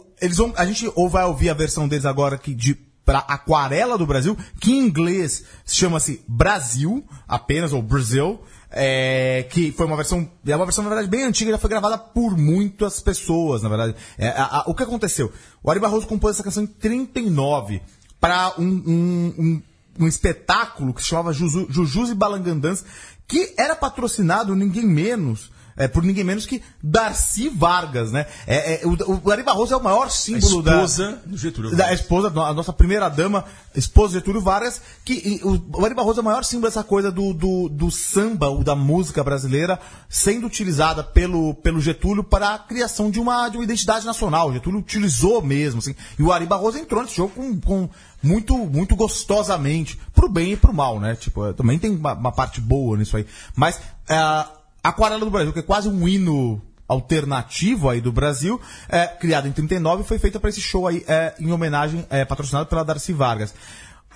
o, 0.00 0.06
eles 0.20 0.36
vão, 0.38 0.52
a 0.56 0.64
gente 0.66 0.90
ou 0.94 1.08
vai 1.08 1.24
ouvir 1.24 1.50
a 1.50 1.54
versão 1.54 1.86
deles 1.86 2.06
agora 2.06 2.38
que 2.38 2.54
de 2.54 2.74
para 3.04 3.20
Aquarela 3.20 3.96
do 3.96 4.06
Brasil, 4.06 4.36
que 4.60 4.70
em 4.72 4.80
inglês 4.80 5.42
chama-se 5.66 6.22
Brasil, 6.28 7.02
apenas, 7.26 7.72
ou 7.72 7.80
Brasil, 7.80 8.38
é, 8.70 9.46
que 9.48 9.72
foi 9.72 9.86
uma 9.86 9.96
versão, 9.96 10.30
é 10.46 10.54
uma 10.54 10.66
versão, 10.66 10.84
na 10.84 10.90
verdade, 10.90 11.08
bem 11.08 11.22
antiga, 11.24 11.52
já 11.52 11.56
foi 11.58 11.70
gravada 11.70 11.96
por 11.96 12.36
muitas 12.36 13.00
pessoas, 13.00 13.62
na 13.62 13.68
verdade. 13.70 13.94
É, 14.18 14.28
a- 14.28 14.58
a- 14.58 14.64
o 14.66 14.74
que 14.74 14.82
aconteceu? 14.82 15.32
O 15.62 15.70
Ari 15.70 15.80
Barroso 15.80 16.06
compôs 16.06 16.36
essa 16.36 16.42
canção 16.42 16.64
em 16.64 16.66
39 16.66 17.80
para 18.20 18.54
um, 18.58 18.64
um, 18.64 19.34
um, 19.38 19.62
um 20.00 20.08
espetáculo 20.08 20.92
que 20.92 21.02
se 21.02 21.08
chamava 21.08 21.32
Juju, 21.32 21.66
Jujus 21.70 22.10
e 22.10 22.14
Balangandãs, 22.14 22.84
que 23.26 23.54
era 23.58 23.76
patrocinado 23.76 24.54
ninguém 24.54 24.86
menos 24.86 25.50
é, 25.78 25.88
por 25.88 26.02
ninguém 26.02 26.24
menos 26.24 26.44
que 26.44 26.60
Darcy 26.82 27.48
Vargas, 27.48 28.12
né? 28.12 28.26
É, 28.46 28.82
é, 28.82 28.86
o, 28.86 28.96
o 29.24 29.30
Ari 29.30 29.42
Barroso 29.42 29.72
é 29.72 29.76
o 29.76 29.82
maior 29.82 30.10
símbolo 30.10 30.62
da. 30.62 30.72
esposa 30.72 31.22
do 31.24 31.38
Getúlio 31.38 31.70
Da 31.70 31.84
Vargas. 31.84 32.00
esposa, 32.00 32.28
a 32.28 32.52
nossa 32.52 32.72
primeira 32.72 33.08
dama, 33.08 33.44
esposa 33.74 34.08
de 34.08 34.18
Getúlio 34.18 34.40
Vargas, 34.40 34.82
que 35.04 35.40
o, 35.44 35.80
o 35.80 35.84
Ari 35.84 35.94
Barroso 35.94 36.18
é 36.18 36.22
o 36.22 36.24
maior 36.24 36.44
símbolo 36.44 36.68
dessa 36.68 36.82
coisa 36.82 37.10
do, 37.10 37.32
do, 37.32 37.68
do 37.68 37.90
samba, 37.90 38.48
ou 38.48 38.64
da 38.64 38.74
música 38.74 39.22
brasileira, 39.22 39.78
sendo 40.08 40.46
utilizada 40.46 41.04
pelo, 41.04 41.54
pelo 41.54 41.80
Getúlio 41.80 42.24
para 42.24 42.54
a 42.54 42.58
criação 42.58 43.10
de 43.10 43.20
uma, 43.20 43.48
de 43.48 43.56
uma 43.56 43.64
identidade 43.64 44.04
nacional. 44.04 44.50
O 44.50 44.52
Getúlio 44.52 44.80
utilizou 44.80 45.40
mesmo, 45.40 45.78
assim. 45.78 45.94
E 46.18 46.22
o 46.22 46.32
Ari 46.32 46.46
Barroso 46.46 46.78
entrou 46.78 47.02
nesse 47.02 47.16
jogo 47.16 47.34
com, 47.34 47.60
com 47.60 47.88
muito, 48.22 48.56
muito 48.56 48.96
gostosamente, 48.96 49.98
pro 50.12 50.28
bem 50.28 50.52
e 50.52 50.56
pro 50.56 50.74
mal, 50.74 50.98
né? 50.98 51.14
Tipo, 51.14 51.46
é, 51.46 51.52
também 51.52 51.78
tem 51.78 51.90
uma, 51.94 52.14
uma 52.14 52.32
parte 52.32 52.60
boa 52.60 52.96
nisso 52.96 53.16
aí. 53.16 53.24
Mas, 53.54 53.80
é, 54.08 54.57
Aquarela 54.88 55.24
do 55.24 55.30
Brasil, 55.30 55.52
que 55.52 55.58
é 55.60 55.62
quase 55.62 55.88
um 55.88 56.06
hino 56.08 56.60
alternativo 56.86 57.88
aí 57.88 58.00
do 58.00 58.10
Brasil, 58.10 58.60
é, 58.88 59.06
criado 59.06 59.46
em 59.46 59.52
39, 59.52 60.04
foi 60.04 60.18
feita 60.18 60.40
para 60.40 60.48
esse 60.50 60.60
show 60.60 60.86
aí 60.86 61.04
é, 61.06 61.34
em 61.38 61.52
homenagem, 61.52 62.06
é, 62.08 62.24
patrocinado 62.24 62.66
pela 62.68 62.84
Darcy 62.84 63.12
Vargas. 63.12 63.54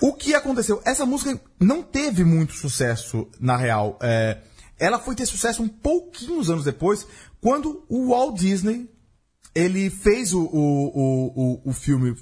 O 0.01 0.13
que 0.13 0.33
aconteceu? 0.33 0.81
Essa 0.85 1.05
música 1.05 1.39
não 1.59 1.83
teve 1.83 2.23
muito 2.23 2.53
sucesso, 2.53 3.27
na 3.39 3.55
real. 3.55 3.97
É, 4.01 4.39
ela 4.79 4.97
foi 4.99 5.13
ter 5.15 5.25
sucesso 5.27 5.61
um 5.61 5.67
pouquinhos 5.67 6.49
anos 6.49 6.63
depois, 6.65 7.05
quando 7.39 7.85
o 7.87 8.09
Walt 8.09 8.35
Disney 8.39 8.89
ele 9.53 9.89
fez 9.91 10.33
o, 10.33 10.41
o, 10.41 11.61
o, 11.63 11.69
o, 11.69 11.73
filme 11.73 12.15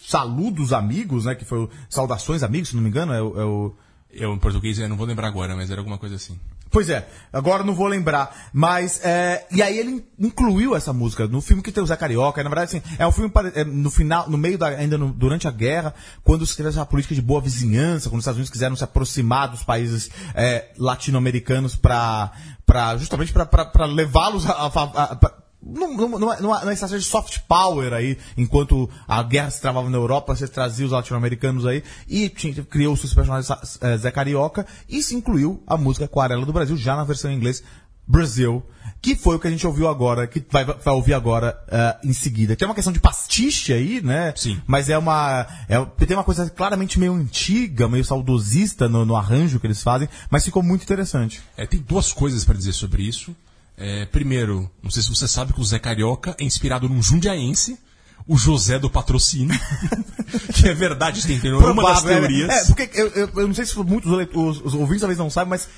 Saludos 0.00 0.72
Amigos, 0.72 1.26
né? 1.26 1.34
Que 1.34 1.44
foi 1.44 1.58
o 1.58 1.70
Saudações 1.90 2.42
Amigos, 2.42 2.70
se 2.70 2.76
não 2.76 2.82
me 2.82 2.88
engano, 2.88 3.12
é 3.12 3.20
o- 3.22 3.40
é 3.40 3.44
o 3.44 3.74
Eu, 4.10 4.32
em 4.32 4.38
português, 4.38 4.78
eu 4.78 4.88
não 4.88 4.96
vou 4.96 5.06
lembrar 5.06 5.28
agora, 5.28 5.54
mas 5.54 5.70
era 5.70 5.80
alguma 5.82 5.98
coisa 5.98 6.14
assim. 6.14 6.38
Pois 6.70 6.90
é, 6.90 7.08
agora 7.32 7.64
não 7.64 7.74
vou 7.74 7.86
lembrar, 7.86 8.50
mas 8.52 9.00
é, 9.02 9.46
e 9.50 9.62
aí 9.62 9.78
ele 9.78 10.04
incluiu 10.18 10.76
essa 10.76 10.92
música 10.92 11.26
no 11.26 11.40
filme 11.40 11.62
que 11.62 11.72
tem 11.72 11.82
o 11.82 11.86
Zé 11.86 11.96
Carioca. 11.96 12.42
Na 12.44 12.50
verdade, 12.50 12.76
assim, 12.76 12.94
é 12.98 13.06
um 13.06 13.12
filme 13.12 13.32
é, 13.54 13.64
no 13.64 13.90
final, 13.90 14.28
no 14.28 14.36
meio 14.36 14.58
da, 14.58 14.66
ainda 14.68 14.98
no- 14.98 15.10
durante 15.12 15.48
a 15.48 15.50
guerra, 15.50 15.94
quando 16.22 16.46
se 16.46 16.54
teve 16.56 16.68
essa 16.68 16.84
política 16.84 17.14
de 17.14 17.22
boa 17.22 17.40
vizinhança, 17.40 18.10
quando 18.10 18.18
os 18.18 18.22
Estados 18.24 18.36
Unidos 18.36 18.50
quiseram 18.50 18.76
se 18.76 18.84
aproximar 18.84 19.48
dos 19.48 19.62
países 19.62 20.10
é, 20.34 20.68
latino-americanos 20.76 21.74
para, 21.74 22.32
para 22.66 22.96
justamente 22.98 23.32
para 23.32 23.86
levá-los 23.86 24.44
a, 24.46 24.52
a, 24.52 24.66
a- 24.66 25.32
numa, 25.60 26.72
estratégia 26.72 26.98
de 26.98 27.04
soft 27.04 27.40
power 27.48 27.92
aí, 27.92 28.16
enquanto 28.36 28.88
a 29.06 29.22
guerra 29.22 29.50
se 29.50 29.60
travava 29.60 29.90
na 29.90 29.96
Europa, 29.96 30.34
você 30.34 30.46
trazia 30.46 30.86
os 30.86 30.92
latino-americanos 30.92 31.66
aí, 31.66 31.82
e 32.08 32.28
criou-se 32.28 33.04
os 33.04 33.14
personagens 33.14 33.78
eh, 33.80 33.96
Zé 33.98 34.10
Carioca, 34.10 34.66
e 34.88 35.02
se 35.02 35.14
incluiu 35.14 35.62
a 35.66 35.76
música 35.76 36.04
Aquarela 36.04 36.46
do 36.46 36.52
Brasil, 36.52 36.76
já 36.76 36.96
na 36.96 37.04
versão 37.04 37.30
em 37.30 37.34
inglês, 37.34 37.62
Brazil, 38.06 38.62
que 39.02 39.14
foi 39.14 39.36
o 39.36 39.38
que 39.38 39.46
a 39.46 39.50
gente 39.50 39.66
ouviu 39.66 39.86
agora, 39.86 40.26
que 40.26 40.42
vai, 40.50 40.64
vai 40.64 40.94
ouvir 40.94 41.12
agora 41.12 41.58
eh, 41.68 41.98
em 42.04 42.12
seguida. 42.12 42.56
Tem 42.56 42.66
uma 42.66 42.74
questão 42.74 42.92
de 42.92 42.98
pastiche 42.98 43.72
aí, 43.72 44.00
né? 44.00 44.32
Sim. 44.34 44.60
Mas 44.66 44.88
é 44.88 44.96
uma. 44.96 45.46
É, 45.68 45.84
tem 46.06 46.16
uma 46.16 46.24
coisa 46.24 46.48
claramente 46.48 46.98
meio 46.98 47.12
antiga, 47.12 47.86
meio 47.86 48.04
saudosista 48.04 48.88
no, 48.88 49.04
no 49.04 49.14
arranjo 49.14 49.60
que 49.60 49.66
eles 49.66 49.82
fazem, 49.82 50.08
mas 50.30 50.44
ficou 50.44 50.62
muito 50.62 50.82
interessante. 50.82 51.42
É, 51.56 51.66
tem 51.66 51.80
duas 51.80 52.12
coisas 52.12 52.44
pra 52.44 52.54
dizer 52.54 52.72
sobre 52.72 53.02
isso. 53.02 53.36
É, 53.78 54.06
primeiro, 54.06 54.68
não 54.82 54.90
sei 54.90 55.02
se 55.02 55.08
você 55.08 55.28
sabe 55.28 55.52
que 55.52 55.60
o 55.60 55.64
Zé 55.64 55.78
Carioca 55.78 56.34
é 56.38 56.44
inspirado 56.44 56.88
num 56.88 57.00
jundiaense, 57.00 57.78
o 58.26 58.36
José 58.36 58.78
do 58.78 58.90
Patrocínio. 58.90 59.58
que 60.52 60.68
é 60.68 60.74
verdade, 60.74 61.24
tem, 61.24 61.38
tem 61.38 61.52
uma 61.52 61.82
das 61.82 62.04
é, 62.04 62.08
teorias. 62.08 62.50
É, 62.50 62.64
porque 62.66 62.90
eu, 62.92 63.06
eu, 63.08 63.30
eu 63.36 63.46
não 63.46 63.54
sei 63.54 63.64
se 63.64 63.78
muitos 63.78 64.10
os, 64.10 64.28
os, 64.34 64.60
os 64.64 64.74
ouvintes 64.74 65.00
talvez 65.00 65.18
não 65.18 65.30
sabem, 65.30 65.50
mas. 65.50 65.68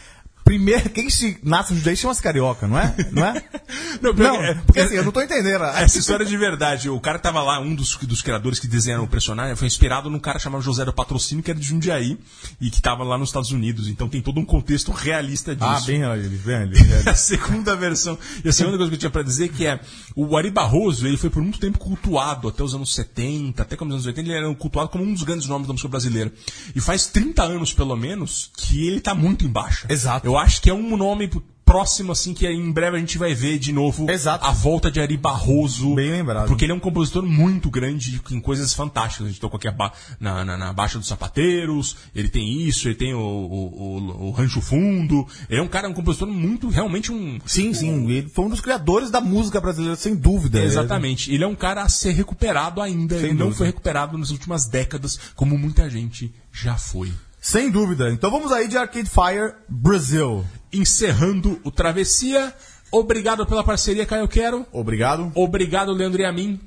Primeiro, 0.50 0.90
quem 0.90 1.08
se 1.08 1.38
nasce 1.44 1.72
judaísmo 1.76 2.02
chama-se 2.02 2.20
carioca, 2.20 2.66
não 2.66 2.76
é? 2.76 2.92
Não 3.12 3.24
é? 3.24 3.40
Não, 4.02 4.12
pior 4.14 4.32
Não, 4.32 4.42
é- 4.42 4.54
porque 4.54 4.80
assim, 4.80 4.96
eu 4.96 5.04
não 5.04 5.12
tô 5.12 5.20
entendendo. 5.22 5.62
Essa 5.76 5.98
história 5.98 6.24
é 6.24 6.26
de 6.26 6.36
verdade. 6.36 6.88
O 6.90 6.98
cara 6.98 7.18
que 7.18 7.22
tava 7.22 7.40
lá, 7.40 7.60
um 7.60 7.72
dos, 7.72 7.94
dos 7.96 8.20
criadores 8.20 8.58
que 8.58 8.66
desenharam 8.66 9.04
o 9.04 9.08
personagem, 9.08 9.54
foi 9.54 9.68
inspirado 9.68 10.10
num 10.10 10.18
cara 10.18 10.40
chamado 10.40 10.60
José 10.62 10.84
do 10.84 10.92
Patrocínio, 10.92 11.44
que 11.44 11.50
era 11.52 11.60
de 11.60 11.66
Jundiaí, 11.66 12.18
e 12.60 12.68
que 12.68 12.82
tava 12.82 13.04
lá 13.04 13.16
nos 13.16 13.28
Estados 13.28 13.52
Unidos. 13.52 13.86
Então 13.86 14.08
tem 14.08 14.20
todo 14.20 14.40
um 14.40 14.44
contexto 14.44 14.90
realista 14.90 15.54
disso. 15.54 15.68
Ah, 15.68 15.80
bem 15.82 16.02
ali, 16.02 16.28
bem 16.28 16.56
ali. 16.56 16.76
a 17.06 17.14
segunda 17.14 17.76
versão. 17.76 18.18
E 18.44 18.48
a 18.48 18.52
segunda 18.52 18.76
coisa 18.76 18.90
que 18.90 18.96
eu 18.96 18.98
tinha 19.00 19.10
pra 19.10 19.22
dizer 19.22 19.50
que 19.50 19.64
é 19.66 19.78
o 20.16 20.36
Ari 20.36 20.50
Barroso, 20.50 21.06
ele 21.06 21.16
foi 21.16 21.30
por 21.30 21.42
muito 21.42 21.60
tempo 21.60 21.78
cultuado, 21.78 22.48
até 22.48 22.62
os 22.64 22.74
anos 22.74 22.92
70, 22.94 23.62
até 23.62 23.76
como 23.76 23.90
os 23.90 23.94
anos 23.96 24.06
80, 24.06 24.28
ele 24.28 24.36
era 24.36 24.54
cultuado 24.56 24.88
como 24.88 25.04
um 25.04 25.12
dos 25.12 25.22
grandes 25.22 25.46
nomes 25.46 25.68
da 25.68 25.72
música 25.72 25.88
brasileira. 25.88 26.32
E 26.74 26.80
faz 26.80 27.06
30 27.06 27.42
anos, 27.42 27.72
pelo 27.72 27.94
menos, 27.94 28.50
que 28.56 28.88
ele 28.88 29.00
tá 29.00 29.14
muito 29.14 29.44
em 29.44 29.48
baixa. 29.48 29.86
Exato. 29.88 30.26
Eu 30.26 30.39
acho 30.40 30.60
que 30.62 30.68
é 30.70 30.74
um 30.74 30.96
nome 30.96 31.30
próximo, 31.64 32.10
assim, 32.10 32.34
que 32.34 32.44
em 32.48 32.72
breve 32.72 32.96
a 32.96 32.98
gente 32.98 33.16
vai 33.16 33.32
ver 33.32 33.56
de 33.56 33.72
novo 33.72 34.10
Exato. 34.10 34.44
a 34.44 34.50
volta 34.50 34.90
de 34.90 34.98
Ari 35.00 35.16
Barroso. 35.16 35.94
Bem 35.94 36.10
lembrado. 36.10 36.48
Porque 36.48 36.64
ele 36.64 36.72
é 36.72 36.74
um 36.74 36.80
compositor 36.80 37.22
muito 37.24 37.70
grande, 37.70 38.18
com 38.18 38.40
coisas 38.40 38.74
fantásticas. 38.74 39.28
A 39.28 39.30
gente 39.30 39.40
tocou 39.40 39.56
aqui 39.56 39.68
a 39.68 39.70
ba- 39.70 39.92
na, 40.18 40.44
na, 40.44 40.56
na 40.58 40.72
Baixa 40.72 40.98
dos 40.98 41.06
Sapateiros, 41.06 41.94
ele 42.12 42.28
tem 42.28 42.62
isso, 42.66 42.88
ele 42.88 42.96
tem 42.96 43.14
o, 43.14 43.20
o, 43.20 43.76
o- 43.76 44.26
o 44.26 44.30
Rancho 44.32 44.60
Fundo. 44.60 45.24
Ele 45.48 45.60
é 45.60 45.62
um 45.62 45.68
cara, 45.68 45.88
um 45.88 45.94
compositor 45.94 46.26
muito, 46.28 46.68
realmente 46.68 47.12
um... 47.12 47.38
Sim, 47.46 47.72
sim. 47.72 48.10
Ele 48.10 48.28
foi 48.28 48.46
um 48.46 48.50
dos 48.50 48.60
criadores 48.60 49.08
da 49.08 49.20
música 49.20 49.60
brasileira, 49.60 49.94
sem 49.94 50.16
dúvida. 50.16 50.60
Exatamente. 50.60 51.32
Ele 51.32 51.44
é 51.44 51.46
um 51.46 51.54
cara 51.54 51.82
a 51.82 51.88
ser 51.88 52.10
recuperado 52.10 52.80
ainda. 52.80 53.14
Sem 53.14 53.26
ele 53.26 53.34
não 53.34 53.46
dúvida. 53.46 53.58
foi 53.58 53.66
recuperado 53.68 54.18
nas 54.18 54.30
últimas 54.30 54.66
décadas, 54.66 55.20
como 55.36 55.56
muita 55.56 55.88
gente 55.88 56.34
já 56.52 56.74
foi. 56.76 57.12
Sem 57.40 57.70
dúvida. 57.70 58.10
Então 58.10 58.30
vamos 58.30 58.52
aí 58.52 58.68
de 58.68 58.76
Arcade 58.76 59.08
Fire 59.08 59.54
Brasil. 59.68 60.44
Encerrando 60.72 61.58
o 61.64 61.70
Travessia. 61.70 62.54
Obrigado 62.92 63.46
pela 63.46 63.64
parceria, 63.64 64.04
Caio 64.04 64.28
Quero. 64.28 64.66
Obrigado. 64.72 65.32
Obrigado, 65.34 65.92
Leandro 65.92 66.20
e 66.20 66.24
a 66.24 66.32
mim. 66.32 66.60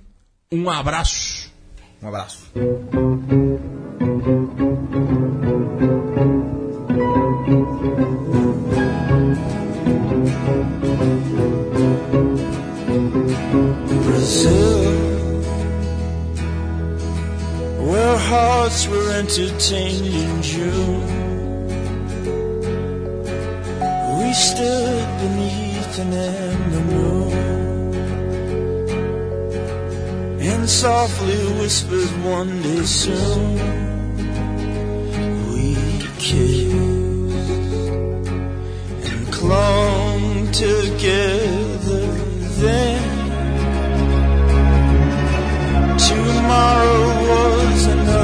Um 0.51 0.69
abraço. 0.69 1.51
Um 2.01 2.07
abraço. 2.07 2.51
Brazil, 14.05 15.02
where 17.93 18.17
hearts 18.17 18.87
were 18.87 19.11
entertained 19.11 20.07
in 20.07 20.41
June. 20.41 21.05
We 24.17 24.33
stood 24.33 25.07
beneath 25.23 25.99
an 25.99 26.13
amber 26.13 26.83
moon 26.91 27.93
and 30.41 30.67
softly 30.67 31.41
whispered 31.59 32.13
one 32.37 32.63
day 32.63 32.83
soon 32.83 33.53
we 35.51 35.75
kissed 36.17 36.73
and 39.11 39.23
clung 39.31 40.51
together 40.51 42.05
then. 42.63 43.03
Tomorrow 45.99 47.22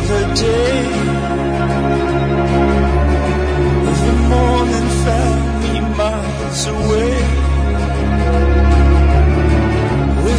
another 0.10 0.36
day. 0.36 0.84
The 4.06 4.14
morning 4.34 4.88
found 5.06 5.64
me 5.64 5.73
miles 5.98 6.68
away. 6.68 7.36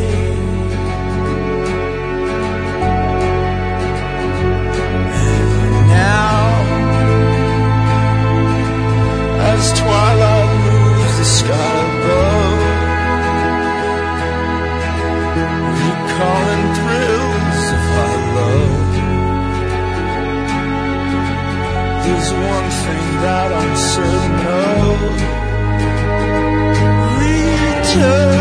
As 9.48 9.80
twilight 9.80 10.35
There's 22.28 22.38
one 22.38 22.70
thing 22.72 23.22
that 23.22 23.54
I'm 23.54 23.76
certain 23.78 24.48
of. 24.48 25.16
Return. 27.22 28.35